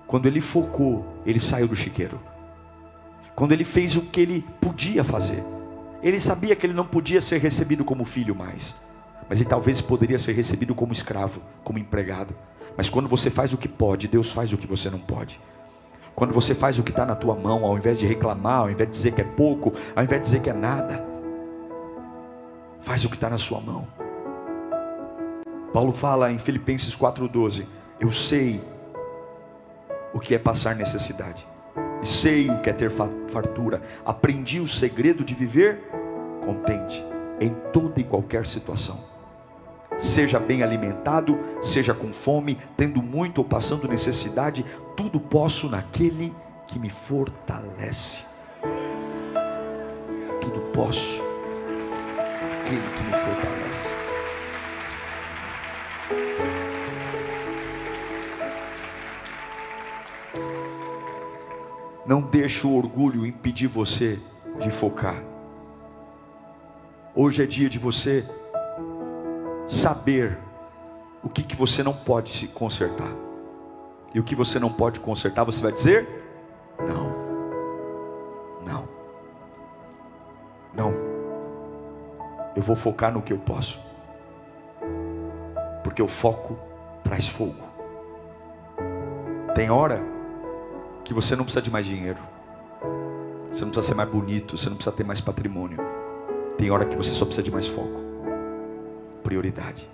Quando 0.06 0.28
ele 0.28 0.40
focou, 0.40 1.06
ele 1.26 1.40
saiu 1.40 1.68
do 1.68 1.76
chiqueiro. 1.76 2.20
Quando 3.36 3.52
ele 3.52 3.66
fez 3.66 3.98
o 3.98 4.02
que 4.02 4.22
ele 4.22 4.46
podia 4.62 5.04
fazer, 5.04 5.44
ele 6.02 6.20
sabia 6.20 6.56
que 6.56 6.66
ele 6.66 6.74
não 6.74 6.86
podia 6.86 7.20
ser 7.20 7.40
recebido 7.40 7.84
como 7.84 8.06
filho 8.06 8.34
mais 8.34 8.74
mas 9.30 9.40
ele 9.40 9.50
talvez 9.50 9.82
poderia 9.82 10.18
ser 10.18 10.34
recebido 10.34 10.74
como 10.74 10.94
escravo, 10.94 11.42
como 11.64 11.80
empregado. 11.80 12.34
Mas 12.76 12.90
quando 12.90 13.10
você 13.10 13.30
faz 13.30 13.54
o 13.54 13.58
que 13.58 13.68
pode, 13.68 14.08
Deus 14.08 14.32
faz 14.32 14.54
o 14.54 14.58
que 14.58 14.68
você 14.68 14.90
não 14.90 15.00
pode. 15.00 15.40
Quando 16.16 16.34
você 16.34 16.56
faz 16.56 16.80
o 16.80 16.84
que 16.84 16.92
está 16.92 17.06
na 17.06 17.16
tua 17.16 17.36
mão, 17.36 17.66
ao 17.66 17.78
invés 17.78 18.00
de 18.00 18.08
reclamar, 18.08 18.62
ao 18.62 18.72
invés 18.72 18.90
de 18.90 18.96
dizer 18.96 19.12
que 19.12 19.22
é 19.22 19.24
pouco, 19.24 19.74
ao 19.96 20.04
invés 20.04 20.22
de 20.22 20.26
dizer 20.28 20.42
que 20.42 20.50
é 20.50 20.54
nada, 20.54 21.06
faz 22.82 23.04
o 23.06 23.10
que 23.10 23.16
está 23.16 23.30
na 23.30 23.38
sua 23.38 23.60
mão. 23.60 23.88
Paulo 25.74 25.92
fala 25.92 26.32
em 26.32 26.40
Filipenses 26.40 26.96
4,12: 26.96 27.66
Eu 28.00 28.12
sei 28.12 28.62
o 30.14 30.20
que 30.20 30.34
é 30.34 30.40
passar 30.40 30.76
necessidade, 30.76 31.46
e 32.02 32.06
sei 32.06 32.50
o 32.50 32.62
que 32.62 32.70
é 32.70 32.74
ter 32.74 32.90
fartura, 32.90 33.82
aprendi 34.06 34.60
o 34.60 34.68
segredo 34.68 35.24
de 35.24 35.36
viver 35.36 35.84
contente 36.44 37.04
em 37.40 37.54
toda 37.72 38.00
e 38.00 38.04
qualquer 38.04 38.48
situação 38.48 39.07
seja 39.98 40.40
bem 40.40 40.64
alimentado, 40.64 41.40
seja 41.62 41.94
com 41.94 42.14
fome, 42.14 42.58
tendo 42.76 43.02
muito 43.02 43.40
ou 43.40 43.44
passando 43.44 43.88
necessidade, 43.88 44.66
tudo 44.96 45.20
posso 45.20 45.70
naquele 45.70 46.34
que 46.68 46.78
me 46.78 46.90
fortalece. 46.90 48.24
Tudo 50.42 50.60
posso 50.74 51.24
naquele 52.68 52.82
que 52.96 53.04
me 53.04 53.12
fortalece. 53.12 53.90
Não 62.06 62.22
deixe 62.22 62.66
o 62.66 62.74
orgulho 62.74 63.26
impedir 63.26 63.68
você 63.68 64.20
de 64.60 64.72
focar. 64.72 65.22
Hoje 67.14 67.44
é 67.44 67.46
dia 67.46 67.68
de 67.68 67.80
você 67.80 68.24
saber 69.68 70.38
o 71.22 71.30
que, 71.30 71.44
que 71.44 71.56
você 71.56 71.84
não 71.84 71.94
pode 71.94 72.30
se 72.30 72.48
consertar. 72.48 73.12
E 74.14 74.20
o 74.20 74.24
que 74.24 74.34
você 74.34 74.58
não 74.60 74.72
pode 74.72 75.00
consertar, 75.00 75.44
você 75.44 75.62
vai 75.62 75.72
dizer: 75.72 76.08
não, 76.80 77.12
não, 78.66 78.88
não. 80.74 80.94
Eu 82.56 82.64
vou 82.64 82.76
focar 82.76 83.14
no 83.14 83.22
que 83.22 83.34
eu 83.34 83.38
posso, 83.38 83.80
porque 85.84 86.02
o 86.02 86.08
foco 86.08 86.58
traz 87.04 87.28
fogo. 87.28 87.68
Tem 89.54 89.70
hora 89.70 90.02
que 91.04 91.14
você 91.14 91.36
não 91.36 91.44
precisa 91.44 91.62
de 91.62 91.70
mais 91.70 91.86
dinheiro, 91.86 92.20
você 93.52 93.64
não 93.64 93.72
precisa 93.72 93.82
ser 93.82 93.96
mais 93.96 94.10
bonito, 94.10 94.58
você 94.58 94.70
não 94.70 94.78
precisa 94.78 94.96
ter 94.96 95.04
mais 95.04 95.22
patrimônio. 95.22 95.78
Tem 96.58 96.72
hora 96.72 96.86
que 96.86 96.96
você 96.96 97.12
só 97.12 97.26
precisa 97.26 97.44
de 97.44 97.52
mais 97.52 97.68
foco 97.68 98.07
prioridade. 99.28 99.92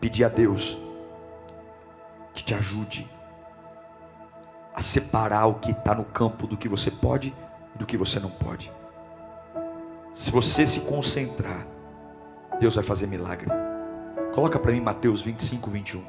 Pedir 0.00 0.24
a 0.24 0.28
Deus 0.28 0.76
que 2.34 2.42
te 2.42 2.54
ajude 2.54 3.08
a 4.74 4.80
separar 4.80 5.46
o 5.46 5.54
que 5.54 5.70
está 5.70 5.94
no 5.94 6.04
campo 6.04 6.44
do 6.44 6.56
que 6.56 6.68
você 6.68 6.90
pode 6.90 7.32
e 7.72 7.78
do 7.78 7.86
que 7.86 7.96
você 7.96 8.18
não 8.18 8.28
pode. 8.28 8.72
Se 10.12 10.32
você 10.32 10.66
se 10.66 10.80
concentrar, 10.80 11.64
Deus 12.58 12.74
vai 12.74 12.82
fazer 12.82 13.06
milagre. 13.06 13.48
Coloca 14.34 14.58
para 14.58 14.72
mim 14.72 14.80
Mateus 14.80 15.22
25, 15.22 15.70
21. 15.70 16.04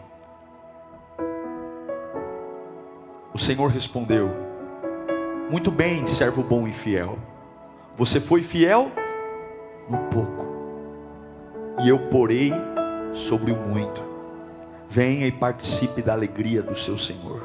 O 3.31 3.37
Senhor 3.37 3.69
respondeu: 3.69 4.27
Muito 5.51 5.69
bem, 5.69 6.07
servo 6.07 6.41
bom 6.41 6.67
e 6.67 6.73
fiel. 6.73 7.19
Você 7.95 8.19
foi 8.19 8.41
fiel 8.41 8.91
no 9.87 9.99
pouco 10.09 10.48
e 11.83 11.89
eu 11.89 11.99
porei 12.07 12.51
sobre 13.13 13.51
o 13.51 13.55
muito. 13.55 14.03
Venha 14.89 15.27
e 15.27 15.31
participe 15.31 16.01
da 16.01 16.13
alegria 16.13 16.61
do 16.61 16.75
seu 16.75 16.97
Senhor. 16.97 17.41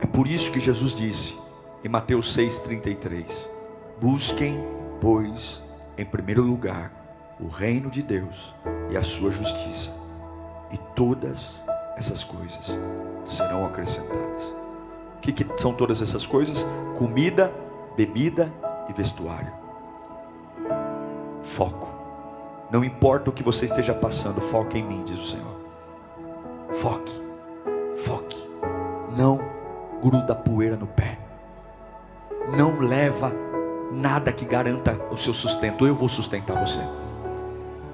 É 0.00 0.06
por 0.06 0.26
isso 0.26 0.52
que 0.52 0.60
Jesus 0.60 0.92
disse 0.92 1.38
em 1.82 1.88
Mateus 1.88 2.36
6,33: 2.36 3.46
Busquem, 4.00 4.62
pois, 5.00 5.62
em 5.96 6.04
primeiro 6.04 6.42
lugar, 6.42 6.92
o 7.40 7.48
reino 7.48 7.90
de 7.90 8.02
Deus 8.02 8.54
e 8.90 8.96
a 8.96 9.02
sua 9.02 9.30
justiça, 9.30 9.90
e 10.70 10.78
todas 10.94 11.62
essas 11.96 12.22
coisas 12.22 12.78
serão 13.24 13.64
acrescentadas. 13.64 14.54
O 15.16 15.20
que, 15.22 15.32
que 15.32 15.46
são 15.60 15.72
todas 15.72 16.02
essas 16.02 16.26
coisas? 16.26 16.66
Comida, 16.98 17.52
bebida 17.96 18.52
e 18.88 18.92
vestuário. 18.92 19.61
Foco. 21.52 21.92
Não 22.70 22.82
importa 22.82 23.28
o 23.28 23.32
que 23.32 23.42
você 23.42 23.66
esteja 23.66 23.92
passando, 23.92 24.40
foque 24.40 24.78
em 24.78 24.82
mim, 24.82 25.04
diz 25.04 25.18
o 25.18 25.30
Senhor. 25.30 25.54
Foque. 26.72 27.12
Foque. 27.94 28.48
Não 29.14 29.38
gruda 30.02 30.34
poeira 30.34 30.76
no 30.76 30.86
pé. 30.86 31.18
Não 32.56 32.80
leva 32.80 33.30
nada 33.92 34.32
que 34.32 34.46
garanta 34.46 34.98
o 35.10 35.16
seu 35.18 35.34
sustento. 35.34 35.86
Eu 35.86 35.94
vou 35.94 36.08
sustentar 36.08 36.58
você. 36.58 36.80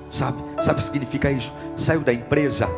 Sabe? 0.08 0.38
Sabe 0.62 0.72
o 0.72 0.76
que 0.76 0.84
significa 0.84 1.28
isso? 1.32 1.52
Saiu 1.76 2.00
da 2.00 2.12
empresa, 2.12 2.68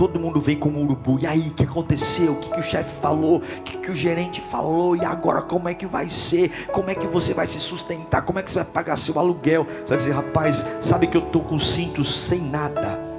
todo 0.00 0.18
mundo 0.18 0.40
vem 0.40 0.56
como 0.56 0.80
um 0.80 0.84
urubu. 0.84 1.18
E 1.20 1.26
aí, 1.26 1.48
o 1.48 1.50
que 1.50 1.64
aconteceu? 1.64 2.32
O 2.32 2.36
que, 2.36 2.50
que 2.50 2.60
o 2.60 2.62
chefe 2.62 2.98
falou? 3.02 3.36
O 3.36 3.62
que, 3.62 3.76
que 3.76 3.90
o 3.90 3.94
gerente 3.94 4.40
falou? 4.40 4.96
E 4.96 5.04
agora, 5.04 5.42
como 5.42 5.68
é 5.68 5.74
que 5.74 5.84
vai 5.84 6.08
ser? 6.08 6.68
Como 6.72 6.88
é 6.88 6.94
que 6.94 7.06
você 7.06 7.34
vai 7.34 7.46
se 7.46 7.60
sustentar? 7.60 8.22
Como 8.22 8.38
é 8.38 8.42
que 8.42 8.50
você 8.50 8.62
vai 8.62 8.72
pagar 8.72 8.96
seu 8.96 9.18
aluguel? 9.18 9.66
Você 9.66 9.84
vai 9.84 9.98
dizer, 9.98 10.12
rapaz, 10.12 10.64
sabe 10.80 11.06
que 11.06 11.18
eu 11.18 11.22
estou 11.22 11.42
com 11.42 11.58
cintos 11.58 12.14
sem 12.14 12.40
nada. 12.40 13.09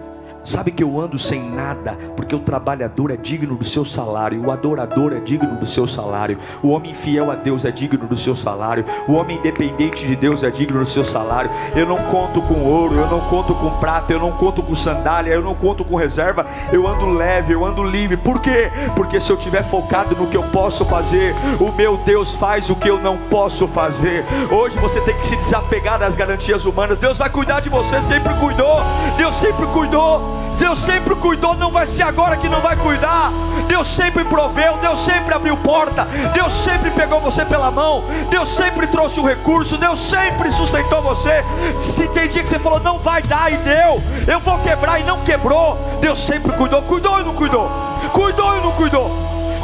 Sabe 0.43 0.71
que 0.71 0.83
eu 0.83 0.99
ando 0.99 1.19
sem 1.19 1.39
nada, 1.39 1.95
porque 2.15 2.35
o 2.35 2.39
trabalhador 2.39 3.11
é 3.11 3.15
digno 3.15 3.55
do 3.55 3.63
seu 3.63 3.85
salário, 3.85 4.43
o 4.43 4.51
adorador 4.51 5.13
é 5.13 5.19
digno 5.19 5.55
do 5.57 5.67
seu 5.67 5.85
salário, 5.85 6.39
o 6.63 6.69
homem 6.69 6.95
fiel 6.95 7.29
a 7.29 7.35
Deus 7.35 7.63
é 7.63 7.69
digno 7.69 8.07
do 8.07 8.17
seu 8.17 8.35
salário, 8.35 8.83
o 9.07 9.13
homem 9.13 9.37
independente 9.37 10.05
de 10.07 10.15
Deus 10.15 10.43
é 10.43 10.49
digno 10.49 10.79
do 10.79 10.85
seu 10.85 11.05
salário. 11.05 11.51
Eu 11.75 11.85
não 11.85 11.97
conto 11.97 12.41
com 12.41 12.65
ouro, 12.65 12.95
eu 12.95 13.07
não 13.07 13.21
conto 13.21 13.53
com 13.53 13.69
prata, 13.79 14.13
eu 14.13 14.19
não 14.19 14.31
conto 14.31 14.63
com 14.63 14.73
sandália, 14.73 15.31
eu 15.31 15.43
não 15.43 15.53
conto 15.53 15.85
com 15.85 15.95
reserva, 15.95 16.45
eu 16.71 16.87
ando 16.87 17.05
leve, 17.05 17.53
eu 17.53 17.63
ando 17.63 17.83
livre. 17.83 18.17
Por 18.17 18.41
quê? 18.41 18.71
Porque 18.95 19.19
se 19.19 19.31
eu 19.31 19.37
estiver 19.37 19.63
focado 19.63 20.15
no 20.15 20.25
que 20.25 20.37
eu 20.37 20.43
posso 20.43 20.83
fazer, 20.85 21.35
o 21.59 21.71
meu 21.71 21.97
Deus 21.97 22.35
faz 22.35 22.67
o 22.69 22.75
que 22.75 22.89
eu 22.89 22.99
não 22.99 23.17
posso 23.29 23.67
fazer. 23.67 24.25
Hoje 24.49 24.75
você 24.79 24.99
tem 25.01 25.15
que 25.15 25.25
se 25.25 25.35
desapegar 25.35 25.99
das 25.99 26.15
garantias 26.15 26.65
humanas. 26.65 26.97
Deus 26.97 27.19
vai 27.19 27.29
cuidar 27.29 27.59
de 27.59 27.69
você, 27.69 28.01
sempre 28.01 28.33
cuidou. 28.35 28.81
Deus 29.17 29.35
sempre 29.35 29.67
cuidou. 29.67 30.30
Deus 30.71 30.77
sempre 30.77 31.15
cuidou, 31.15 31.55
não 31.55 31.71
vai 31.71 31.88
ser 31.88 32.03
agora 32.03 32.38
que 32.38 32.47
não 32.47 32.61
vai 32.61 32.75
cuidar. 32.75 33.32
Deus 33.67 33.88
sempre 33.88 34.23
proveu, 34.23 34.77
Deus 34.77 34.99
sempre 34.99 35.34
abriu 35.34 35.57
porta, 35.57 36.05
Deus 36.34 36.53
sempre 36.53 36.91
pegou 36.91 37.19
você 37.19 37.43
pela 37.43 37.71
mão, 37.71 38.03
Deus 38.29 38.47
sempre 38.47 38.86
trouxe 38.88 39.19
o 39.19 39.23
um 39.23 39.27
recurso, 39.27 39.75
Deus 39.77 39.99
sempre 39.99 40.51
sustentou 40.51 41.01
você. 41.01 41.43
Se 41.82 42.07
tem 42.09 42.27
dia 42.27 42.43
que 42.43 42.49
você 42.49 42.59
falou 42.59 42.79
não 42.79 42.99
vai 42.99 43.23
dar 43.23 43.51
e 43.51 43.57
deu, 43.57 44.01
eu 44.27 44.39
vou 44.39 44.59
quebrar 44.59 44.99
e 44.99 45.03
não 45.03 45.21
quebrou, 45.21 45.77
Deus 45.99 46.19
sempre 46.19 46.51
cuidou, 46.53 46.82
cuidou 46.84 47.19
e 47.19 47.23
não 47.23 47.34
cuidou, 47.34 47.69
cuidou 48.13 48.57
e 48.57 48.61
não 48.61 48.71
cuidou, 48.73 49.11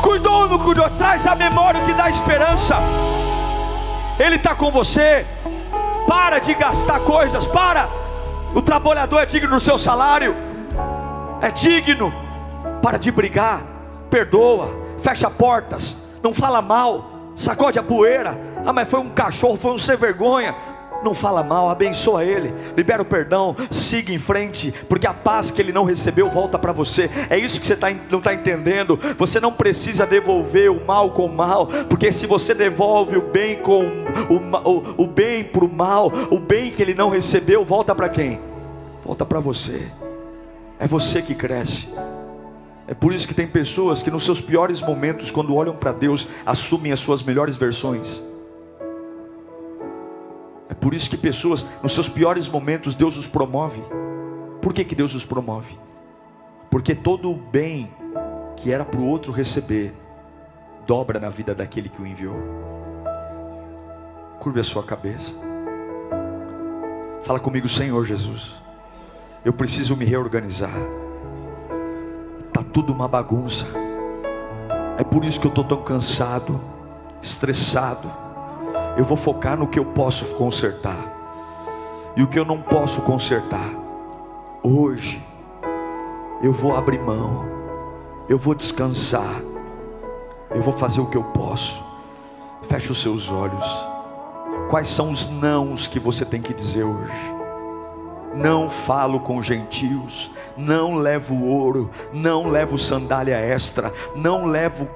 cuidou 0.02 0.46
e 0.48 0.50
não 0.50 0.60
cuidou. 0.60 0.90
Traz 0.98 1.28
a 1.28 1.36
memória 1.36 1.80
que 1.82 1.94
dá 1.94 2.10
esperança. 2.10 2.76
Ele 4.20 4.36
está 4.36 4.56
com 4.56 4.72
você. 4.72 5.26
Para 6.08 6.40
de 6.40 6.54
gastar 6.54 7.02
coisas, 7.02 7.46
para. 7.46 7.88
O 8.56 8.62
trabalhador 8.62 9.20
é 9.20 9.26
digno 9.26 9.50
do 9.50 9.60
seu 9.60 9.78
salário 9.78 10.47
é 11.42 11.52
digno. 11.52 12.14
Para 12.82 12.98
de 12.98 13.12
brigar, 13.12 13.64
perdoa, 14.10 14.70
fecha 15.00 15.30
portas, 15.30 15.98
não 16.24 16.34
fala 16.34 16.62
mal, 16.62 17.32
sacode 17.36 17.80
a 17.80 17.84
poeira. 17.84 18.40
Ah, 18.66 18.74
mas 18.74 18.90
foi 18.90 19.00
um 19.00 19.10
cachorro, 19.10 19.58
foi 19.58 19.72
um 19.72 19.78
sem 19.78 19.96
vergonha. 19.96 20.56
Não 21.04 21.14
fala 21.14 21.44
mal, 21.44 21.70
abençoa 21.70 22.26
ele, 22.26 22.54
libera 22.76 23.02
o 23.02 23.06
perdão, 23.06 23.56
siga 23.70 24.12
em 24.12 24.18
frente, 24.18 24.74
porque 24.90 25.06
a 25.06 25.14
paz 25.14 25.52
que 25.52 25.62
ele 25.62 25.72
não 25.72 25.84
recebeu 25.84 26.28
volta 26.28 26.58
para 26.58 26.72
você. 26.72 27.10
É 27.30 27.38
isso 27.38 27.62
que 27.62 27.68
você 27.68 27.76
tá, 27.76 27.88
não 28.10 28.18
está 28.18 28.34
entendendo. 28.34 29.00
Você 29.18 29.40
não 29.40 29.54
precisa 29.54 30.08
devolver 30.08 30.72
o 30.72 30.84
mal 30.86 31.12
com 31.12 31.26
o 31.26 31.34
mal, 31.34 31.68
porque 31.88 32.12
se 32.12 32.26
você 32.26 32.54
devolve 32.54 33.16
o 33.16 33.22
bem 33.22 33.58
com 33.58 33.86
o, 34.28 34.70
o, 34.70 35.04
o 35.04 35.08
bem 35.08 35.44
para 35.44 35.64
o 35.64 35.72
mal, 35.72 36.12
o 36.32 36.40
bem 36.40 36.72
que 36.72 36.82
ele 36.82 36.96
não 36.96 37.10
recebeu 37.10 37.64
volta 37.64 37.94
para 37.94 38.10
quem? 38.10 38.40
Volta 39.04 39.24
para 39.26 39.40
você. 39.40 39.88
É 40.80 40.88
você 40.88 41.22
que 41.22 41.34
cresce. 41.34 41.88
É 42.88 42.94
por 42.94 43.12
isso 43.14 43.28
que 43.28 43.34
tem 43.34 43.48
pessoas 43.48 44.02
que 44.02 44.12
nos 44.12 44.24
seus 44.24 44.40
piores 44.40 44.80
momentos, 44.82 45.32
quando 45.32 45.56
olham 45.56 45.76
para 45.76 45.92
Deus, 45.92 46.28
assumem 46.46 46.92
as 46.92 47.00
suas 47.00 47.22
melhores 47.22 47.56
versões. 47.56 48.22
É 50.70 50.74
por 50.74 50.94
isso 50.94 51.10
que 51.10 51.18
pessoas, 51.18 51.66
nos 51.82 51.94
seus 51.94 52.08
piores 52.08 52.48
momentos, 52.48 52.96
Deus 52.96 53.18
os 53.18 53.28
promove. 53.28 53.82
Por 54.62 54.74
que, 54.74 54.86
que 54.86 54.96
Deus 54.96 55.16
os 55.16 55.26
promove? 55.26 55.78
Porque 56.70 56.94
todo 56.94 57.32
o 57.32 57.36
bem 57.36 57.92
que 58.56 58.72
era 58.72 58.86
para 58.86 59.00
o 59.00 59.06
outro 59.06 59.32
receber, 59.32 59.94
dobra 60.86 61.20
na 61.20 61.30
vida 61.30 61.54
daquele 61.54 61.90
que 61.90 62.02
o 62.02 62.08
enviou. 62.08 62.38
Curve 64.40 64.60
a 64.60 64.64
sua 64.64 64.84
cabeça. 64.84 65.34
Fala 67.24 67.40
comigo, 67.40 67.68
Senhor 67.68 68.06
Jesus 68.06 68.67
eu 69.48 69.54
preciso 69.54 69.96
me 69.96 70.04
reorganizar. 70.04 70.74
Tá 72.52 72.62
tudo 72.62 72.92
uma 72.92 73.08
bagunça. 73.08 73.66
É 74.98 75.06
por 75.06 75.24
isso 75.24 75.40
que 75.40 75.48
eu 75.48 75.50
estou 75.50 75.64
tão 75.64 75.82
cansado, 75.84 76.60
estressado. 77.22 78.12
Eu 78.98 79.06
vou 79.06 79.16
focar 79.16 79.58
no 79.58 79.66
que 79.66 79.80
eu 79.80 79.86
posso 79.86 80.36
consertar. 80.36 80.98
E 82.18 82.24
o 82.24 82.28
que 82.28 82.38
eu 82.38 82.44
não 82.44 82.62
posso 82.62 83.02
consertar. 83.04 83.70
Hoje 84.62 85.24
eu 86.44 86.52
vou 86.52 86.76
abrir 86.76 87.00
mão. 87.00 87.46
Eu 88.28 88.38
vou 88.38 88.54
descansar. 88.54 89.42
Eu 90.54 90.62
vou 90.62 90.74
fazer 90.74 91.00
o 91.00 91.06
que 91.06 91.16
eu 91.16 91.24
posso. 91.24 91.82
Feche 92.64 92.92
os 92.92 93.02
seus 93.02 93.32
olhos. 93.32 93.66
Quais 94.70 94.90
são 94.90 95.10
os 95.10 95.30
nãos 95.30 95.88
que 95.88 96.02
você 96.02 96.26
tem 96.26 96.42
que 96.42 96.54
dizer 96.54 96.84
hoje? 96.84 97.37
Não 98.38 98.70
falo 98.70 99.20
com 99.20 99.42
gentios, 99.42 100.32
não 100.56 100.96
levo 100.96 101.44
ouro, 101.46 101.90
não 102.14 102.48
levo 102.48 102.78
sandália 102.78 103.38
extra, 103.38 103.92
não 104.16 104.46
levo 104.46 104.88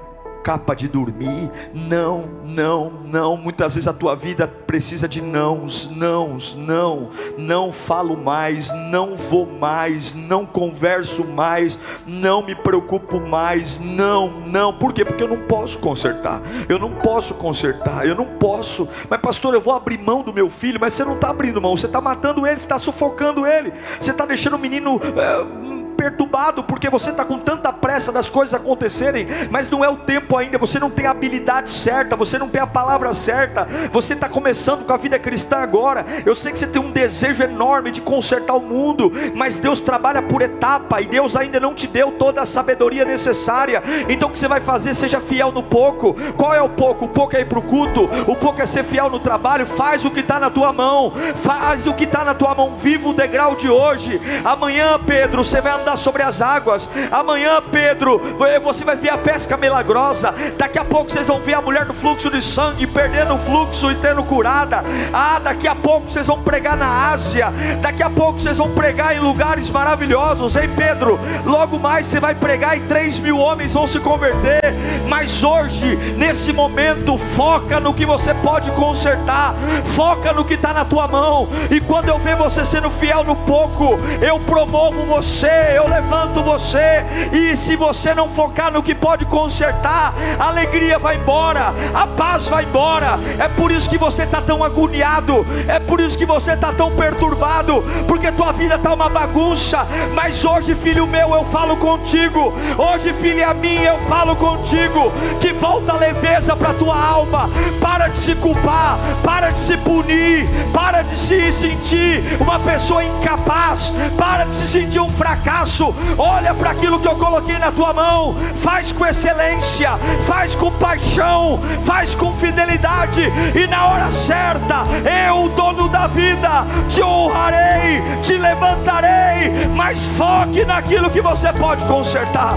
capa 0.42 0.74
de 0.74 0.88
dormir. 0.88 1.50
Não, 1.72 2.24
não, 2.44 2.90
não. 3.04 3.36
Muitas 3.36 3.74
vezes 3.74 3.88
a 3.88 3.92
tua 3.92 4.14
vida 4.14 4.46
precisa 4.46 5.08
de 5.08 5.22
nãos, 5.22 5.90
nãos, 5.90 6.54
não. 6.56 7.10
Não 7.38 7.72
falo 7.72 8.16
mais, 8.16 8.72
não 8.90 9.14
vou 9.14 9.46
mais, 9.46 10.14
não 10.14 10.44
converso 10.44 11.24
mais, 11.24 11.78
não 12.06 12.44
me 12.44 12.54
preocupo 12.54 13.20
mais. 13.20 13.78
Não, 13.78 14.30
não. 14.46 14.72
Por 14.72 14.92
quê? 14.92 15.04
Porque 15.04 15.22
eu 15.22 15.28
não 15.28 15.46
posso 15.46 15.78
consertar. 15.78 16.42
Eu 16.68 16.78
não 16.78 16.92
posso 16.92 17.34
consertar. 17.34 18.06
Eu 18.06 18.14
não 18.14 18.26
posso. 18.26 18.88
Mas 19.08 19.20
pastor, 19.20 19.54
eu 19.54 19.60
vou 19.60 19.74
abrir 19.74 19.98
mão 19.98 20.22
do 20.22 20.32
meu 20.32 20.50
filho, 20.50 20.78
mas 20.80 20.94
você 20.94 21.04
não 21.04 21.14
está 21.14 21.30
abrindo 21.30 21.60
mão. 21.60 21.76
Você 21.76 21.86
está 21.86 22.00
matando 22.00 22.46
ele, 22.46 22.56
você 22.56 22.64
está 22.64 22.78
sufocando 22.78 23.46
ele. 23.46 23.72
Você 24.00 24.10
está 24.10 24.26
deixando 24.26 24.54
o 24.54 24.58
menino 24.58 25.00
é, 25.16 25.71
perturbado 26.02 26.64
porque 26.64 26.90
você 26.90 27.10
está 27.10 27.24
com 27.24 27.38
tanta 27.38 27.72
pressa 27.72 28.10
das 28.10 28.28
coisas 28.28 28.54
acontecerem, 28.54 29.28
mas 29.50 29.70
não 29.70 29.84
é 29.84 29.88
o 29.88 29.96
tempo 29.96 30.36
ainda. 30.36 30.58
Você 30.58 30.80
não 30.80 30.90
tem 30.90 31.06
a 31.06 31.12
habilidade 31.12 31.70
certa, 31.70 32.16
você 32.16 32.38
não 32.38 32.48
tem 32.48 32.60
a 32.60 32.66
palavra 32.66 33.12
certa. 33.14 33.68
Você 33.92 34.14
está 34.14 34.28
começando 34.28 34.84
com 34.84 34.92
a 34.92 34.96
vida 34.96 35.16
cristã 35.18 35.58
agora. 35.58 36.04
Eu 36.26 36.34
sei 36.34 36.50
que 36.50 36.58
você 36.58 36.66
tem 36.66 36.82
um 36.82 36.90
desejo 36.90 37.44
enorme 37.44 37.92
de 37.92 38.00
consertar 38.00 38.54
o 38.54 38.60
mundo, 38.60 39.12
mas 39.34 39.58
Deus 39.58 39.78
trabalha 39.78 40.20
por 40.20 40.42
etapa 40.42 41.00
e 41.00 41.06
Deus 41.06 41.36
ainda 41.36 41.60
não 41.60 41.72
te 41.72 41.86
deu 41.86 42.10
toda 42.10 42.42
a 42.42 42.46
sabedoria 42.46 43.04
necessária. 43.04 43.80
Então 44.08 44.28
o 44.28 44.32
que 44.32 44.38
você 44.38 44.48
vai 44.48 44.60
fazer? 44.60 44.94
Seja 44.94 45.20
fiel 45.20 45.52
no 45.52 45.62
pouco. 45.62 46.16
Qual 46.36 46.52
é 46.52 46.60
o 46.60 46.68
pouco? 46.68 47.04
O 47.04 47.08
pouco 47.08 47.36
é 47.36 47.42
ir 47.42 47.46
para 47.46 47.60
o 47.60 47.62
culto, 47.62 48.08
o 48.26 48.34
pouco 48.34 48.60
é 48.60 48.66
ser 48.66 48.82
fiel 48.82 49.08
no 49.08 49.20
trabalho. 49.20 49.64
Faz 49.66 50.04
o 50.04 50.10
que 50.10 50.20
está 50.20 50.40
na 50.40 50.50
tua 50.50 50.72
mão, 50.72 51.12
faz 51.36 51.86
o 51.86 51.94
que 51.94 52.04
está 52.04 52.24
na 52.24 52.34
tua 52.34 52.54
mão. 52.56 52.74
Viva 52.74 53.08
o 53.08 53.14
degrau 53.14 53.54
de 53.54 53.68
hoje. 53.68 54.20
Amanhã, 54.44 54.98
Pedro, 55.06 55.44
você 55.44 55.60
vai 55.60 55.72
andar 55.72 55.91
andar 55.92 55.96
sobre 55.96 56.22
as 56.22 56.40
águas. 56.40 56.88
Amanhã, 57.10 57.62
Pedro, 57.70 58.20
você 58.62 58.84
vai 58.84 58.96
ver 58.96 59.10
a 59.10 59.18
pesca 59.18 59.56
milagrosa. 59.56 60.34
Daqui 60.56 60.78
a 60.78 60.84
pouco 60.84 61.10
vocês 61.10 61.26
vão 61.26 61.40
ver 61.40 61.54
a 61.54 61.60
mulher 61.60 61.84
do 61.84 61.94
fluxo 61.94 62.30
de 62.30 62.42
sangue 62.42 62.86
perdendo 62.86 63.34
o 63.34 63.38
fluxo 63.38 63.90
e 63.90 63.96
tendo 63.96 64.22
curada. 64.24 64.82
Ah, 65.12 65.38
daqui 65.38 65.68
a 65.68 65.74
pouco 65.74 66.10
vocês 66.10 66.26
vão 66.26 66.42
pregar 66.42 66.76
na 66.76 67.12
Ásia. 67.12 67.52
Daqui 67.80 68.02
a 68.02 68.10
pouco 68.10 68.40
vocês 68.40 68.56
vão 68.56 68.70
pregar 68.70 69.14
em 69.14 69.20
lugares 69.20 69.70
maravilhosos. 69.70 70.56
Ei, 70.56 70.68
Pedro, 70.68 71.18
logo 71.44 71.78
mais 71.78 72.06
você 72.06 72.20
vai 72.20 72.34
pregar 72.34 72.76
e 72.76 72.80
três 72.82 73.18
mil 73.18 73.38
homens 73.38 73.72
vão 73.72 73.86
se 73.86 74.00
converter. 74.00 74.62
Mas 75.08 75.44
hoje, 75.44 75.96
nesse 76.16 76.52
momento, 76.52 77.18
foca 77.18 77.78
no 77.78 77.92
que 77.92 78.06
você 78.06 78.34
pode 78.34 78.70
consertar. 78.72 79.54
Foca 79.84 80.32
no 80.32 80.44
que 80.44 80.54
está 80.54 80.72
na 80.72 80.84
tua 80.84 81.06
mão. 81.06 81.48
E 81.70 81.80
quando 81.80 82.08
eu 82.08 82.18
ver 82.18 82.36
você 82.36 82.64
sendo 82.64 82.90
fiel 82.90 83.24
no 83.24 83.36
pouco, 83.36 83.98
eu 84.20 84.38
promovo 84.40 85.04
você 85.04 85.81
eu 85.82 85.88
levanto 85.88 86.42
você, 86.42 87.04
e 87.32 87.56
se 87.56 87.74
você 87.74 88.14
não 88.14 88.28
focar 88.28 88.72
no 88.72 88.82
que 88.82 88.94
pode 88.94 89.24
consertar, 89.24 90.14
a 90.38 90.46
alegria 90.46 90.98
vai 90.98 91.16
embora, 91.16 91.74
a 91.92 92.06
paz 92.06 92.46
vai 92.48 92.64
embora. 92.64 93.18
É 93.38 93.48
por 93.48 93.72
isso 93.72 93.90
que 93.90 93.98
você 93.98 94.22
está 94.22 94.40
tão 94.40 94.62
agoniado, 94.62 95.44
é 95.66 95.80
por 95.80 96.00
isso 96.00 96.16
que 96.16 96.24
você 96.24 96.52
está 96.52 96.72
tão 96.72 96.92
perturbado, 96.92 97.82
porque 98.06 98.30
tua 98.30 98.52
vida 98.52 98.76
está 98.76 98.94
uma 98.94 99.08
bagunça. 99.08 99.86
Mas 100.14 100.44
hoje, 100.44 100.74
filho 100.74 101.06
meu, 101.06 101.34
eu 101.34 101.44
falo 101.46 101.76
contigo, 101.76 102.52
hoje, 102.78 103.12
filha 103.14 103.52
minha, 103.52 103.90
eu 103.90 104.00
falo 104.02 104.36
contigo, 104.36 105.12
que 105.40 105.52
volta 105.52 105.94
leveza 105.94 106.54
para 106.54 106.72
tua 106.74 106.96
alma, 106.96 107.50
para 107.80 108.08
de 108.08 108.18
se 108.18 108.34
culpar, 108.36 108.98
para 109.24 109.50
de 109.50 109.58
se 109.58 109.76
punir, 109.78 110.48
para 110.72 111.02
de 111.02 111.18
se 111.18 111.52
sentir 111.52 112.22
uma 112.40 112.58
pessoa 112.60 113.02
incapaz, 113.02 113.92
para 114.16 114.44
de 114.44 114.56
se 114.56 114.66
sentir 114.66 115.00
um 115.00 115.10
fracasso 115.10 115.71
olha 116.18 116.52
para 116.54 116.70
aquilo 116.70 116.98
que 116.98 117.08
eu 117.08 117.14
coloquei 117.16 117.58
na 117.58 117.70
tua 117.70 117.92
mão, 117.92 118.34
faz 118.56 118.92
com 118.92 119.06
excelência, 119.06 119.96
faz 120.22 120.54
com 120.54 120.70
paixão, 120.72 121.58
faz 121.82 122.14
com 122.14 122.34
fidelidade, 122.34 123.22
e 123.54 123.66
na 123.66 123.86
hora 123.86 124.10
certa, 124.10 124.84
eu, 125.28 125.48
dono 125.50 125.88
da 125.88 126.06
vida, 126.06 126.66
te 126.88 127.02
honrarei, 127.02 128.02
te 128.22 128.34
levantarei, 128.34 129.68
mas 129.74 130.04
foque 130.06 130.64
naquilo 130.64 131.10
que 131.10 131.20
você 131.20 131.52
pode 131.52 131.84
consertar. 131.84 132.56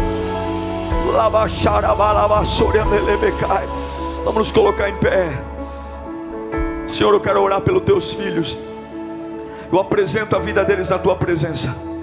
Vamos 4.25 4.35
nos 4.35 4.51
colocar 4.51 4.89
em 4.89 4.95
pé. 4.95 5.31
Senhor, 6.87 7.13
eu 7.13 7.19
quero 7.19 7.41
orar 7.41 7.61
pelos 7.61 7.83
teus 7.83 8.11
filhos. 8.11 8.57
Eu 9.71 9.79
apresento 9.79 10.35
a 10.35 10.39
vida 10.39 10.63
deles 10.63 10.89
na 10.89 10.97
tua 10.97 11.15
presença. 11.15 11.94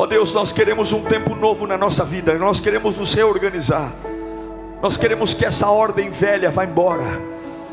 Ó 0.00 0.06
Deus, 0.06 0.32
nós 0.32 0.50
queremos 0.50 0.94
um 0.94 1.02
tempo 1.02 1.34
novo 1.34 1.66
na 1.66 1.76
nossa 1.76 2.06
vida, 2.06 2.32
nós 2.32 2.58
queremos 2.58 2.96
nos 2.96 3.12
reorganizar, 3.12 3.92
nós 4.80 4.96
queremos 4.96 5.34
que 5.34 5.44
essa 5.44 5.68
ordem 5.68 6.08
velha 6.08 6.50
vá 6.50 6.64
embora. 6.64 7.04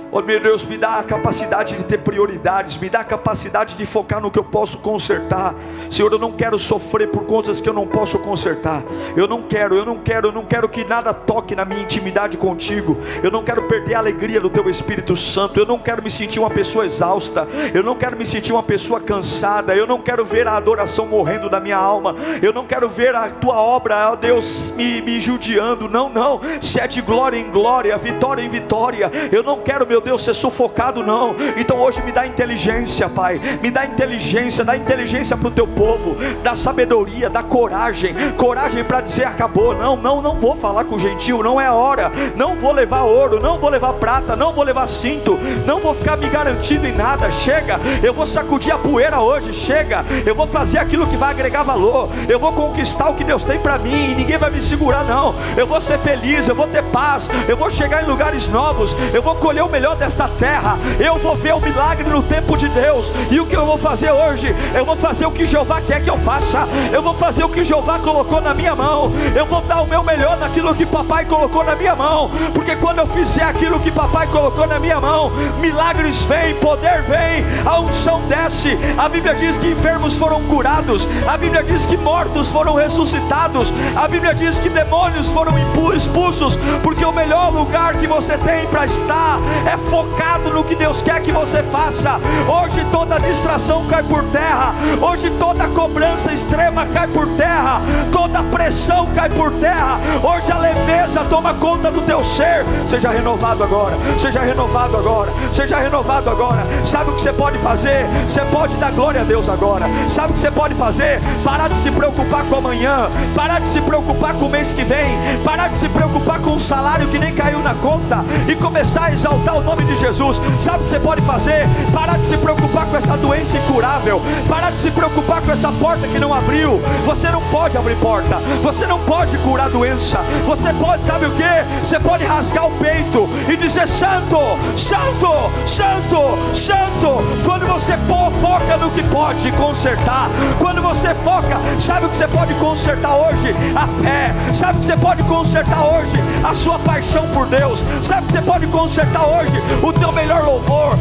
Oh 0.10 0.22
meu 0.22 0.40
Deus, 0.40 0.64
me 0.64 0.78
dá 0.78 1.00
a 1.00 1.04
capacidade 1.04 1.76
de 1.76 1.84
ter 1.84 1.98
prioridades, 1.98 2.78
me 2.78 2.90
dá 2.90 3.02
a 3.02 3.04
capacidade 3.04 3.76
de 3.76 3.86
focar 3.86 4.22
no 4.22 4.32
que 4.32 4.40
eu 4.40 4.44
posso 4.44 4.78
consertar. 4.78 5.54
Senhor, 5.90 6.10
eu 6.12 6.18
não 6.18 6.32
quero 6.32 6.58
sofrer 6.58 7.10
por 7.10 7.26
coisas 7.26 7.60
que 7.60 7.68
eu 7.68 7.74
não 7.74 7.86
posso 7.86 8.18
consertar. 8.20 8.84
Eu 9.18 9.28
não 9.28 9.42
quero, 9.42 9.76
eu 9.76 9.86
não 9.86 9.98
quero, 10.00 10.30
eu 10.30 10.32
não 10.32 10.46
quero 10.46 10.70
que 10.70 10.86
nada 10.86 11.14
toque 11.14 11.56
na 11.56 11.66
minha 11.66 11.82
intimidade 11.82 12.38
contigo. 12.38 12.98
Eu 13.22 13.30
não 13.30 13.44
quero 13.44 13.64
perder 13.64 13.96
a 13.96 14.00
alegria 14.00 14.40
do 14.40 14.50
teu 14.50 14.70
Espírito 14.70 15.14
Santo. 15.14 15.60
Eu 15.60 15.66
não 15.66 15.78
quero 15.78 16.02
me 16.02 16.10
sentir 16.10 16.40
uma 16.40 16.50
pessoa 16.50 16.86
exausta. 16.86 17.46
Eu 17.74 17.84
não 17.84 17.96
quero 17.96 18.18
me 18.18 18.26
sentir 18.26 18.54
uma 18.54 18.64
pessoa 18.64 19.02
cansada. 19.02 19.76
Eu 19.76 19.86
não 19.86 20.02
quero 20.02 20.24
ver 20.24 20.48
a 20.48 20.56
adoração 20.56 21.06
morrendo 21.06 21.50
da 21.50 21.60
minha 21.60 21.78
alma. 21.78 22.16
Eu 22.42 22.54
não 22.54 22.66
quero 22.66 22.88
ver 22.88 23.14
a 23.14 23.30
tua 23.30 23.62
obra, 23.62 24.12
ó 24.12 24.16
Deus, 24.16 24.72
me, 24.78 25.02
me 25.02 25.20
judiando. 25.20 25.90
Não, 25.90 26.08
não. 26.08 26.40
Se 26.62 26.80
é 26.80 26.88
de 26.88 27.02
glória 27.02 27.38
em 27.38 27.52
glória, 27.52 27.98
vitória 27.98 28.42
em 28.42 28.50
vitória. 28.50 29.12
Eu 29.34 29.44
não 29.44 29.60
quero, 29.60 29.86
meu 29.86 29.97
meu 29.98 30.02
Deus, 30.02 30.24
ser 30.24 30.36
sufocado, 30.36 31.02
não. 31.02 31.36
Então 31.58 31.78
hoje 31.80 32.04
me 32.04 32.12
dá 32.12 32.28
inteligência, 32.28 33.10
Pai. 33.10 33.42
Me 33.64 33.72
dá 33.72 33.84
inteligência, 33.84 34.64
dá 34.64 34.78
inteligência 34.78 35.36
para 35.36 35.48
o 35.48 35.52
teu 35.52 35.68
povo, 35.68 36.16
dá 36.44 36.54
sabedoria, 36.54 37.32
dá 37.32 37.42
coragem, 37.42 38.14
coragem 38.38 38.84
para 38.84 39.02
dizer 39.02 39.26
acabou. 39.26 39.74
Não, 39.74 39.96
não, 39.96 40.22
não 40.22 40.36
vou 40.36 40.56
falar 40.56 40.84
com 40.84 40.96
o 40.96 41.00
gentil, 41.00 41.42
não 41.42 41.60
é 41.60 41.72
hora. 41.72 42.12
Não 42.36 42.56
vou 42.56 42.72
levar 42.72 43.04
ouro, 43.04 43.42
não 43.42 43.58
vou 43.58 43.72
levar 43.72 43.94
prata, 43.94 44.36
não 44.36 44.54
vou 44.54 44.64
levar 44.64 44.86
cinto, 44.88 45.40
não 45.66 45.80
vou 45.80 45.96
ficar 45.96 46.16
me 46.16 46.30
garantindo 46.30 46.86
em 46.86 46.94
nada. 46.94 47.32
Chega, 47.32 47.80
eu 48.04 48.14
vou 48.14 48.26
sacudir 48.26 48.74
a 48.74 48.78
poeira 48.78 49.20
hoje. 49.20 49.52
Chega, 49.52 50.06
eu 50.28 50.36
vou 50.36 50.46
fazer 50.46 50.78
aquilo 50.78 51.08
que 51.08 51.18
vai 51.18 51.32
agregar 51.32 51.64
valor. 51.64 52.10
Eu 52.30 52.38
vou 52.38 52.54
conquistar 52.54 53.10
o 53.10 53.16
que 53.16 53.24
Deus 53.24 53.44
tem 53.44 53.58
para 53.60 53.80
mim 53.80 54.12
e 54.12 54.16
ninguém 54.16 54.38
vai 54.38 54.52
me 54.52 54.62
segurar, 54.62 55.04
não. 55.06 55.34
Eu 55.56 55.66
vou 55.66 55.82
ser 55.82 55.98
feliz, 55.98 56.48
eu 56.48 56.56
vou 56.56 56.68
ter 56.68 56.84
paz, 56.84 57.28
eu 57.48 57.58
vou 57.58 57.70
chegar 57.72 58.04
em 58.04 58.08
lugares 58.08 58.48
novos, 58.48 58.96
eu 59.12 59.24
vou 59.24 59.36
colher 59.36 59.64
o 59.64 59.70
melhor 59.70 59.87
melhor 59.88 59.96
desta 59.96 60.28
terra. 60.28 60.78
Eu 61.00 61.18
vou 61.18 61.36
ver 61.36 61.54
o 61.54 61.62
milagre 61.62 62.10
no 62.10 62.22
tempo 62.22 62.58
de 62.58 62.68
Deus. 62.70 63.12
E 63.32 63.40
o 63.40 63.46
que 63.46 63.56
eu 63.56 63.66
vou 63.66 63.78
fazer 63.78 64.12
hoje? 64.12 64.54
Eu 64.74 64.86
vou 64.86 64.98
fazer 64.98 65.26
o 65.26 65.32
que 65.32 65.46
Jeová 65.46 65.80
quer 65.80 66.04
que 66.04 66.10
eu 66.10 66.18
faça. 66.18 66.68
Eu 66.92 67.02
vou 67.02 67.14
fazer 67.14 67.44
o 67.44 67.50
que 67.50 67.64
Jeová 67.64 68.00
colocou 68.00 68.42
na 68.42 68.54
minha 68.54 68.76
mão. 68.76 69.12
Eu 69.36 69.46
vou 69.46 69.62
dar 69.62 69.82
o 69.82 69.88
meu 69.88 70.04
melhor 70.04 70.38
naquilo 70.38 70.76
que 70.76 70.86
papai 70.86 71.26
colocou 71.26 71.64
na 71.64 71.76
minha 71.76 71.96
mão. 71.96 72.30
Porque 72.54 72.76
quando 72.76 73.00
eu 73.00 73.08
fizer 73.08 73.44
aquilo 73.44 73.80
que 73.80 73.92
papai 73.92 74.28
colocou 74.28 74.68
na 74.68 74.80
minha 74.80 75.00
mão, 75.00 75.32
milagres 75.60 76.24
vêm, 76.24 76.56
poder 76.56 77.02
vem, 77.04 77.46
a 77.66 77.80
unção 77.80 78.22
desce. 78.28 78.78
A 78.98 79.08
Bíblia 79.08 79.36
diz 79.36 79.58
que 79.58 79.68
enfermos 79.68 80.16
foram 80.16 80.42
curados. 80.44 81.08
A 81.28 81.38
Bíblia 81.38 81.64
diz 81.64 81.86
que 81.86 81.96
mortos 81.96 82.50
foram 82.50 82.76
ressuscitados. 82.76 83.72
A 83.96 84.08
Bíblia 84.08 84.34
diz 84.34 84.60
que 84.60 84.70
demônios 84.70 85.30
foram 85.30 85.54
expulsos. 85.96 86.58
Porque 86.84 87.06
o 87.06 87.12
melhor 87.12 87.54
lugar 87.54 87.96
que 87.96 88.08
você 88.08 88.38
tem 88.38 88.68
para 88.68 88.86
estar 88.86 89.40
é 89.66 89.77
focado 89.78 90.52
no 90.52 90.64
que 90.64 90.76
Deus 90.76 91.02
quer 91.02 91.22
que 91.22 91.32
você 91.32 91.64
faça. 91.64 92.20
Hoje 92.48 92.86
toda 92.92 93.20
distração 93.20 93.86
cai 93.88 94.04
por 94.04 94.24
terra. 94.26 94.74
Hoje 95.02 95.30
toda 95.40 95.68
cobrança 95.70 96.34
extrema 96.34 96.86
cai 96.88 97.08
por 97.08 97.28
terra. 97.30 97.82
Toda 98.12 98.44
pressão 98.44 99.08
cai 99.16 99.30
por 99.30 99.52
terra. 99.54 100.00
Hoje 100.24 100.52
a 100.52 100.58
leveza 100.58 101.24
toma 101.30 101.54
conta 101.56 101.92
do 101.92 102.02
teu 102.02 102.24
ser. 102.24 102.66
Seja 102.88 103.10
renovado 103.10 103.64
agora. 103.64 103.96
Seja 104.18 104.42
renovado 104.42 104.98
agora. 104.98 105.32
Seja 105.52 105.78
renovado 105.78 106.30
agora. 106.30 106.66
Sabe 106.84 107.12
o 107.12 107.14
que 107.14 107.22
você 107.22 107.34
pode 107.34 107.58
fazer? 107.60 108.06
Você 108.28 108.42
pode 108.42 108.76
dar 108.78 108.92
glória 108.92 109.22
a 109.22 109.24
Deus 109.24 109.50
agora. 109.50 109.86
Sabe 110.10 110.32
o 110.32 110.34
que 110.34 110.42
você 110.42 110.52
pode 110.52 110.76
fazer? 110.76 111.20
Parar 111.44 111.70
de 111.70 111.78
se 111.78 111.92
preocupar 111.92 112.44
com 112.46 112.56
amanhã. 112.56 113.10
Parar 113.36 113.60
de 113.60 113.70
se 113.70 113.82
preocupar 113.82 114.34
com 114.34 114.46
o 114.46 114.50
mês 114.50 114.74
que 114.74 114.84
vem. 114.84 115.18
Parar 115.44 115.70
de 115.70 115.78
se 115.78 115.90
preocupar 115.90 116.40
com 116.40 116.56
o 116.56 116.60
salário 116.60 117.08
que 117.08 117.20
nem 117.20 117.34
caiu 117.34 117.60
na 117.60 117.74
conta. 117.76 118.24
E 118.48 118.56
começar 118.56 119.06
a 119.06 119.14
exaltar 119.14 119.58
o 119.58 119.62
nome 119.68 119.84
de 119.84 119.98
Jesus. 119.98 120.42
Sabe 120.60 120.80
o 120.80 120.84
que 120.86 120.90
você 120.90 121.00
pode 121.00 121.22
fazer? 121.24 121.68
Parar 121.94 122.18
de 122.18 122.26
se 122.26 122.38
preocupar 122.38 122.86
com 122.86 122.96
essa 122.96 123.18
doença 123.18 123.58
incurável. 123.58 124.22
Parar 124.48 124.72
de 124.72 124.80
se 124.80 124.90
preocupar 124.90 125.42
com 125.42 125.52
essa 125.52 125.70
porta 125.74 126.08
que 126.08 126.18
não 126.18 126.34
abriu. 126.34 126.80
Você 127.06 127.30
não 127.30 127.42
pode 127.52 127.78
abrir 127.78 127.98
porta. 127.98 128.38
Você 128.64 128.88
não 128.88 128.98
pode 129.00 129.38
curar 129.40 129.70
doença. 129.70 130.20
Você 130.46 130.72
pode, 130.74 131.04
sabe 131.04 131.26
o 131.26 131.32
que? 131.32 131.84
Você 131.84 132.00
pode 132.00 132.24
rasgar 132.24 132.66
o 132.66 132.72
peito 132.78 133.28
e 133.50 133.58
dizer: 133.58 133.88
Santo, 133.88 134.40
Santo, 134.78 135.52
Santo, 135.66 136.56
Santo. 136.56 137.44
Quando 137.44 137.68
você 137.68 137.98
foca 138.42 138.78
no 138.78 138.90
que 138.92 139.04
pode 139.10 139.52
consertar, 139.52 140.30
quando 140.60 140.82
você 140.82 141.14
foca, 141.16 141.58
sabe 141.80 142.06
o 142.06 142.10
que 142.10 142.18
você 142.18 142.28
pode 142.28 142.54
consertar 142.56 143.16
hoje? 143.16 143.54
A 143.76 143.88
fé. 144.02 144.34
Sabe 144.54 144.78
o 144.78 144.80
que 144.80 144.86
você 144.86 144.98
pode 144.98 145.24
consertar 145.24 145.84
hoje? 145.84 146.18
A 146.44 146.54
sua 146.54 146.80
paixão 146.80 147.28
por 147.34 147.48
Deus. 147.48 147.84
Sabe 148.02 148.24
o 148.24 148.26
que 148.28 148.34
você 148.34 148.42
pode 148.42 148.68
consertar 148.68 149.26
hoje? 149.26 149.57
O 149.84 149.94
teu 149.94 150.12
melhor 150.12 150.44
louvor. 150.44 150.96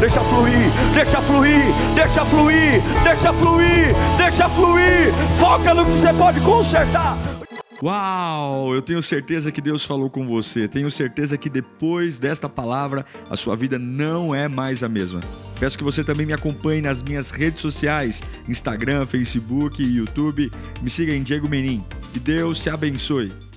Deixa 0.00 0.20
fluir, 0.20 0.70
deixa 0.94 1.20
fluir, 1.20 1.62
deixa 1.94 2.24
fluir, 2.24 2.82
deixa 3.04 3.32
fluir, 3.32 3.94
deixa 4.16 4.48
fluir. 4.48 5.12
Foca 5.38 5.74
no 5.74 5.84
que 5.84 5.92
você 5.92 6.12
pode 6.12 6.40
consertar. 6.40 7.16
Uau! 7.80 8.74
Eu 8.74 8.82
tenho 8.82 9.00
certeza 9.00 9.52
que 9.52 9.60
Deus 9.60 9.84
falou 9.84 10.10
com 10.10 10.26
você. 10.26 10.66
Tenho 10.66 10.90
certeza 10.90 11.38
que 11.38 11.48
depois 11.48 12.18
desta 12.18 12.48
palavra 12.48 13.06
a 13.30 13.36
sua 13.36 13.54
vida 13.54 13.78
não 13.78 14.34
é 14.34 14.48
mais 14.48 14.82
a 14.82 14.88
mesma. 14.88 15.20
Peço 15.60 15.78
que 15.78 15.84
você 15.84 16.02
também 16.02 16.26
me 16.26 16.32
acompanhe 16.32 16.82
nas 16.82 17.02
minhas 17.02 17.30
redes 17.30 17.60
sociais: 17.60 18.20
Instagram, 18.48 19.06
Facebook 19.06 19.80
YouTube. 19.80 20.50
Me 20.82 20.90
siga 20.90 21.14
em 21.14 21.22
Diego 21.22 21.48
Menin. 21.48 21.82
Que 22.12 22.18
Deus 22.18 22.58
te 22.58 22.68
abençoe. 22.68 23.47